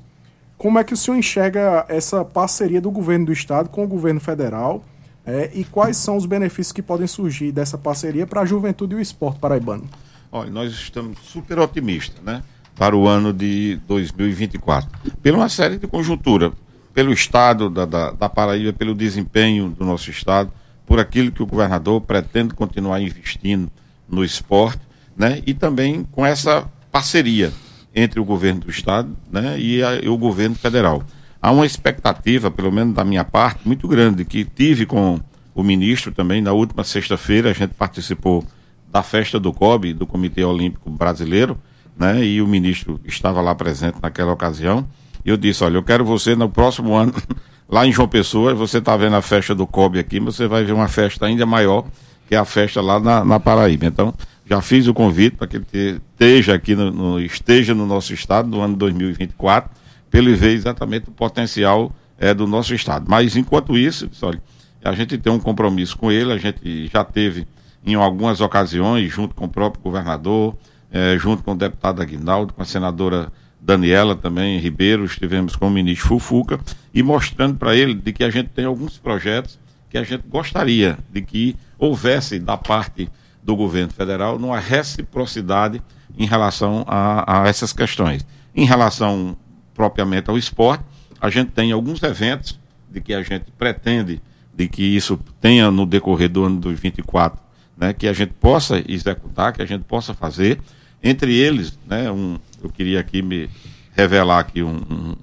Como 0.58 0.78
é 0.78 0.84
que 0.84 0.94
o 0.94 0.98
senhor 0.98 1.18
enxerga 1.18 1.86
essa 1.90 2.24
parceria 2.24 2.80
do 2.80 2.92
governo 2.92 3.26
do 3.28 3.34
estado 3.34 3.70
com 3.70 3.84
o 3.84 3.88
governo 3.88 4.20
federal 4.20 4.84
é, 5.26 5.50
e 5.54 5.64
quais 5.64 5.98
são 5.98 6.16
os 6.18 6.26
benefícios 6.26 6.72
que 6.72 6.82
podem 6.82 7.08
surgir 7.08 7.52
dessa 7.52 7.78
parceria 7.78 8.28
para 8.28 8.42
a 8.42 8.46
juventude 8.46 8.94
e 8.94 8.98
o 8.98 9.02
esporte 9.02 9.40
paraibano? 9.40 9.90
Olha, 10.32 10.50
nós 10.50 10.72
estamos 10.72 11.18
super 11.20 11.60
otimistas, 11.60 12.24
né? 12.24 12.44
Para 12.76 12.96
o 12.96 13.08
ano 13.08 13.34
de 13.34 13.80
2024. 13.88 14.90
Pela 15.22 15.38
uma 15.38 15.50
série 15.50 15.78
de 15.78 15.88
conjuntura, 15.88 16.54
pelo 16.94 17.12
estado 17.12 17.70
da, 17.70 17.86
da, 17.86 18.12
da 18.12 18.30
Paraíba, 18.30 18.72
pelo 18.72 18.96
desempenho 18.96 19.70
do 19.70 19.84
nosso 19.84 20.10
estado, 20.10 20.52
por 20.86 21.00
aquilo 21.00 21.32
que 21.32 21.44
o 21.44 21.46
governador 21.46 22.02
pretende 22.02 22.54
continuar 22.54 23.02
investindo 23.02 23.70
no 24.08 24.24
esporte, 24.24 24.82
né? 25.16 25.42
E 25.46 25.54
também 25.54 26.04
com 26.12 26.26
essa 26.26 26.70
parceria 26.92 27.52
entre 27.94 28.20
o 28.20 28.26
governo 28.26 28.62
do 28.62 28.70
estado 28.70 29.16
né, 29.32 29.60
e, 29.60 29.84
a, 29.84 29.96
e, 29.96 30.08
o 30.08 30.18
governo 30.18 30.56
federal. 30.56 31.04
Há 31.42 31.52
uma 31.52 31.66
expectativa, 31.66 32.50
pelo 32.50 32.72
menos 32.72 32.94
da 32.94 33.04
minha 33.04 33.24
parte, 33.24 33.68
muito 33.68 33.88
grande, 33.88 34.24
que 34.24 34.46
tive 34.46 34.86
com 34.86 35.20
o 35.54 35.64
ministro 35.64 36.12
também, 36.12 36.42
na 36.42 36.54
última 36.54 36.84
sexta-feira, 36.84 37.50
a 37.50 37.54
gente 37.54 37.74
participou 37.74 38.46
da 38.92 39.04
festa 39.04 39.40
do 39.40 39.52
COB, 39.52 39.94
do 39.94 40.06
Comitê 40.06 40.44
Olímpico 40.44 40.90
Brasileiro, 40.90 41.58
né, 41.98 42.24
e 42.24 42.42
o 42.42 42.48
ministro 42.48 43.00
estava 43.06 43.42
lá 43.42 43.54
presente 43.54 43.98
naquela 44.02 44.32
ocasião. 44.32 44.88
E 45.26 45.30
eu 45.30 45.38
disse: 45.38 45.64
olha, 45.64 45.78
eu 45.78 45.84
quero 45.84 46.04
você 46.04 46.36
no 46.36 46.50
próximo 46.50 46.96
ano, 46.96 47.14
lá 47.70 47.86
em 47.86 47.92
João 47.92 48.08
Pessoa, 48.08 48.54
você 48.54 48.78
está 48.78 48.96
vendo 48.96 49.16
a 49.16 49.22
festa 49.22 49.54
do 49.54 49.68
COB 49.68 50.00
aqui, 50.00 50.20
mas 50.20 50.36
você 50.36 50.48
vai 50.48 50.64
ver 50.64 50.74
uma 50.74 50.88
festa 50.88 51.26
ainda 51.26 51.46
maior, 51.46 51.86
que 52.28 52.36
é 52.36 52.38
a 52.38 52.46
festa 52.46 52.82
lá 52.82 53.00
na, 53.00 53.24
na 53.24 53.40
Paraíba. 53.40 53.86
Então, 53.86 54.14
já 54.52 54.60
fiz 54.60 54.86
o 54.86 54.94
convite 54.94 55.38
para 55.38 55.48
que 55.48 55.56
ele 55.56 56.02
esteja 56.12 56.54
aqui 56.54 56.76
no, 56.76 56.92
no, 56.92 57.20
esteja 57.22 57.74
no 57.74 57.86
nosso 57.86 58.14
estado 58.14 58.50
no 58.50 58.60
ano 58.60 58.76
2024, 58.76 59.72
para 60.10 60.20
ele 60.20 60.34
ver 60.34 60.52
exatamente 60.52 61.08
o 61.08 61.12
potencial 61.14 61.96
é, 62.20 62.34
do 62.34 62.46
nosso 62.46 62.76
estado. 62.76 63.06
Mas 63.08 63.38
enquanto 63.38 63.78
isso, 63.78 64.10
olha, 64.22 64.44
a 64.84 64.92
gente 64.92 65.18
tem 65.18 65.32
um 65.32 65.40
compromisso 65.40 65.98
com 65.98 66.12
ele, 66.12 66.34
a 66.34 66.38
gente 66.38 66.90
já 66.92 67.02
teve 67.02 67.48
em 67.86 67.96
algumas 67.96 68.42
ocasiões, 68.42 69.10
junto 69.10 69.34
com 69.34 69.46
o 69.46 69.50
próprio 69.50 69.82
governador, 69.82 70.54
é, 70.92 71.18
junto 71.18 71.42
com 71.44 71.54
o 71.54 71.56
deputado 71.56 72.02
Aguinaldo, 72.02 72.54
com 72.54 72.62
a 72.62 72.66
senadora 72.66 73.32
Daniela 73.58 74.18
também, 74.18 74.60
Ribeiro, 74.60 75.06
estivemos 75.06 75.56
com 75.56 75.68
o 75.68 75.72
ministro 75.72 76.10
Fufuca, 76.10 76.60
e 76.94 77.02
mostrando 77.02 77.56
para 77.56 77.74
ele 77.74 77.94
de 77.94 78.12
que 78.12 78.26
a 78.26 78.30
gente 78.30 78.50
tem 78.50 78.66
alguns 78.66 78.98
projetos 78.98 79.58
que 79.90 79.98
a 79.98 80.04
gente 80.04 80.24
gostaria 80.28 80.98
de 81.10 81.22
que 81.22 81.56
houvesse 81.80 82.38
da 82.38 82.58
parte 82.58 83.10
do 83.44 83.56
governo 83.56 83.92
federal 83.92 84.38
numa 84.38 84.60
reciprocidade 84.60 85.82
em 86.18 86.26
relação 86.26 86.84
a, 86.88 87.42
a 87.42 87.48
essas 87.48 87.74
questões. 87.74 88.26
Em 88.56 88.66
relação 88.66 89.38
propriamente 89.74 90.30
ao 90.30 90.38
esporte, 90.38 90.84
a 91.20 91.30
gente 91.30 91.52
tem 91.52 91.72
alguns 91.72 92.02
eventos 92.04 92.60
de 92.90 93.00
que 93.00 93.14
a 93.14 93.22
gente 93.22 93.46
pretende 93.58 94.22
de 94.54 94.68
que 94.68 94.84
isso 94.84 95.20
tenha 95.40 95.72
no 95.72 95.86
decorrer 95.86 96.30
do 96.30 96.44
ano 96.44 96.60
2024, 96.60 97.42
né, 97.78 97.94
que 97.94 98.08
a 98.08 98.14
gente 98.14 98.34
possa 98.34 98.84
executar, 98.88 99.54
que 99.54 99.62
a 99.62 99.66
gente 99.66 99.84
possa 99.84 100.14
fazer. 100.14 100.60
Entre 101.02 101.34
eles, 101.34 101.78
né, 101.88 102.12
um, 102.12 102.38
eu 102.62 102.70
queria 102.70 103.00
aqui 103.00 103.22
me 103.22 103.50
revelar 103.96 104.40
aqui 104.40 104.62
um, 104.62 104.76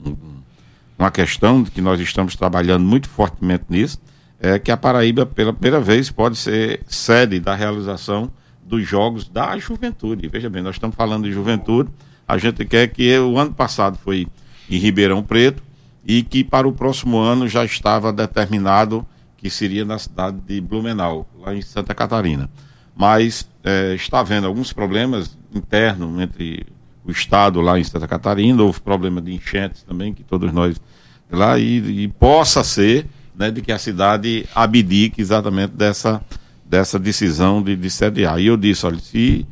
um, 0.04 0.16
uma 0.98 1.10
questão 1.10 1.62
que 1.64 1.80
nós 1.80 2.00
estamos 2.00 2.34
trabalhando 2.34 2.84
muito 2.84 3.08
fortemente 3.08 3.64
nisso, 3.68 4.00
é 4.40 4.58
que 4.58 4.70
a 4.70 4.76
Paraíba, 4.76 5.26
pela 5.26 5.52
primeira 5.52 5.80
vez, 5.80 6.10
pode 6.10 6.36
ser 6.36 6.80
sede 6.86 7.40
da 7.40 7.54
realização 7.54 8.30
dos 8.62 8.86
Jogos 8.86 9.28
da 9.28 9.58
Juventude. 9.58 10.28
Veja 10.28 10.48
bem, 10.48 10.62
nós 10.62 10.76
estamos 10.76 10.94
falando 10.94 11.24
de 11.24 11.32
juventude, 11.32 11.90
a 12.26 12.36
gente 12.38 12.64
quer 12.64 12.86
que 12.88 13.18
o 13.18 13.38
ano 13.38 13.54
passado 13.54 13.98
foi 13.98 14.28
em 14.70 14.78
Ribeirão 14.78 15.22
Preto 15.22 15.62
e 16.04 16.22
que 16.22 16.44
para 16.44 16.68
o 16.68 16.72
próximo 16.72 17.18
ano 17.18 17.48
já 17.48 17.64
estava 17.64 18.12
determinado 18.12 19.06
que 19.38 19.48
seria 19.48 19.84
na 19.84 19.98
cidade 19.98 20.38
de 20.46 20.60
Blumenau, 20.60 21.26
lá 21.40 21.54
em 21.54 21.62
Santa 21.62 21.94
Catarina. 21.94 22.50
Mas 22.94 23.48
é, 23.62 23.94
está 23.94 24.20
havendo 24.20 24.46
alguns 24.46 24.72
problemas 24.72 25.38
internos 25.54 26.20
entre 26.20 26.66
o 27.04 27.10
Estado 27.10 27.60
lá 27.60 27.78
em 27.78 27.84
Santa 27.84 28.06
Catarina, 28.06 28.62
houve 28.62 28.80
problema 28.80 29.22
de 29.22 29.32
enchentes 29.32 29.82
também, 29.82 30.12
que 30.12 30.24
todos 30.24 30.52
nós 30.52 30.80
lá, 31.30 31.58
e, 31.58 32.02
e 32.02 32.08
possa 32.08 32.64
ser 32.64 33.06
né, 33.38 33.52
de 33.52 33.62
que 33.62 33.70
a 33.70 33.78
cidade 33.78 34.44
abdique 34.52 35.20
exatamente 35.20 35.70
dessa, 35.70 36.20
dessa 36.64 36.98
decisão 36.98 37.62
de, 37.62 37.76
de 37.76 37.88
sediar. 37.88 38.40
E 38.40 38.46
eu 38.46 38.56
disse, 38.56 38.84
olha, 38.84 38.98
se 38.98 39.46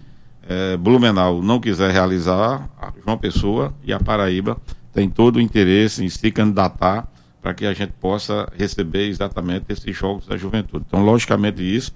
é, 0.48 0.76
Blumenau 0.76 1.40
não 1.40 1.60
quiser 1.60 1.92
realizar, 1.92 2.68
João 3.04 3.16
Pessoa 3.16 3.72
e 3.84 3.92
a 3.92 4.00
Paraíba 4.00 4.56
tem 4.92 5.08
todo 5.08 5.36
o 5.36 5.40
interesse 5.40 6.04
em 6.04 6.08
se 6.08 6.32
candidatar 6.32 7.06
para 7.40 7.54
que 7.54 7.64
a 7.64 7.72
gente 7.72 7.92
possa 8.00 8.52
receber 8.58 9.06
exatamente 9.06 9.66
esses 9.68 9.96
jogos 9.96 10.26
da 10.26 10.36
juventude. 10.36 10.84
Então, 10.88 11.04
logicamente, 11.04 11.62
isso 11.62 11.92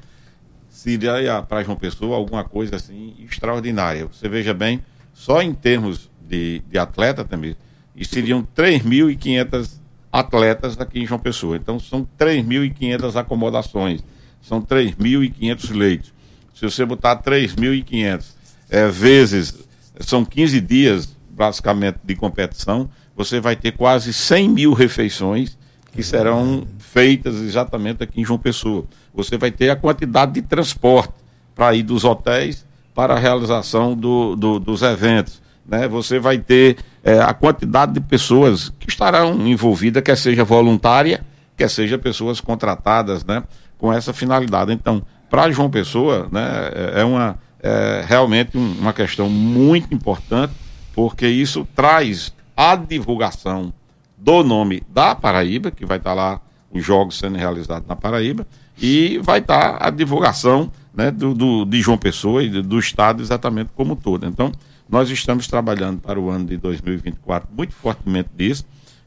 seria 0.68 1.42
para 1.42 1.64
João 1.64 1.76
Pessoa 1.76 2.16
alguma 2.16 2.44
coisa 2.44 2.76
assim 2.76 3.14
extraordinária. 3.18 4.06
Você 4.06 4.28
veja 4.28 4.54
bem, 4.54 4.80
só 5.12 5.42
em 5.42 5.52
termos 5.52 6.08
de, 6.20 6.62
de 6.70 6.78
atleta 6.78 7.24
também, 7.24 7.56
seriam 8.00 8.46
3.500 8.56 9.79
atletas 10.12 10.78
aqui 10.80 11.00
em 11.00 11.06
João 11.06 11.20
Pessoa. 11.20 11.56
Então 11.56 11.78
são 11.78 12.06
3.500 12.18 13.16
acomodações, 13.16 14.02
são 14.40 14.60
3.500 14.60 15.74
leitos. 15.74 16.12
Se 16.54 16.64
você 16.64 16.84
botar 16.84 17.16
3.500 17.22 18.24
é, 18.68 18.88
vezes, 18.88 19.54
são 20.00 20.24
15 20.24 20.60
dias 20.60 21.16
basicamente 21.30 21.98
de 22.04 22.14
competição, 22.14 22.90
você 23.16 23.40
vai 23.40 23.56
ter 23.56 23.72
quase 23.72 24.12
100 24.12 24.48
mil 24.48 24.72
refeições 24.72 25.58
que 25.92 26.02
serão 26.02 26.66
feitas 26.78 27.36
exatamente 27.36 28.02
aqui 28.02 28.20
em 28.20 28.24
João 28.24 28.38
Pessoa. 28.38 28.84
Você 29.12 29.36
vai 29.36 29.50
ter 29.50 29.70
a 29.70 29.76
quantidade 29.76 30.32
de 30.32 30.42
transporte 30.42 31.12
para 31.54 31.74
ir 31.74 31.82
dos 31.82 32.04
hotéis 32.04 32.64
para 32.94 33.14
a 33.14 33.18
realização 33.18 33.94
do, 33.94 34.36
do, 34.36 34.58
dos 34.58 34.82
eventos. 34.82 35.42
Né? 35.66 35.88
Você 35.88 36.18
vai 36.18 36.38
ter 36.38 36.76
é, 37.02 37.18
a 37.20 37.32
quantidade 37.32 37.92
de 37.92 38.00
pessoas 38.00 38.72
que 38.78 38.88
estarão 38.88 39.46
envolvidas, 39.46 40.02
quer 40.02 40.16
seja 40.16 40.44
voluntária, 40.44 41.24
quer 41.56 41.68
seja 41.68 41.98
pessoas 41.98 42.40
contratadas 42.40 43.24
né, 43.24 43.42
com 43.78 43.92
essa 43.92 44.12
finalidade. 44.12 44.72
Então, 44.72 45.02
para 45.28 45.50
João 45.50 45.70
Pessoa, 45.70 46.28
né, 46.30 46.70
é, 46.74 47.00
é 47.00 47.04
uma, 47.04 47.38
é 47.62 48.04
realmente 48.06 48.56
uma 48.56 48.92
questão 48.92 49.28
muito 49.28 49.94
importante, 49.94 50.52
porque 50.94 51.26
isso 51.26 51.66
traz 51.74 52.32
a 52.56 52.76
divulgação 52.76 53.72
do 54.16 54.42
nome 54.42 54.82
da 54.88 55.14
Paraíba, 55.14 55.70
que 55.70 55.86
vai 55.86 55.96
estar 55.96 56.12
lá 56.12 56.40
os 56.70 56.84
jogos 56.84 57.18
sendo 57.18 57.38
realizados 57.38 57.88
na 57.88 57.96
Paraíba, 57.96 58.46
e 58.80 59.18
vai 59.22 59.38
estar 59.38 59.78
a 59.80 59.90
divulgação 59.90 60.70
né, 60.94 61.10
do, 61.10 61.34
do, 61.34 61.64
de 61.64 61.80
João 61.80 61.96
Pessoa 61.96 62.42
e 62.42 62.62
do 62.62 62.78
Estado 62.78 63.22
exatamente 63.22 63.70
como 63.74 63.96
todo. 63.96 64.26
Então, 64.26 64.52
nós 64.90 65.08
estamos 65.08 65.46
trabalhando 65.46 66.00
para 66.00 66.18
o 66.18 66.28
ano 66.28 66.46
de 66.46 66.56
2024 66.56 67.48
muito 67.56 67.72
fortemente 67.72 68.30
disso. 68.34 68.64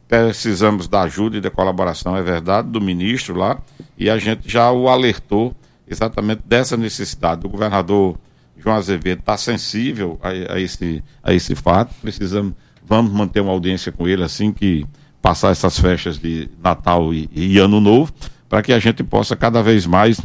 Precisamos 0.07 0.88
da 0.88 1.01
ajuda 1.01 1.38
e 1.38 1.41
da 1.41 1.49
colaboração, 1.49 2.15
é 2.15 2.21
verdade, 2.21 2.69
do 2.69 2.79
ministro 2.79 3.36
lá, 3.36 3.59
e 3.97 4.09
a 4.09 4.17
gente 4.17 4.49
já 4.49 4.71
o 4.71 4.88
alertou 4.88 5.55
exatamente 5.88 6.41
dessa 6.45 6.77
necessidade. 6.77 7.45
O 7.45 7.49
governador 7.49 8.17
João 8.57 8.75
Azevedo 8.75 9.19
está 9.19 9.36
sensível 9.36 10.19
a, 10.21 10.29
a, 10.53 10.59
esse, 10.59 11.03
a 11.21 11.34
esse 11.34 11.55
fato. 11.55 11.93
Precisamos, 12.01 12.53
vamos 12.86 13.11
manter 13.11 13.41
uma 13.41 13.51
audiência 13.51 13.91
com 13.91 14.07
ele 14.07 14.23
assim 14.23 14.51
que 14.51 14.86
passar 15.21 15.51
essas 15.51 15.79
festas 15.79 16.17
de 16.17 16.49
Natal 16.61 17.13
e, 17.13 17.29
e 17.34 17.57
Ano 17.57 17.81
Novo, 17.81 18.13
para 18.47 18.61
que 18.61 18.71
a 18.71 18.79
gente 18.79 19.03
possa 19.03 19.36
cada 19.36 19.63
vez 19.63 19.86
mais 19.86 20.21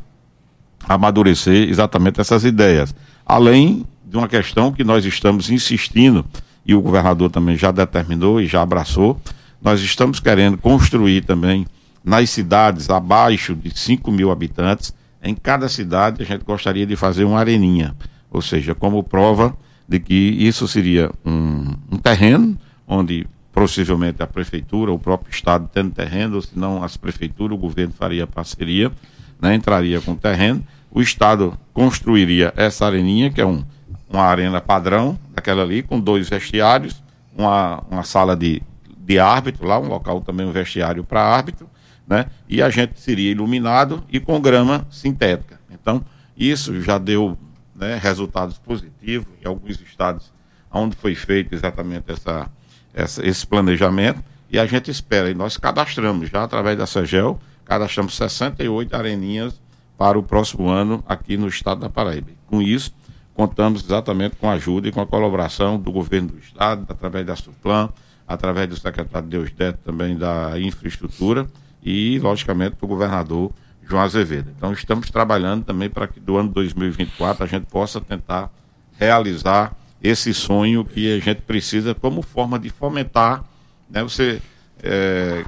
amadurecer 0.87 1.69
exatamente 1.69 2.21
essas 2.21 2.45
ideias. 2.45 2.95
Além 3.25 3.85
de 4.09 4.17
uma 4.17 4.27
questão 4.27 4.73
que 4.73 4.83
nós 4.83 5.05
estamos 5.05 5.51
insistindo, 5.51 6.25
e 6.65 6.75
o 6.75 6.81
governador 6.81 7.31
também 7.31 7.57
já 7.57 7.71
determinou 7.71 8.41
e 8.41 8.47
já 8.47 8.63
abraçou, 8.63 9.21
nós 9.61 9.81
estamos 9.81 10.19
querendo 10.21 10.57
construir 10.57 11.23
também 11.25 11.67
nas 12.05 12.31
cidades 12.31 12.89
abaixo 12.89 13.55
de 13.55 13.77
5 13.79 14.11
mil 14.11 14.31
habitantes, 14.31 14.95
em 15.23 15.35
cada 15.35 15.69
cidade 15.69 16.23
a 16.23 16.25
gente 16.25 16.45
gostaria 16.45 16.87
de 16.87 16.97
fazer 16.97 17.25
uma 17.25 17.39
areninha, 17.39 17.95
ou 18.31 18.41
seja, 18.41 18.75
como 18.75 19.03
prova 19.03 19.57
de 19.87 19.99
que 19.99 20.15
isso 20.15 20.67
seria 20.69 21.11
um, 21.25 21.75
um 21.91 21.97
terreno 21.99 22.57
onde 22.87 23.27
possivelmente 23.53 24.23
a 24.23 24.27
prefeitura, 24.27 24.93
o 24.93 24.99
próprio 24.99 25.31
estado 25.31 25.69
tendo 25.73 25.91
terreno, 25.91 26.37
ou 26.37 26.43
se 26.43 26.57
não 26.57 26.83
as 26.83 26.97
prefeituras, 26.97 27.57
o 27.57 27.61
governo 27.61 27.93
faria 27.93 28.27
parceria, 28.27 28.93
né, 29.41 29.55
entraria 29.55 30.01
com 30.01 30.15
terreno, 30.15 30.65
o 30.91 31.03
estado 31.03 31.59
construiria 31.73 32.53
essa 32.57 32.87
areninha, 32.87 33.31
que 33.31 33.41
é 33.41 33.47
um 33.47 33.65
uma 34.11 34.23
arena 34.23 34.61
padrão, 34.61 35.19
daquela 35.35 35.63
ali, 35.63 35.83
com 35.83 36.01
dois 36.01 36.29
vestiários, 36.29 37.03
uma, 37.37 37.83
uma 37.91 38.03
sala 38.03 38.37
de, 38.37 38.63
de 38.97 39.19
árbitro 39.19 39.67
lá, 39.67 39.79
um 39.79 39.89
local 39.89 40.21
também, 40.21 40.47
um 40.47 40.53
vestiário 40.53 41.05
para 41.05 41.23
árbitro, 41.23 41.69
né? 42.07 42.27
E 42.49 42.63
a 42.63 42.71
gente 42.71 42.99
seria 42.99 43.31
iluminado 43.31 44.03
e 44.09 44.19
com 44.19 44.41
grama 44.41 44.87
sintética. 44.91 45.61
Então, 45.71 46.03
isso 46.37 46.81
já 46.81 46.97
deu 46.97 47.37
né, 47.75 47.99
resultados 48.03 48.59
positivos 48.59 49.29
em 49.43 49.47
alguns 49.47 49.81
estados 49.81 50.33
onde 50.71 50.97
foi 50.97 51.15
feito 51.15 51.55
exatamente 51.55 52.11
essa, 52.11 52.51
essa, 52.93 53.27
esse 53.27 53.47
planejamento 53.47 54.23
e 54.51 54.59
a 54.59 54.67
gente 54.67 54.91
espera, 54.91 55.31
e 55.31 55.35
nós 55.35 55.57
cadastramos 55.57 56.31
já 56.31 56.43
através 56.43 56.79
da 56.79 56.87
SEGEL, 56.87 57.39
cadastramos 57.65 58.17
68 58.17 58.97
areninhas 58.97 59.61
para 59.97 60.19
o 60.19 60.23
próximo 60.23 60.69
ano 60.69 61.05
aqui 61.07 61.37
no 61.37 61.49
estado 61.49 61.81
da 61.81 61.91
Paraíba. 61.91 62.31
Com 62.47 62.63
isso, 62.63 62.95
contamos 63.39 63.85
exatamente 63.85 64.35
com 64.35 64.51
a 64.51 64.55
ajuda 64.55 64.89
e 64.89 64.91
com 64.91 65.01
a 65.01 65.07
colaboração 65.07 65.79
do 65.79 65.93
governo 65.93 66.31
do 66.31 66.39
estado, 66.39 66.85
através 66.89 67.25
da 67.25 67.37
Suplan, 67.37 67.89
através 68.27 68.69
do 68.69 68.77
secretário 68.77 69.29
Deusdete 69.29 69.79
também 69.85 70.19
da 70.19 70.59
infraestrutura 70.59 71.47
e, 71.81 72.19
logicamente, 72.19 72.79
do 72.81 72.87
governador 72.89 73.53
João 73.89 74.03
Azevedo. 74.03 74.51
Então, 74.57 74.73
estamos 74.73 75.09
trabalhando 75.09 75.65
também 75.65 75.89
para 75.89 76.09
que 76.09 76.19
do 76.19 76.37
ano 76.37 76.49
2024 76.49 77.45
a 77.45 77.47
gente 77.47 77.67
possa 77.67 78.01
tentar 78.01 78.51
realizar 78.99 79.73
esse 80.03 80.35
sonho 80.35 80.85
que 80.85 81.15
a 81.15 81.21
gente 81.21 81.43
precisa 81.43 81.95
como 81.95 82.23
forma 82.23 82.59
de 82.59 82.71
fomentar. 82.71 83.45
Né? 83.89 84.03
Você, 84.03 84.43
é, 84.83 85.45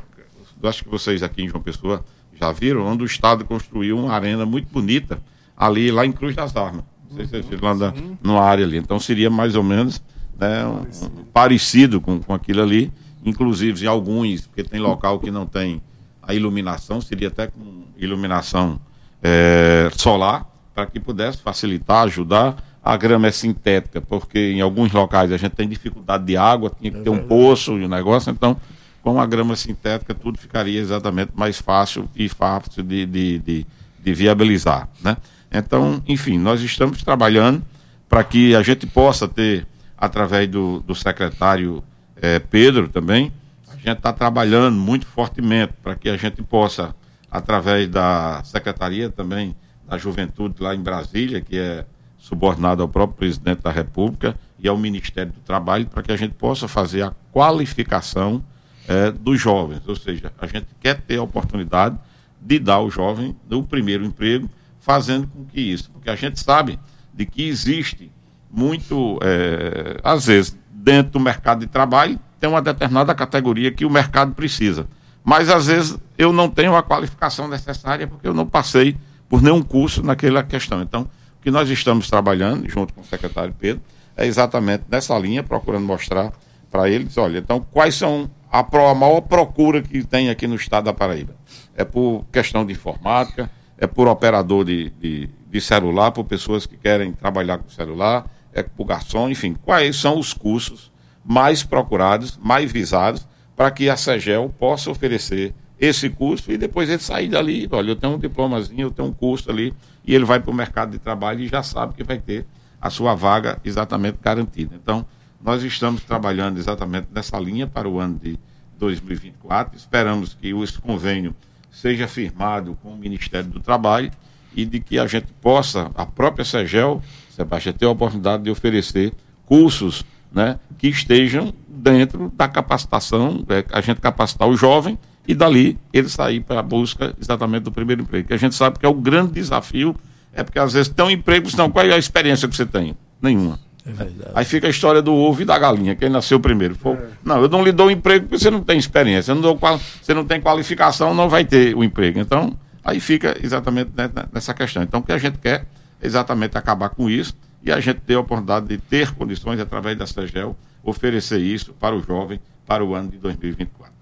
acho 0.62 0.84
que 0.84 0.88
vocês 0.88 1.24
aqui 1.24 1.42
em 1.42 1.48
João 1.48 1.60
Pessoa 1.60 2.04
já 2.40 2.52
viram, 2.52 2.86
onde 2.86 3.02
o 3.02 3.06
Estado 3.06 3.44
construiu 3.44 3.98
uma 3.98 4.12
arena 4.12 4.46
muito 4.46 4.70
bonita 4.70 5.20
ali 5.56 5.90
lá 5.90 6.06
em 6.06 6.12
Cruz 6.12 6.36
das 6.36 6.54
Armas. 6.54 6.84
Não 7.10 7.26
sei 7.26 7.42
se 7.42 7.54
é 7.54 7.58
lá 7.60 7.74
na, 7.74 7.92
numa 8.22 8.40
área 8.40 8.64
ali. 8.64 8.76
Então 8.76 8.98
seria 8.98 9.28
mais 9.28 9.54
ou 9.54 9.62
menos 9.62 10.02
né, 10.38 10.64
um, 10.66 10.80
um, 11.06 11.24
parecido 11.32 12.00
com, 12.00 12.20
com 12.20 12.32
aquilo 12.32 12.62
ali. 12.62 12.92
Inclusive 13.24 13.84
em 13.84 13.88
alguns, 13.88 14.46
porque 14.46 14.64
tem 14.64 14.80
local 14.80 15.18
que 15.18 15.30
não 15.30 15.44
tem 15.44 15.82
a 16.22 16.34
iluminação, 16.34 17.00
seria 17.00 17.28
até 17.28 17.48
com 17.48 17.84
iluminação 17.98 18.80
é, 19.22 19.90
solar, 19.92 20.46
para 20.74 20.86
que 20.86 20.98
pudesse 20.98 21.38
facilitar, 21.38 22.04
ajudar 22.04 22.56
a 22.82 22.96
grama 22.96 23.28
é 23.28 23.30
sintética, 23.30 24.00
porque 24.00 24.38
em 24.52 24.60
alguns 24.60 24.92
locais 24.92 25.30
a 25.30 25.36
gente 25.36 25.52
tem 25.52 25.68
dificuldade 25.68 26.24
de 26.24 26.36
água, 26.36 26.72
tinha 26.78 26.90
que 26.90 27.00
ter 27.00 27.10
um 27.10 27.26
poço 27.26 27.78
e 27.78 27.84
um 27.84 27.88
negócio, 27.88 28.30
então 28.30 28.56
com 29.02 29.20
a 29.20 29.26
grama 29.26 29.56
sintética 29.56 30.14
tudo 30.14 30.38
ficaria 30.38 30.80
exatamente 30.80 31.32
mais 31.34 31.60
fácil 31.60 32.08
e 32.14 32.28
fácil 32.28 32.82
de, 32.82 33.06
de, 33.06 33.38
de, 33.38 33.66
de 34.02 34.14
viabilizar. 34.14 34.88
Né? 35.02 35.16
Então, 35.50 36.02
enfim, 36.06 36.38
nós 36.38 36.60
estamos 36.60 37.02
trabalhando 37.02 37.62
para 38.08 38.22
que 38.22 38.54
a 38.54 38.62
gente 38.62 38.86
possa 38.86 39.26
ter, 39.26 39.66
através 39.96 40.48
do, 40.48 40.80
do 40.80 40.94
secretário 40.94 41.82
eh, 42.16 42.38
Pedro 42.38 42.88
também, 42.88 43.32
a 43.68 43.76
gente 43.76 43.98
está 43.98 44.12
trabalhando 44.12 44.76
muito 44.76 45.06
fortemente 45.06 45.72
para 45.82 45.94
que 45.94 46.08
a 46.08 46.16
gente 46.16 46.42
possa, 46.42 46.94
através 47.30 47.88
da 47.88 48.42
Secretaria 48.44 49.10
também 49.10 49.56
da 49.88 49.98
Juventude 49.98 50.56
lá 50.60 50.74
em 50.74 50.80
Brasília, 50.80 51.40
que 51.40 51.58
é 51.58 51.84
subordinado 52.18 52.82
ao 52.82 52.88
próprio 52.88 53.16
presidente 53.16 53.62
da 53.62 53.70
República 53.70 54.36
e 54.58 54.68
ao 54.68 54.76
Ministério 54.76 55.32
do 55.32 55.40
Trabalho, 55.40 55.86
para 55.86 56.02
que 56.02 56.12
a 56.12 56.16
gente 56.16 56.34
possa 56.34 56.68
fazer 56.68 57.02
a 57.02 57.12
qualificação 57.32 58.44
é, 58.86 59.10
dos 59.10 59.40
jovens. 59.40 59.80
Ou 59.86 59.96
seja, 59.96 60.32
a 60.38 60.46
gente 60.46 60.66
quer 60.80 61.00
ter 61.00 61.16
a 61.16 61.22
oportunidade 61.22 61.98
de 62.40 62.58
dar 62.58 62.74
ao 62.74 62.90
jovem 62.90 63.36
o 63.50 63.62
primeiro 63.62 64.04
emprego, 64.04 64.48
fazendo 64.80 65.28
com 65.28 65.44
que 65.44 65.60
isso, 65.60 65.90
porque 65.90 66.10
a 66.10 66.16
gente 66.16 66.40
sabe 66.40 66.78
de 67.14 67.26
que 67.26 67.46
existe 67.46 68.10
muito, 68.50 69.18
é, 69.22 70.00
às 70.02 70.26
vezes, 70.26 70.58
dentro 70.72 71.12
do 71.12 71.20
mercado 71.20 71.60
de 71.60 71.66
trabalho, 71.66 72.18
tem 72.40 72.48
uma 72.48 72.62
determinada 72.62 73.14
categoria 73.14 73.70
que 73.70 73.84
o 73.84 73.90
mercado 73.90 74.34
precisa. 74.34 74.88
Mas, 75.22 75.50
às 75.50 75.66
vezes, 75.66 75.98
eu 76.16 76.32
não 76.32 76.48
tenho 76.48 76.74
a 76.74 76.82
qualificação 76.82 77.46
necessária 77.46 78.06
porque 78.06 78.26
eu 78.26 78.34
não 78.34 78.46
passei 78.46 78.96
por 79.28 79.42
nenhum 79.42 79.62
curso 79.62 80.02
naquela 80.02 80.42
questão. 80.42 80.82
Então, 80.82 81.02
o 81.02 81.42
que 81.42 81.50
nós 81.50 81.68
estamos 81.68 82.08
trabalhando, 82.08 82.68
junto 82.68 82.92
com 82.94 83.02
o 83.02 83.04
secretário 83.04 83.54
Pedro, 83.58 83.82
é 84.16 84.26
exatamente 84.26 84.84
nessa 84.90 85.16
linha, 85.18 85.42
procurando 85.42 85.84
mostrar 85.84 86.32
para 86.70 86.88
eles, 86.88 87.16
olha, 87.18 87.38
então 87.38 87.66
quais 87.70 87.94
são 87.94 88.30
a, 88.50 88.62
pro, 88.62 88.86
a 88.86 88.94
maior 88.94 89.20
procura 89.22 89.82
que 89.82 90.04
tem 90.04 90.30
aqui 90.30 90.46
no 90.46 90.54
estado 90.54 90.84
da 90.84 90.92
Paraíba? 90.92 91.34
É 91.74 91.84
por 91.84 92.24
questão 92.30 92.64
de 92.64 92.72
informática, 92.72 93.50
é 93.80 93.86
por 93.86 94.06
operador 94.06 94.64
de, 94.64 94.90
de, 94.90 95.28
de 95.50 95.60
celular, 95.60 96.12
por 96.12 96.24
pessoas 96.24 96.66
que 96.66 96.76
querem 96.76 97.12
trabalhar 97.12 97.58
com 97.58 97.68
celular, 97.70 98.30
é 98.52 98.62
por 98.62 98.84
garçom, 98.84 99.30
enfim, 99.30 99.54
quais 99.54 99.96
são 99.96 100.18
os 100.18 100.34
cursos 100.34 100.92
mais 101.24 101.62
procurados, 101.62 102.38
mais 102.42 102.70
visados, 102.70 103.26
para 103.56 103.70
que 103.70 103.88
a 103.88 103.96
SEGEL 103.96 104.54
possa 104.58 104.90
oferecer 104.90 105.54
esse 105.78 106.10
curso 106.10 106.52
e 106.52 106.58
depois 106.58 106.90
ele 106.90 106.98
sair 106.98 107.28
dali, 107.28 107.66
olha, 107.72 107.92
eu 107.92 107.96
tenho 107.96 108.14
um 108.14 108.18
diplomazinho, 108.18 108.82
eu 108.82 108.90
tenho 108.90 109.08
um 109.08 109.12
curso 109.12 109.50
ali, 109.50 109.74
e 110.04 110.14
ele 110.14 110.26
vai 110.26 110.38
para 110.38 110.50
o 110.50 110.54
mercado 110.54 110.90
de 110.90 110.98
trabalho 110.98 111.40
e 111.40 111.48
já 111.48 111.62
sabe 111.62 111.94
que 111.94 112.04
vai 112.04 112.18
ter 112.18 112.46
a 112.78 112.90
sua 112.90 113.14
vaga 113.14 113.58
exatamente 113.64 114.18
garantida. 114.22 114.74
Então, 114.74 115.06
nós 115.42 115.62
estamos 115.62 116.04
trabalhando 116.04 116.58
exatamente 116.58 117.08
nessa 117.10 117.38
linha 117.38 117.66
para 117.66 117.88
o 117.88 117.98
ano 117.98 118.18
de 118.18 118.38
2024. 118.78 119.76
Esperamos 119.76 120.34
que 120.34 120.48
esse 120.48 120.78
convênio 120.78 121.34
seja 121.80 122.06
firmado 122.06 122.76
com 122.82 122.90
o 122.90 122.96
Ministério 122.96 123.48
do 123.48 123.60
Trabalho 123.60 124.10
e 124.54 124.64
de 124.64 124.80
que 124.80 124.98
a 124.98 125.06
gente 125.06 125.28
possa, 125.40 125.90
a 125.94 126.04
própria 126.04 126.44
SEGEL, 126.44 127.02
Sebastião, 127.30 127.72
ter 127.72 127.86
a 127.86 127.90
oportunidade 127.90 128.42
de 128.42 128.50
oferecer 128.50 129.12
cursos 129.46 130.04
né, 130.30 130.58
que 130.78 130.88
estejam 130.88 131.54
dentro 131.66 132.30
da 132.36 132.46
capacitação, 132.46 133.44
é, 133.48 133.64
a 133.72 133.80
gente 133.80 134.00
capacitar 134.00 134.48
o 134.48 134.56
jovem 134.56 134.98
e 135.26 135.34
dali 135.34 135.78
ele 135.92 136.08
sair 136.08 136.40
para 136.40 136.60
a 136.60 136.62
busca 136.62 137.14
exatamente 137.20 137.62
do 137.62 137.72
primeiro 137.72 138.02
emprego. 138.02 138.28
Que 138.28 138.34
a 138.34 138.36
gente 138.36 138.54
sabe 138.54 138.78
que 138.78 138.84
é 138.84 138.88
o 138.88 138.94
grande 138.94 139.32
desafio, 139.32 139.96
é 140.32 140.42
porque 140.42 140.58
às 140.58 140.72
vezes 140.72 140.92
tem 140.92 141.04
um 141.04 141.10
emprego, 141.10 141.48
não, 141.56 141.70
qual 141.70 141.86
é 141.86 141.94
a 141.94 141.98
experiência 141.98 142.46
que 142.46 142.54
você 142.54 142.66
tem? 142.66 142.94
Nenhuma. 143.22 143.58
É 143.86 144.06
Aí 144.34 144.44
fica 144.44 144.66
a 144.66 144.70
história 144.70 145.00
do 145.00 145.14
ovo 145.14 145.40
e 145.40 145.44
da 145.44 145.58
galinha, 145.58 145.96
quem 145.96 146.10
nasceu 146.10 146.38
primeiro. 146.38 146.76
Pô, 146.76 146.92
é. 146.92 147.08
Não, 147.24 147.42
eu 147.42 147.48
não 147.48 147.62
lhe 147.62 147.72
dou 147.72 147.88
um 147.88 147.90
emprego 147.90 148.26
porque 148.26 148.38
você 148.38 148.50
não 148.50 148.62
tem 148.62 148.78
experiência, 148.78 149.34
não 149.34 149.42
dou, 149.42 149.58
você 150.02 150.14
não 150.14 150.24
tem 150.24 150.40
qualificação, 150.40 151.14
não 151.14 151.28
vai 151.28 151.44
ter 151.44 151.76
o 151.76 151.84
emprego. 151.84 152.18
Então, 152.18 152.56
aí 152.82 152.98
fica 152.98 153.36
exatamente 153.42 153.90
nessa 154.32 154.54
questão. 154.54 154.82
Então, 154.82 155.00
o 155.00 155.02
que 155.02 155.12
a 155.12 155.18
gente 155.18 155.38
quer 155.38 155.66
é 156.00 156.06
exatamente 156.06 156.56
acabar 156.56 156.88
com 156.88 157.10
isso 157.10 157.34
e 157.62 157.70
a 157.70 157.78
gente 157.78 158.00
ter 158.00 158.14
a 158.14 158.20
oportunidade 158.20 158.66
de 158.66 158.78
ter 158.78 159.12
condições, 159.12 159.60
através 159.60 159.98
da 159.98 160.06
SEGEL, 160.06 160.56
oferecer 160.82 161.38
isso 161.38 161.74
para 161.74 161.94
o 161.94 162.02
jovem 162.02 162.40
para 162.66 162.84
o 162.84 162.94
ano 162.94 163.10
de 163.10 163.18
2024. 163.18 163.92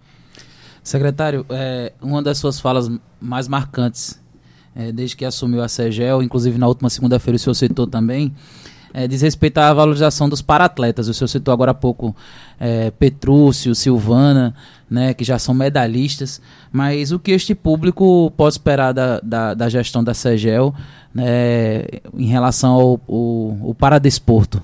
Secretário, 0.82 1.44
é, 1.50 1.92
uma 2.00 2.22
das 2.22 2.38
suas 2.38 2.60
falas 2.60 2.90
mais 3.20 3.48
marcantes 3.48 4.20
é, 4.74 4.92
desde 4.92 5.16
que 5.16 5.24
assumiu 5.24 5.62
a 5.62 5.68
SEGEL, 5.68 6.22
inclusive 6.22 6.56
na 6.56 6.68
última 6.68 6.88
segunda-feira 6.88 7.36
o 7.36 7.38
senhor 7.38 7.54
citou 7.54 7.86
também, 7.86 8.32
é, 8.92 9.06
diz 9.06 9.22
respeito 9.22 9.58
à 9.58 9.72
valorização 9.72 10.28
dos 10.28 10.42
paratletas. 10.42 11.08
O 11.08 11.14
senhor 11.14 11.28
citou 11.28 11.52
agora 11.52 11.72
há 11.72 11.74
pouco 11.74 12.14
é, 12.58 12.90
Petrúcio, 12.90 13.74
Silvana, 13.74 14.54
né, 14.90 15.12
que 15.14 15.24
já 15.24 15.38
são 15.38 15.54
medalhistas, 15.54 16.40
mas 16.72 17.12
o 17.12 17.18
que 17.18 17.32
este 17.32 17.54
público 17.54 18.32
pode 18.36 18.54
esperar 18.54 18.92
da, 18.92 19.20
da, 19.20 19.54
da 19.54 19.68
gestão 19.68 20.02
da 20.02 20.14
SEGEL 20.14 20.74
né, 21.14 21.84
em 22.14 22.26
relação 22.26 22.72
ao, 22.72 23.00
ao, 23.08 23.68
ao 23.68 23.74
paradesporto? 23.74 24.62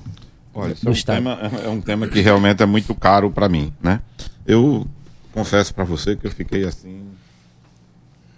Olha, 0.54 0.74
é 0.86 0.88
um, 0.90 0.94
tema, 0.94 1.32
é 1.64 1.68
um 1.68 1.80
tema 1.80 2.06
que 2.06 2.20
realmente 2.20 2.62
é 2.62 2.66
muito 2.66 2.94
caro 2.94 3.30
para 3.30 3.48
mim. 3.48 3.72
Né? 3.82 4.00
Eu 4.46 4.86
confesso 5.32 5.74
para 5.74 5.82
você 5.82 6.14
que 6.14 6.26
eu 6.26 6.30
fiquei 6.30 6.64
assim, 6.64 7.02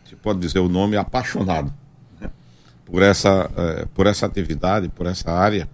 se 0.08 0.16
pode 0.16 0.40
dizer 0.40 0.60
o 0.60 0.68
nome, 0.68 0.96
apaixonado 0.96 1.72
né? 2.18 2.30
por, 2.86 3.02
essa, 3.02 3.50
uh, 3.50 3.86
por 3.88 4.06
essa 4.06 4.24
atividade, 4.24 4.88
por 4.88 5.06
essa 5.06 5.30
área. 5.30 5.68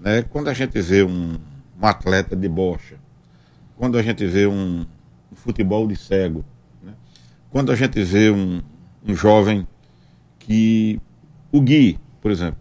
Né? 0.00 0.22
Quando 0.22 0.48
a 0.48 0.54
gente 0.54 0.80
vê 0.80 1.02
um, 1.02 1.38
um 1.80 1.86
atleta 1.86 2.34
de 2.34 2.48
bocha, 2.48 2.96
quando 3.76 3.98
a 3.98 4.02
gente 4.02 4.26
vê 4.26 4.46
um, 4.46 4.86
um 5.30 5.36
futebol 5.36 5.86
de 5.86 5.96
cego, 5.96 6.44
né? 6.82 6.94
quando 7.50 7.70
a 7.70 7.76
gente 7.76 8.02
vê 8.02 8.30
um, 8.30 8.62
um 9.06 9.14
jovem 9.14 9.66
que, 10.38 11.00
o 11.52 11.60
Gui, 11.60 11.98
por 12.20 12.30
exemplo, 12.30 12.58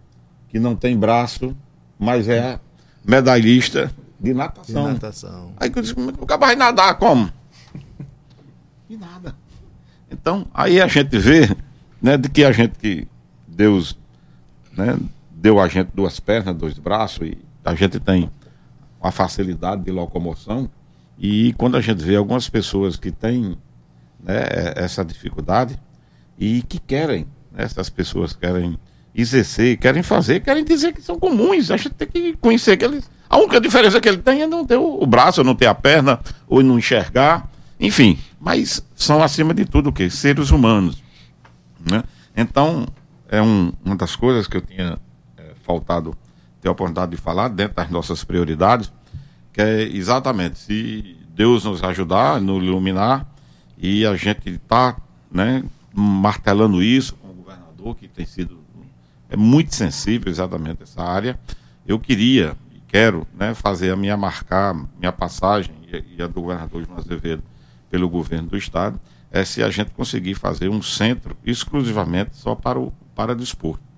que 0.49 0.59
não 0.59 0.75
tem 0.75 0.97
braço, 0.97 1.55
mas 1.97 2.27
é 2.27 2.59
medalhista 3.03 3.91
de 4.19 4.33
natação. 4.33 4.87
De 4.87 4.93
natação. 4.93 5.53
Aí 5.57 5.71
eu 5.73 5.81
disse, 5.81 5.93
o 5.93 6.25
cara 6.25 6.39
vai 6.39 6.55
nadar 6.55 6.97
como? 6.97 7.31
E 8.89 8.97
nada. 8.97 9.35
Então, 10.11 10.47
aí 10.53 10.81
a 10.81 10.87
gente 10.87 11.17
vê, 11.17 11.55
né, 12.01 12.17
de 12.17 12.27
que 12.27 12.43
a 12.43 12.51
gente 12.51 12.77
que 12.77 13.07
Deus 13.47 13.97
né, 14.75 14.97
deu 15.39 15.59
a 15.59 15.67
gente 15.67 15.89
duas 15.93 16.19
pernas, 16.19 16.55
dois 16.55 16.77
braços, 16.77 17.27
e 17.27 17.37
a 17.63 17.73
gente 17.73 17.99
tem 17.99 18.29
uma 19.01 19.11
facilidade 19.11 19.83
de 19.83 19.91
locomoção. 19.91 20.69
E 21.17 21.53
quando 21.53 21.77
a 21.77 21.81
gente 21.81 22.03
vê 22.03 22.15
algumas 22.15 22.49
pessoas 22.49 22.95
que 22.95 23.11
têm 23.11 23.57
né, 24.21 24.43
essa 24.75 25.03
dificuldade 25.03 25.79
e 26.37 26.61
que 26.63 26.79
querem, 26.79 27.25
né, 27.51 27.63
essas 27.63 27.89
pessoas 27.89 28.33
querem 28.33 28.77
exercer, 29.15 29.77
querem 29.77 30.03
fazer, 30.03 30.41
querem 30.41 30.63
dizer 30.63 30.93
que 30.93 31.01
são 31.01 31.17
comuns. 31.17 31.71
A 31.71 31.77
gente 31.77 31.91
tem 31.91 32.07
que 32.07 32.33
conhecer 32.37 32.77
que 32.77 32.85
eles. 32.85 33.09
A 33.29 33.37
única 33.37 33.61
diferença 33.61 34.01
que 34.01 34.09
ele 34.09 34.17
tem 34.17 34.41
é 34.41 34.47
não 34.47 34.65
ter 34.65 34.77
o 34.77 35.05
braço, 35.05 35.43
não 35.43 35.55
ter 35.55 35.67
a 35.67 35.75
perna, 35.75 36.19
ou 36.47 36.63
não 36.63 36.77
enxergar. 36.79 37.49
Enfim, 37.79 38.17
mas 38.39 38.83
são 38.95 39.23
acima 39.23 39.53
de 39.53 39.65
tudo 39.65 39.89
o 39.89 39.93
quê? 39.93 40.09
Seres 40.09 40.51
humanos. 40.51 41.01
Né? 41.89 42.03
Então, 42.35 42.87
é 43.29 43.41
um, 43.41 43.71
uma 43.85 43.95
das 43.95 44.15
coisas 44.15 44.47
que 44.47 44.57
eu 44.57 44.61
tinha 44.61 44.97
faltado 45.69 46.17
ter 46.59 46.67
a 46.67 46.71
oportunidade 46.71 47.11
de 47.11 47.17
falar 47.17 47.49
dentro 47.49 47.75
das 47.75 47.91
nossas 47.91 48.23
prioridades, 48.23 48.91
que 49.53 49.61
é 49.61 49.83
exatamente 49.83 50.57
se 50.57 51.15
Deus 51.29 51.63
nos 51.63 51.83
ajudar, 51.83 52.41
nos 52.41 52.63
iluminar, 52.63 53.27
e 53.77 54.03
a 54.05 54.15
gente 54.15 54.49
está 54.49 54.97
né, 55.31 55.63
martelando 55.93 56.81
isso 56.81 57.15
com 57.15 57.29
o 57.29 57.33
governador, 57.33 57.95
que 57.95 58.07
tem 58.07 58.25
sido 58.25 58.57
é 59.29 59.37
muito 59.37 59.75
sensível 59.75 60.31
exatamente 60.31 60.81
essa 60.81 61.03
área. 61.03 61.39
Eu 61.85 61.99
queria 61.99 62.57
e 62.73 62.79
quero 62.87 63.27
né, 63.37 63.53
fazer 63.53 63.91
a 63.91 63.95
minha 63.95 64.17
marcar, 64.17 64.73
minha 64.97 65.11
passagem 65.11 65.71
e, 66.17 66.21
a 66.21 66.25
do 66.25 66.41
governador 66.41 66.83
João 66.83 66.97
Azevedo 66.97 67.43
pelo 67.91 68.09
governo 68.09 68.49
do 68.49 68.57
estado 68.57 68.99
é 69.31 69.45
se 69.45 69.61
a 69.61 69.69
gente 69.69 69.91
conseguir 69.91 70.33
fazer 70.33 70.67
um 70.67 70.81
centro 70.81 71.37
exclusivamente 71.45 72.35
só 72.35 72.55
para 72.55 72.79
o 72.79 72.91
paradesporto. 73.13 73.83
Né? 73.83 73.88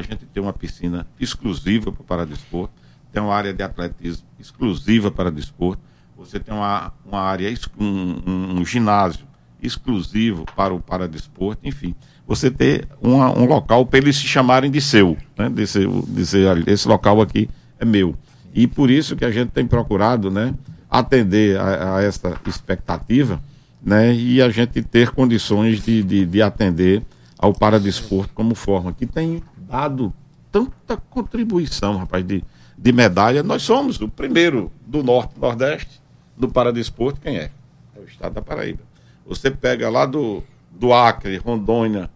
A 0.00 0.02
gente 0.02 0.24
tem 0.26 0.42
uma 0.42 0.52
piscina 0.52 1.06
exclusiva 1.18 1.92
para 1.92 2.02
paradesporto, 2.02 2.72
tem 3.12 3.22
uma 3.22 3.34
área 3.34 3.52
de 3.52 3.62
atletismo 3.62 4.26
exclusiva 4.38 5.10
para 5.10 5.30
desporto, 5.30 5.82
você 6.16 6.40
tem 6.40 6.54
uma, 6.54 6.92
uma 7.04 7.20
área, 7.20 7.52
um, 7.78 8.56
um, 8.58 8.64
ginásio 8.64 9.26
exclusivo 9.62 10.44
para 10.56 10.72
o 10.72 10.80
paradesporto, 10.80 11.60
enfim, 11.66 11.94
você 12.26 12.50
ter 12.50 12.88
uma, 13.00 13.30
um 13.38 13.44
local 13.44 13.84
para 13.84 13.98
eles 13.98 14.16
se 14.16 14.26
chamarem 14.26 14.70
de 14.70 14.80
seu, 14.80 15.16
né? 15.36 15.50
dizer, 15.50 15.88
dizer, 16.08 16.66
esse 16.68 16.88
local 16.88 17.20
aqui 17.20 17.48
é 17.78 17.84
meu. 17.84 18.14
E 18.54 18.66
por 18.66 18.90
isso 18.90 19.16
que 19.16 19.24
a 19.24 19.30
gente 19.30 19.50
tem 19.50 19.66
procurado, 19.66 20.30
né, 20.30 20.54
atender 20.88 21.58
a, 21.58 21.96
a 21.96 22.02
essa 22.02 22.40
expectativa 22.46 23.40
né, 23.82 24.14
e 24.14 24.40
a 24.40 24.48
gente 24.50 24.82
ter 24.82 25.10
condições 25.10 25.82
de, 25.82 26.02
de, 26.02 26.26
de 26.26 26.42
atender 26.42 27.02
ao 27.38 27.52
paradesporto 27.54 28.32
como 28.34 28.54
forma, 28.54 28.92
que 28.92 29.06
tem 29.06 29.42
dado 29.70 30.12
tanta 30.50 30.96
contribuição, 30.96 31.96
rapaz, 31.96 32.26
de, 32.26 32.42
de 32.76 32.92
medalha. 32.92 33.42
Nós 33.42 33.62
somos 33.62 34.00
o 34.00 34.08
primeiro 34.08 34.72
do 34.84 35.02
Norte 35.02 35.38
Nordeste 35.38 36.00
do 36.36 36.48
Paradesporto, 36.48 37.20
quem 37.20 37.36
é? 37.36 37.50
É 37.96 38.00
o 38.00 38.04
estado 38.04 38.34
da 38.34 38.42
Paraíba. 38.42 38.82
Você 39.26 39.50
pega 39.50 39.88
lá 39.88 40.06
do, 40.06 40.42
do 40.70 40.92
Acre, 40.92 41.36
Rondônia, 41.36 42.10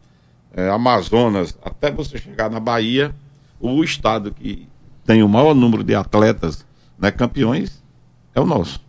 é, 0.52 0.68
Amazonas, 0.68 1.56
até 1.62 1.90
você 1.90 2.18
chegar 2.18 2.50
na 2.50 2.58
Bahia, 2.58 3.14
o 3.60 3.84
estado 3.84 4.32
que 4.32 4.68
tem 5.04 5.22
o 5.22 5.28
maior 5.28 5.54
número 5.54 5.84
de 5.84 5.94
atletas 5.94 6.66
né, 6.98 7.10
campeões 7.10 7.82
é 8.34 8.40
o 8.40 8.46
nosso. 8.46 8.80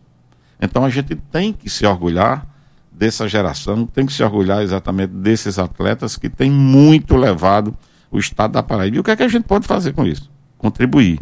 Então 0.59 0.83
a 0.83 0.89
gente 0.89 1.15
tem 1.15 1.51
que 1.53 1.69
se 1.69 1.85
orgulhar 1.85 2.47
dessa 2.91 3.27
geração, 3.27 3.85
tem 3.85 4.05
que 4.05 4.13
se 4.13 4.23
orgulhar 4.23 4.61
exatamente 4.61 5.11
desses 5.11 5.59
atletas 5.59 6.15
que 6.15 6.29
têm 6.29 6.49
muito 6.49 7.15
levado 7.17 7.75
o 8.15 8.19
estado 8.19 8.53
da 8.53 8.63
Paraíba. 8.63 8.97
E 8.97 8.99
o 8.99 9.03
que 9.03 9.11
é 9.11 9.15
que 9.15 9.23
a 9.23 9.27
gente 9.27 9.43
pode 9.43 9.67
fazer 9.67 9.93
com 9.93 10.05
isso? 10.05 10.31
Contribuir, 10.57 11.19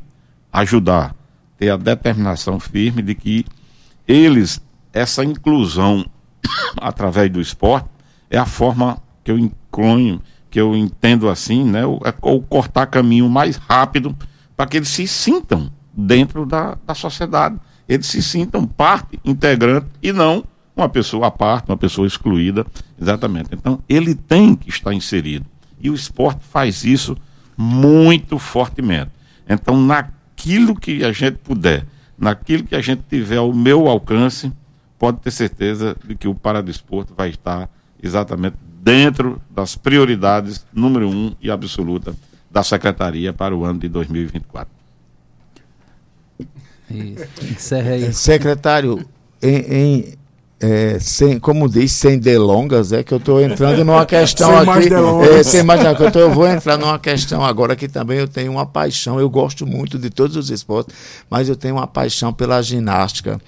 ajudar, 0.52 1.16
ter 1.58 1.70
a 1.70 1.78
determinação 1.78 2.60
firme 2.60 3.02
de 3.02 3.16
que 3.16 3.46
eles, 4.08 4.62
essa 4.91 5.24
inclusão 5.24 6.06
através 6.80 7.32
do 7.32 7.41
esporte, 7.41 7.89
é 8.30 8.38
a 8.38 8.46
forma 8.46 9.02
que 9.24 9.32
eu 9.32 9.39
inclunho, 9.39 10.22
que 10.50 10.60
eu 10.60 10.76
entendo 10.76 11.30
assim, 11.30 11.64
né? 11.64 11.82
É 11.82 12.14
o 12.22 12.41
cortar 12.41 12.86
caminho 12.86 13.28
mais 13.28 13.58
rápido 13.58 14.16
para 14.56 14.68
que 14.68 14.78
eles 14.78 14.89
se 14.89 15.08
sintam 15.08 15.72
dentro 15.91 16.46
da, 16.46 16.78
da 16.86 16.94
sociedade. 16.94 17.60
Eles 17.88 18.06
se 18.06 18.22
sintam 18.22 18.66
parte 18.66 19.20
integrante 19.26 19.88
e 20.02 20.14
não 20.14 20.44
uma 20.76 20.89
pessoa 20.89 21.28
à 21.28 21.32
parte, 21.32 21.70
uma 21.70 21.78
pessoa 21.78 22.08
excluída. 22.08 22.66
Exatamente. 23.00 23.50
Então, 23.52 23.80
ele 23.89 24.16
tem 24.16 24.56
que 24.56 24.70
estar 24.70 24.94
inserido. 24.94 25.46
E 25.84 25.89
o 25.89 25.93
esporte 25.93 26.43
faz 26.45 26.86
isso 26.86 27.15
muito 27.57 28.39
fortemente. 28.39 29.11
Então, 29.47 29.79
naquilo 29.79 30.75
que 30.75 31.03
a 31.03 31.11
gente 31.11 31.38
puder, 31.38 31.86
naquilo 32.17 32.63
que 32.63 32.75
a 32.75 32.81
gente 32.81 33.03
tiver 33.09 33.38
ao 33.38 33.53
meu 33.53 33.88
alcance, 33.88 34.51
pode 34.97 35.19
ter 35.19 35.31
certeza 35.31 35.95
de 36.07 36.15
que 36.15 36.27
o 36.27 36.34
Paradesporto 36.34 37.13
vai 37.13 37.29
estar 37.29 37.69
exatamente 38.01 38.55
dentro 38.81 39.41
das 39.49 39.75
prioridades 39.75 40.65
número 40.73 41.09
um 41.09 41.36
e 41.41 41.51
absoluta 41.51 42.15
da 42.49 42.63
Secretaria 42.63 43.34
para 43.34 43.55
o 43.55 43.65
ano 43.65 43.79
de 43.79 43.89
2024. 43.89 44.73
Encerra 47.51 47.91
aí. 47.91 48.13
Secretário, 48.13 49.05
em, 49.41 49.57
em 49.57 50.13
é, 50.64 50.97
sem, 50.97 51.38
como 51.39 51.68
diz, 51.68 51.91
sem 51.91 52.18
delongas, 52.18 52.93
é 52.93 53.03
que 53.03 53.14
eu 53.14 53.18
estou 53.18 53.41
entrando 53.41 53.84
numa 53.84 54.05
questão 54.07 54.47
sem 54.47 54.55
aqui. 54.55 54.66
Mais 54.66 54.88
delongas. 54.88 55.30
É, 55.30 55.43
sem 55.43 55.61
mais 55.61 55.82
delongas. 55.82 56.16
Eu 56.16 56.32
vou 56.32 56.47
entrar 56.47 56.78
numa 56.78 56.97
questão 56.97 57.43
agora 57.43 57.76
que 57.76 57.89
também 57.89 58.20
eu 58.20 58.30
tenho 58.30 58.49
uma 58.53 58.66
paixão. 58.66 59.20
Eu 59.20 59.30
gosto 59.30 59.68
muito 59.68 59.99
de 59.99 60.09
todos 60.09 60.38
os 60.38 60.49
esportes, 60.49 60.95
mas 61.30 61.49
eu 61.49 61.57
tenho 61.57 61.76
uma 61.76 61.86
paixão 61.86 62.32
pela 62.32 62.61
ginástica. 62.61 63.41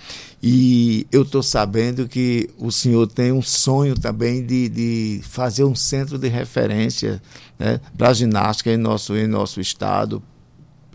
E 0.44 1.08
eu 1.10 1.22
estou 1.22 1.42
sabendo 1.42 2.06
que 2.06 2.50
o 2.58 2.70
senhor 2.70 3.08
tem 3.08 3.32
um 3.32 3.42
sonho 3.42 3.96
também 3.96 4.46
de, 4.46 4.68
de 4.68 5.22
fazer 5.24 5.64
um 5.64 5.74
centro 5.74 6.18
de 6.18 6.28
referência 6.28 7.22
né, 7.58 7.80
para 7.98 8.10
a 8.10 8.14
ginástica 8.14 8.70
em 8.72 8.78
nosso, 8.78 9.16
em 9.16 9.26
nosso 9.26 9.62
estado, 9.62 10.22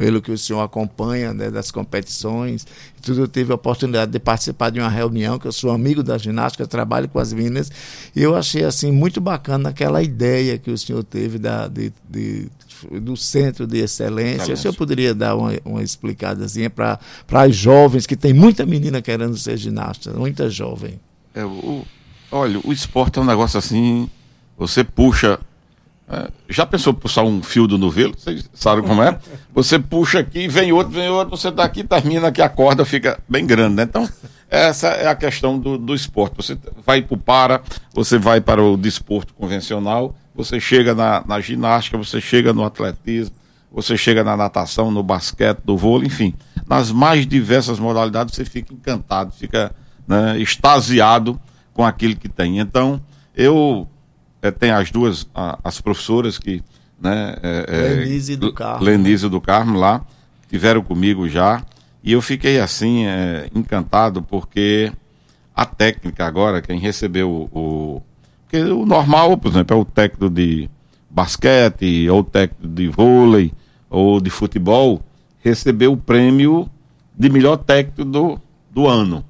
pelo 0.01 0.23
que 0.23 0.33
o 0.33 0.39
senhor 0.39 0.63
acompanha 0.63 1.35
né, 1.35 1.51
das 1.51 1.71
competições. 1.71 2.67
Tudo 3.03 3.21
eu 3.21 3.29
tive 3.29 3.53
a 3.53 3.55
oportunidade 3.55 4.11
de 4.11 4.19
participar 4.19 4.71
de 4.71 4.81
uma 4.81 4.89
reunião, 4.89 5.39
que 5.39 5.47
eu 5.47 5.53
sou 5.53 5.71
amigo 5.71 6.03
da 6.03 6.17
ginástica, 6.17 6.67
trabalho 6.67 7.07
com 7.07 7.19
as 7.19 7.35
meninas, 7.35 7.71
e 8.17 8.23
eu 8.23 8.35
achei 8.35 8.65
assim 8.65 8.91
muito 8.91 9.21
bacana 9.21 9.69
aquela 9.69 10.03
ideia 10.03 10.57
que 10.57 10.71
o 10.71 10.79
senhor 10.79 11.05
teve 11.05 11.39
da, 11.39 11.69
de, 11.69 11.93
de 12.09 12.49
do 12.99 13.15
Centro 13.15 13.67
de 13.67 13.77
Excelência. 13.77 14.37
Excelência. 14.37 14.55
O 14.55 14.57
senhor 14.57 14.75
poderia 14.75 15.15
dar 15.15 15.37
uma, 15.37 15.53
uma 15.67 15.83
explicadazinha 15.83 16.71
para 16.71 16.99
as 17.31 17.55
jovens, 17.55 18.07
que 18.07 18.17
tem 18.17 18.33
muita 18.33 18.65
menina 18.65 19.03
querendo 19.03 19.37
ser 19.37 19.59
ginasta, 19.59 20.15
muita 20.15 20.49
jovem. 20.49 20.99
É, 21.35 21.45
o, 21.45 21.85
olha, 22.33 22.59
o 22.65 22.73
esporte 22.73 23.19
é 23.19 23.23
um 23.23 23.27
negócio 23.27 23.59
assim, 23.59 24.09
você 24.57 24.83
puxa 24.83 25.39
já 26.49 26.67
pensou 26.67 26.93
puxar 26.93 27.23
um 27.23 27.43
fio 27.43 27.67
do 27.69 27.79
novelo? 27.79 28.15
Vocês 28.19 28.49
sabem 28.53 28.85
como 28.85 29.03
é? 29.03 29.17
Você 29.55 29.79
puxa 29.79 30.19
aqui, 30.19 30.49
vem 30.49 30.73
outro, 30.73 30.93
vem 30.93 31.09
outro, 31.09 31.37
você 31.37 31.51
dá 31.51 31.63
aqui, 31.63 31.85
termina 31.85 32.33
que 32.33 32.43
a 32.43 32.49
corda 32.49 32.85
fica 32.85 33.21
bem 33.29 33.47
grande, 33.47 33.77
né? 33.77 33.83
Então, 33.85 34.09
essa 34.51 34.89
é 34.89 35.07
a 35.07 35.15
questão 35.15 35.59
do, 35.59 35.79
do 35.79 35.95
esporte. 35.95 36.37
Você 36.37 36.59
vai 36.85 37.01
para 37.01 37.15
o 37.15 37.19
para, 37.19 37.63
você 37.95 38.19
vai 38.19 38.41
para 38.41 38.61
o 38.63 38.77
desporto 38.77 39.33
convencional, 39.35 40.15
você 40.35 40.59
chega 40.59 40.95
na, 40.95 41.23
na 41.25 41.41
ginástica, 41.41 41.97
você 41.97 42.21
chega 42.21 42.53
no 42.53 42.65
atletismo, 42.65 43.37
você 43.71 43.97
chega 43.97 44.25
na 44.25 44.37
natação, 44.37 44.91
no 44.91 45.05
basquete, 45.05 45.61
no 45.65 45.77
vôlei, 45.77 46.09
enfim. 46.09 46.35
Nas 46.67 46.91
mais 46.91 47.25
diversas 47.25 47.79
modalidades 47.79 48.35
você 48.35 48.45
fica 48.45 48.75
encantado, 48.75 49.33
fica 49.33 49.73
né, 50.09 50.41
extasiado 50.41 51.41
com 51.73 51.85
aquilo 51.85 52.17
que 52.17 52.29
tem. 52.29 52.59
Então, 52.59 53.01
eu 53.37 53.89
é, 54.43 54.51
tem 54.51 54.71
as 54.71 54.91
duas, 54.91 55.29
a, 55.35 55.59
as 55.63 55.81
professoras 55.81 56.39
que. 56.39 56.63
Né, 57.01 57.37
é, 57.43 57.65
é 57.69 57.95
Lenise 57.95 58.37
do 58.37 58.53
Carmo. 58.53 58.85
Lenise 58.85 59.29
do 59.29 59.41
Carmo 59.41 59.79
lá, 59.79 60.05
tiveram 60.49 60.83
comigo 60.83 61.29
já. 61.29 61.65
E 62.03 62.13
eu 62.13 62.23
fiquei 62.23 62.61
assim, 62.61 63.07
é, 63.07 63.49
encantado, 63.55 64.23
porque 64.23 64.93
a 65.55 65.67
técnica 65.67 66.27
agora, 66.27 66.63
quem 66.63 66.79
recebeu 66.79 67.49
o. 67.53 68.03
Porque 68.43 68.65
o 68.65 68.85
normal, 68.85 69.37
por 69.37 69.51
exemplo, 69.51 69.77
é 69.77 69.81
o 69.81 69.85
técnico 69.85 70.29
de 70.29 70.69
basquete, 71.09 72.09
ou 72.09 72.25
técnico 72.25 72.67
de 72.67 72.89
vôlei, 72.89 73.53
ou 73.89 74.21
de 74.21 74.31
futebol, 74.31 75.03
recebeu 75.41 75.93
o 75.93 75.97
prêmio 75.97 76.69
de 77.17 77.29
melhor 77.29 77.59
técnico 77.59 78.05
do, 78.05 78.41
do 78.71 78.87
ano. 78.87 79.25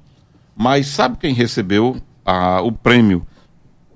Mas 0.55 0.87
sabe 0.87 1.17
quem 1.17 1.33
recebeu 1.33 1.97
a, 2.25 2.61
o 2.61 2.71
prêmio 2.71 3.25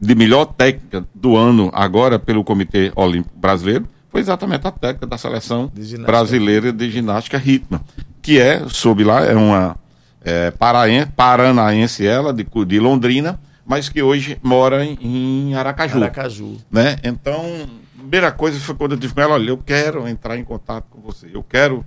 de 0.06 0.16
melhor 0.16 0.46
técnica 0.46 1.06
do 1.14 1.36
ano 1.36 1.70
agora 1.74 2.20
pelo 2.20 2.44
Comitê 2.44 2.92
Olímpico 2.96 3.38
Brasileiro 3.38 3.88
foi 4.10 4.22
exatamente 4.22 4.66
a 4.66 4.72
técnica 4.72 5.06
da 5.06 5.18
seleção 5.18 5.70
de 5.74 5.98
brasileira 5.98 6.72
de 6.72 6.90
ginástica 6.90 7.38
ritmo, 7.38 7.82
que 8.22 8.40
é, 8.40 8.64
sob 8.70 9.04
lá, 9.04 9.26
é 9.26 9.36
uma 9.36 9.76
é, 10.24 10.52
paranaense 11.18 12.08
ela, 12.08 12.34
de, 12.34 12.48
de 12.66 12.80
Londrina, 12.80 13.38
mas 13.66 13.90
que 13.90 14.02
hoje 14.02 14.38
mora 14.42 14.86
em, 14.86 14.98
em 15.02 15.54
Aracaju. 15.54 15.98
Aracaju. 15.98 16.58
Né? 16.72 16.96
Então, 17.04 17.44
a 17.94 18.00
primeira 18.00 18.32
coisa 18.32 18.58
foi 18.58 18.74
quando 18.76 18.94
eu 18.94 18.98
disse 18.98 19.14
com 19.14 19.20
ela, 19.20 19.34
olha, 19.34 19.50
eu 19.50 19.58
quero 19.58 20.08
entrar 20.08 20.38
em 20.38 20.46
contato 20.46 20.86
com 20.90 21.02
você, 21.02 21.30
eu 21.34 21.44
quero 21.44 21.86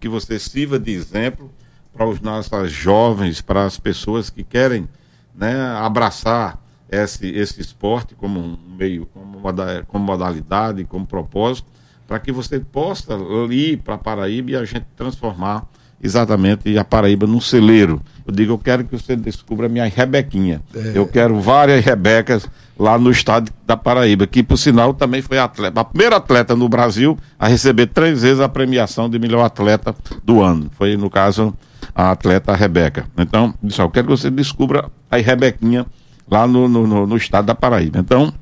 que 0.00 0.08
você 0.08 0.40
sirva 0.40 0.76
de 0.76 0.90
exemplo 0.90 1.52
para 1.92 2.04
os 2.04 2.20
nossos 2.20 2.72
jovens, 2.72 3.40
para 3.40 3.64
as 3.64 3.78
pessoas 3.78 4.28
que 4.28 4.42
querem 4.42 4.88
né, 5.36 5.54
abraçar 5.78 6.59
esse, 6.90 7.26
esse 7.28 7.60
esporte 7.60 8.14
como 8.14 8.40
um 8.40 8.58
meio, 8.76 9.06
como, 9.06 9.40
como 9.86 10.04
modalidade, 10.04 10.84
como 10.84 11.06
propósito, 11.06 11.68
para 12.06 12.18
que 12.18 12.32
você 12.32 12.58
possa 12.58 13.14
ir 13.50 13.78
para 13.78 13.94
a 13.94 13.98
Paraíba 13.98 14.50
e 14.50 14.56
a 14.56 14.64
gente 14.64 14.86
transformar 14.96 15.66
exatamente 16.02 16.76
a 16.76 16.84
Paraíba 16.84 17.26
num 17.26 17.40
celeiro. 17.40 18.00
Eu 18.26 18.32
digo, 18.32 18.52
eu 18.52 18.58
quero 18.58 18.84
que 18.84 18.96
você 18.96 19.14
descubra 19.14 19.66
a 19.66 19.68
minha 19.68 19.84
Rebequinha. 19.84 20.62
É. 20.74 20.92
Eu 20.94 21.06
quero 21.06 21.38
várias 21.40 21.84
Rebecas 21.84 22.48
lá 22.78 22.98
no 22.98 23.10
estado 23.10 23.52
da 23.66 23.76
Paraíba, 23.76 24.26
que 24.26 24.42
por 24.42 24.56
sinal 24.56 24.94
também 24.94 25.20
foi 25.20 25.38
atleta, 25.38 25.80
a 25.80 25.84
primeira 25.84 26.16
atleta 26.16 26.56
no 26.56 26.68
Brasil 26.68 27.16
a 27.38 27.46
receber 27.46 27.86
três 27.86 28.22
vezes 28.22 28.40
a 28.40 28.48
premiação 28.48 29.08
de 29.08 29.18
melhor 29.18 29.44
atleta 29.44 29.94
do 30.24 30.42
ano. 30.42 30.70
Foi, 30.72 30.96
no 30.96 31.10
caso, 31.10 31.54
a 31.94 32.10
atleta 32.10 32.56
Rebeca. 32.56 33.06
Então, 33.18 33.54
eu 33.78 33.90
quero 33.90 34.08
que 34.08 34.16
você 34.16 34.30
descubra 34.30 34.90
a 35.10 35.16
Rebequinha 35.18 35.86
lá 36.30 36.46
no, 36.46 36.68
no, 36.68 37.06
no, 37.06 37.16
estado 37.16 37.46
da 37.46 37.54
Paraíba. 37.54 37.98
Então, 37.98 38.32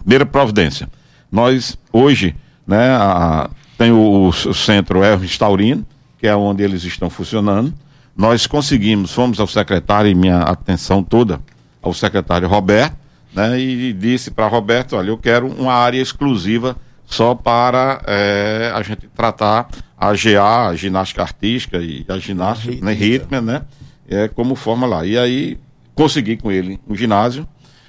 primeira 0.00 0.26
providência. 0.26 0.88
Nós, 1.32 1.78
hoje, 1.92 2.36
né, 2.66 2.90
a, 2.90 3.48
tem 3.78 3.90
o, 3.90 4.28
o 4.28 4.54
centro 4.54 5.02
Hermes 5.02 5.38
Taurino, 5.38 5.86
que 6.18 6.26
é 6.26 6.36
onde 6.36 6.62
eles 6.62 6.84
estão 6.84 7.08
funcionando. 7.08 7.72
Nós 8.16 8.46
conseguimos, 8.46 9.12
fomos 9.12 9.40
ao 9.40 9.46
secretário, 9.46 10.10
e 10.10 10.14
minha 10.14 10.40
atenção 10.40 11.02
toda 11.02 11.40
ao 11.82 11.92
secretário 11.92 12.46
Roberto, 12.48 12.96
né, 13.34 13.58
e 13.58 13.92
disse 13.92 14.30
para 14.30 14.46
Roberto: 14.46 14.94
olha, 14.94 15.08
eu 15.08 15.18
quero 15.18 15.46
uma 15.46 15.72
área 15.72 16.00
exclusiva 16.00 16.76
só 17.04 17.34
para 17.34 18.00
é, 18.06 18.72
a 18.74 18.82
gente 18.82 19.08
tratar 19.08 19.68
a 19.98 20.12
GA, 20.12 20.68
a 20.68 20.76
ginástica 20.76 21.22
artística 21.22 21.78
e 21.78 22.04
a 22.08 22.18
ginástica, 22.18 22.84
né, 22.84 22.92
ritmo, 22.92 23.40
né, 23.40 23.62
é, 24.08 24.28
como 24.28 24.54
forma 24.54 24.86
lá. 24.86 25.04
E 25.04 25.18
aí 25.18 25.58
consegui 25.94 26.36
com 26.36 26.50
ele 26.50 26.80
um 26.88 26.94
ginásio. 26.94 27.46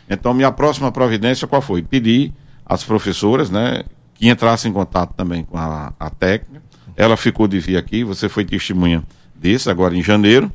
Então, 0.10 0.34
minha 0.34 0.52
próxima 0.52 0.92
providência 0.92 1.48
qual 1.48 1.62
foi? 1.62 1.82
Pedir 1.82 2.34
às 2.66 2.84
professoras, 2.84 3.50
né, 3.50 3.84
que 4.14 4.30
entrassem 4.30 4.72
em 4.72 4.74
contato 4.74 5.14
também 5.14 5.44
com 5.44 5.58
a, 5.58 5.94
a 6.00 6.10
técnica. 6.10 6.64
Ela 6.96 7.18
ficou 7.18 7.48
de 7.48 7.60
vir 7.60 7.78
aqui, 7.78 8.04
você 8.04 8.30
foi 8.30 8.46
testemunha 8.46 9.04
disso 9.36 9.70
agora 9.70 9.96
em 9.96 10.02
janeiro. 10.02 10.52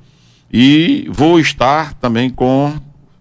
E 0.53 1.07
vou 1.11 1.39
estar 1.39 1.95
também 1.95 2.31
com, 2.31 2.75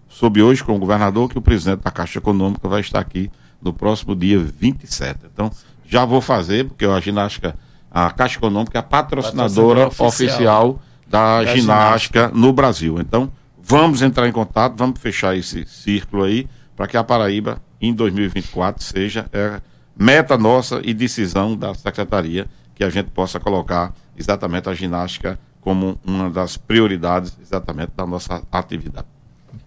sob 0.08 0.42
hoje, 0.42 0.64
com 0.64 0.74
o 0.74 0.78
governador, 0.78 1.28
que 1.28 1.38
o 1.38 1.42
presidente 1.42 1.82
da 1.82 1.90
Caixa 1.90 2.18
Econômica 2.18 2.66
vai 2.68 2.80
estar 2.80 2.98
aqui 2.98 3.30
no 3.62 3.72
próximo 3.72 4.16
dia 4.16 4.38
27. 4.38 5.20
Então, 5.32 5.50
já 5.86 6.04
vou 6.04 6.20
fazer, 6.20 6.66
porque 6.66 6.84
a 6.84 6.98
ginástica, 6.98 7.54
a 7.90 8.10
Caixa 8.10 8.38
Econômica 8.38 8.78
é 8.78 8.80
a 8.80 8.82
patrocinadora 8.82 9.88
oficial, 9.88 10.08
oficial 10.08 10.82
da, 11.06 11.42
da 11.42 11.54
ginástica, 11.54 11.60
ginástica 11.60 12.30
no 12.32 12.52
Brasil. 12.52 12.98
Então, 12.98 13.30
vamos 13.70 14.02
entrar 14.02 14.26
em 14.26 14.32
contato, 14.32 14.74
vamos 14.76 14.98
fechar 14.98 15.36
esse 15.36 15.64
círculo 15.64 16.24
aí, 16.24 16.48
para 16.74 16.88
que 16.88 16.96
a 16.96 17.04
Paraíba, 17.04 17.62
em 17.80 17.94
2024, 17.94 18.82
seja 18.82 19.30
é, 19.32 19.60
meta 19.96 20.36
nossa 20.36 20.80
e 20.82 20.92
decisão 20.92 21.56
da 21.56 21.72
Secretaria 21.72 22.48
que 22.74 22.82
a 22.82 22.90
gente 22.90 23.10
possa 23.10 23.38
colocar 23.38 23.94
exatamente 24.16 24.68
a 24.68 24.74
ginástica 24.74 25.38
como 25.60 25.96
uma 26.04 26.28
das 26.28 26.56
prioridades 26.56 27.32
exatamente 27.40 27.92
da 27.96 28.04
nossa 28.04 28.42
atividade. 28.50 29.06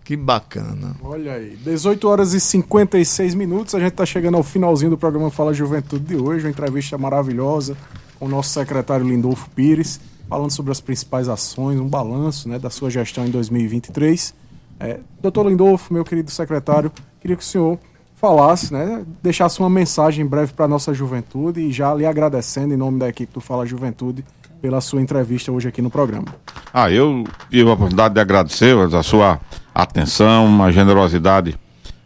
Que 0.04 0.18
bacana. 0.18 0.98
Olha 1.02 1.36
aí, 1.36 1.56
18 1.64 2.06
horas 2.06 2.34
e 2.34 2.42
56 2.42 3.34
minutos, 3.36 3.74
a 3.74 3.80
gente 3.80 3.92
está 3.92 4.06
chegando 4.06 4.36
ao 4.36 4.44
finalzinho 4.44 4.92
do 4.92 4.98
programa 4.98 5.32
Fala 5.32 5.54
Juventude 5.54 6.04
de 6.04 6.18
hoje, 6.18 6.44
uma 6.44 6.52
entrevista 6.52 6.98
maravilhosa 6.98 7.78
com 8.20 8.26
o 8.26 8.30
nosso 8.30 8.50
secretário 8.50 9.08
Lindolfo 9.08 9.50
Pires, 9.52 10.02
falando 10.34 10.50
sobre 10.50 10.72
as 10.72 10.82
principais 10.82 11.30
ações, 11.30 11.80
um 11.80 11.88
balanço 11.88 12.50
né, 12.50 12.58
da 12.58 12.72
sua 12.72 12.90
gestão 12.90 13.24
em 13.24 13.30
2023. 13.30 14.34
É, 14.80 15.00
doutor 15.22 15.48
Lindolfo, 15.48 15.94
meu 15.94 16.04
querido 16.04 16.32
secretário, 16.32 16.92
queria 17.22 17.38
que 17.38 17.44
o 17.44 17.46
senhor 17.46 17.78
falasse, 18.16 18.74
né, 18.74 19.06
deixasse 19.22 19.60
uma 19.60 19.70
mensagem 19.70 20.26
breve 20.26 20.52
para 20.52 20.66
a 20.66 20.68
nossa 20.68 20.92
juventude 20.92 21.62
e 21.62 21.72
já 21.72 21.94
lhe 21.94 22.04
agradecendo 22.04 22.74
em 22.74 22.78
nome 22.78 22.98
da 22.98 23.08
equipe 23.08 23.32
do 23.32 23.40
Fala 23.40 23.64
Juventude 23.64 24.26
pela 24.60 24.82
sua 24.82 25.04
entrevista 25.04 25.52
hoje 25.52 25.68
aqui 25.68 25.84
no 25.84 25.92
programa. 25.92 26.26
Ah, 26.74 26.90
eu 26.90 27.26
tive 27.52 27.70
a 27.70 27.74
oportunidade 27.74 28.16
de 28.16 28.20
agradecer 28.20 28.76
a 28.76 29.04
sua 29.04 29.40
atenção, 29.72 30.64
a 30.64 30.72
generosidade 30.72 31.56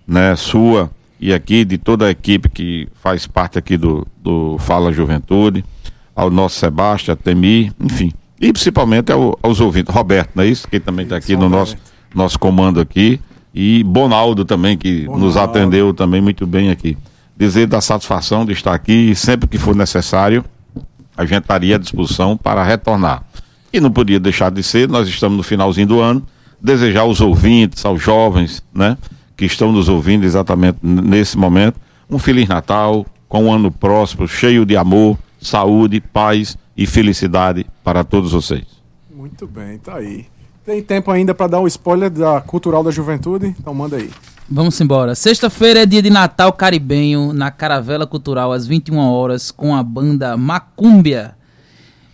né, 0.06 0.36
sua 0.36 0.92
e 1.18 1.34
aqui 1.34 1.64
de 1.64 1.78
toda 1.78 2.08
a 2.08 2.12
equipe 2.12 2.50
que 2.50 2.90
faz 2.96 3.26
parte 3.26 3.58
aqui 3.58 3.78
do, 3.78 4.06
do 4.22 4.58
Fala 4.58 4.92
Juventude, 4.92 5.64
ao 6.18 6.32
nosso 6.32 6.58
Sebastião, 6.58 7.16
Temi, 7.16 7.72
enfim, 7.80 8.12
e 8.42 8.52
principalmente 8.52 9.12
ao, 9.12 9.38
aos 9.44 9.62
ouvintes. 9.62 9.94
Roberto, 9.94 10.32
não 10.34 10.44
é 10.44 10.48
isso? 10.48 10.68
Que 10.68 10.80
também 10.80 11.04
está 11.04 11.16
aqui 11.16 11.38
no 11.38 11.48
nosso, 11.48 11.78
nosso 12.14 12.40
comando 12.40 12.82
aqui. 12.82 13.22
E 13.54 13.84
Bonaldo 13.84 14.44
também, 14.44 14.76
que 14.76 15.06
Bonaldo. 15.06 15.26
nos 15.26 15.38
atendeu 15.38 15.94
também 15.94 16.20
muito 16.20 16.48
bem 16.48 16.72
aqui. 16.72 16.98
Dizer 17.38 17.68
da 17.68 17.80
satisfação 17.80 18.46
de 18.46 18.52
estar 18.52 18.74
aqui 18.74 19.12
e 19.12 19.16
sempre 19.16 19.48
que 19.48 19.60
for 19.60 19.76
necessário 19.76 20.44
a 21.16 21.24
gente 21.24 21.44
estaria 21.44 21.76
à 21.76 21.80
disposição 21.80 22.36
para 22.36 22.64
retornar. 22.64 23.24
E 23.72 23.80
não 23.80 23.92
podia 23.92 24.20
deixar 24.20 24.50
de 24.50 24.64
ser, 24.64 24.90
nós 24.90 25.08
estamos 25.08 25.38
no 25.38 25.44
finalzinho 25.44 25.88
do 25.88 26.00
ano, 26.00 26.26
desejar 26.60 27.02
aos 27.02 27.22
ouvintes, 27.22 27.86
aos 27.86 28.02
jovens, 28.02 28.64
né, 28.74 28.98
que 29.36 29.46
estão 29.46 29.72
nos 29.72 29.88
ouvindo 29.88 30.24
exatamente 30.24 30.78
nesse 30.82 31.38
momento, 31.38 31.80
um 32.10 32.18
Feliz 32.18 32.48
Natal, 32.48 33.06
com 33.28 33.46
um 33.46 33.54
ano 33.54 33.72
próspero, 33.72 34.28
cheio 34.28 34.66
de 34.66 34.78
amor, 34.78 35.18
saúde, 35.40 36.02
paz 36.02 36.58
e 36.76 36.86
felicidade 36.86 37.66
para 37.84 38.04
todos 38.04 38.32
vocês. 38.32 38.66
Muito 39.10 39.48
bem, 39.48 39.78
tá 39.78 39.96
aí. 39.96 40.26
Tem 40.66 40.84
tempo 40.84 41.10
ainda 41.12 41.34
para 41.34 41.48
dar 41.48 41.62
um 41.62 41.68
spoiler 41.68 42.10
da 42.10 42.42
Cultural 42.42 42.84
da 42.84 42.92
Juventude? 42.92 43.56
Então 43.58 43.74
manda 43.74 43.96
aí. 43.96 44.10
Vamos 44.50 44.80
embora. 44.82 45.16
Sexta-feira 45.16 45.84
é 45.84 45.86
dia 45.86 46.02
de 46.02 46.10
Natal 46.10 46.52
caribenho 46.52 47.32
na 47.32 47.50
Caravela 47.52 48.06
Cultural 48.06 48.52
às 48.52 48.68
21 48.68 48.98
horas 48.98 49.50
com 49.50 49.74
a 49.74 49.82
banda 49.82 50.36
Macúmbia. 50.36 51.37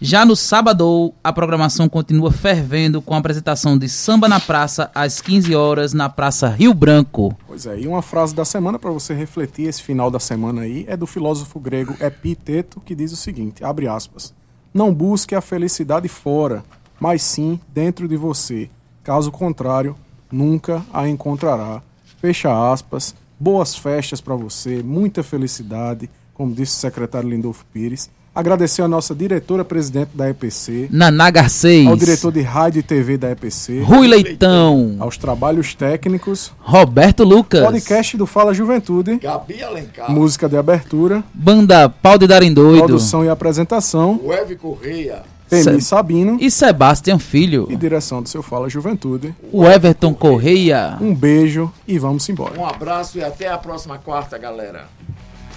Já 0.06 0.26
no 0.26 0.36
sábado, 0.36 1.14
a 1.24 1.32
programação 1.32 1.88
continua 1.88 2.30
fervendo 2.30 3.02
com 3.02 3.14
a 3.14 3.20
apresentação 3.20 3.78
de 3.78 3.88
Samba 3.88 4.28
na 4.28 4.38
Praça 4.38 4.92
às 4.94 5.22
15 5.22 5.56
horas 5.56 5.94
na 5.94 6.10
Praça 6.10 6.50
Rio 6.50 6.74
Branco. 6.74 7.34
Pois 7.48 7.66
é, 7.66 7.80
e 7.80 7.88
uma 7.88 8.02
frase 8.02 8.36
da 8.36 8.44
semana 8.44 8.78
para 8.78 8.92
você 8.92 9.14
refletir 9.14 9.64
esse 9.70 9.82
final 9.82 10.12
da 10.12 10.20
semana 10.20 10.64
aí 10.64 10.84
é 10.90 10.98
do 10.98 11.08
filósofo 11.08 11.58
grego 11.58 11.96
Epiteto, 12.02 12.82
que 12.82 12.94
diz 12.94 13.14
o 13.14 13.16
seguinte, 13.16 13.64
abre 13.64 13.88
aspas: 13.88 14.34
Não 14.74 14.94
busque 14.94 15.36
a 15.36 15.40
felicidade 15.42 16.10
fora, 16.10 16.66
mas 17.00 17.22
sim 17.22 17.58
dentro 17.70 18.06
de 18.06 18.18
você. 18.18 18.70
Caso 19.06 19.32
contrário, 19.32 19.96
nunca 20.30 20.84
a 20.92 21.08
encontrará 21.08 21.82
fecha 22.20 22.74
aspas, 22.74 23.16
boas 23.40 23.74
festas 23.74 24.20
para 24.20 24.36
você, 24.36 24.84
muita 24.84 25.24
felicidade, 25.24 26.10
como 26.34 26.54
disse 26.54 26.76
o 26.76 26.80
secretário 26.82 27.30
Lindolfo 27.30 27.66
Pires. 27.72 28.10
Agradecer 28.36 28.82
a 28.82 28.88
nossa 28.88 29.14
diretora-presidente 29.14 30.10
da 30.16 30.28
EPC. 30.28 30.88
Naná 30.92 31.30
Garcês. 31.30 31.88
Ao 31.88 31.96
diretor 31.96 32.32
de 32.32 32.42
rádio 32.42 32.80
e 32.80 32.84
TV 32.84 33.16
da 33.16 33.30
EPC. 33.30 33.82
Rui 33.82 34.08
Leitão. 34.08 34.96
Aos 35.00 35.18
trabalhos 35.18 35.76
técnicos. 35.76 36.52
Roberto 36.60 37.24
Lucas. 37.24 37.64
Podcast 37.64 38.18
do 38.18 38.26
Fala 38.26 38.52
Juventude. 38.52 39.20
Gabi 39.20 39.62
Alencar. 39.62 40.10
Música 40.10 40.50
de 40.50 40.58
abertura. 40.58 41.24
Banda 41.32 41.88
Pau 41.88 42.18
de 42.18 42.26
Darem 42.26 42.52
Doido. 42.52 42.86
Produção 42.86 43.24
e 43.24 43.30
apresentação. 43.30 44.20
Web 44.24 44.56
Correia. 44.56 45.22
Temi 45.48 45.80
Sabino. 45.80 46.38
E 46.42 46.50
Sebastião 46.50 47.20
Filho. 47.20 47.68
E 47.70 47.76
direção 47.76 48.24
do 48.24 48.28
seu 48.28 48.42
Fala 48.42 48.68
Juventude. 48.68 49.36
O 49.52 49.64
Everton 49.64 50.16
Correia. 50.16 50.98
Um 51.00 51.14
beijo 51.14 51.72
e 51.88 52.00
vamos 52.00 52.28
embora. 52.28 52.60
Um 52.60 52.66
abraço 52.66 53.20
e 53.20 53.24
até 53.24 53.48
a 53.48 53.60
próxima 53.60 54.00
quarta, 54.00 54.40
galera. 54.40 54.86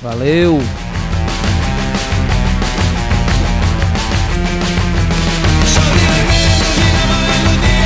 Valeu! 0.03 0.59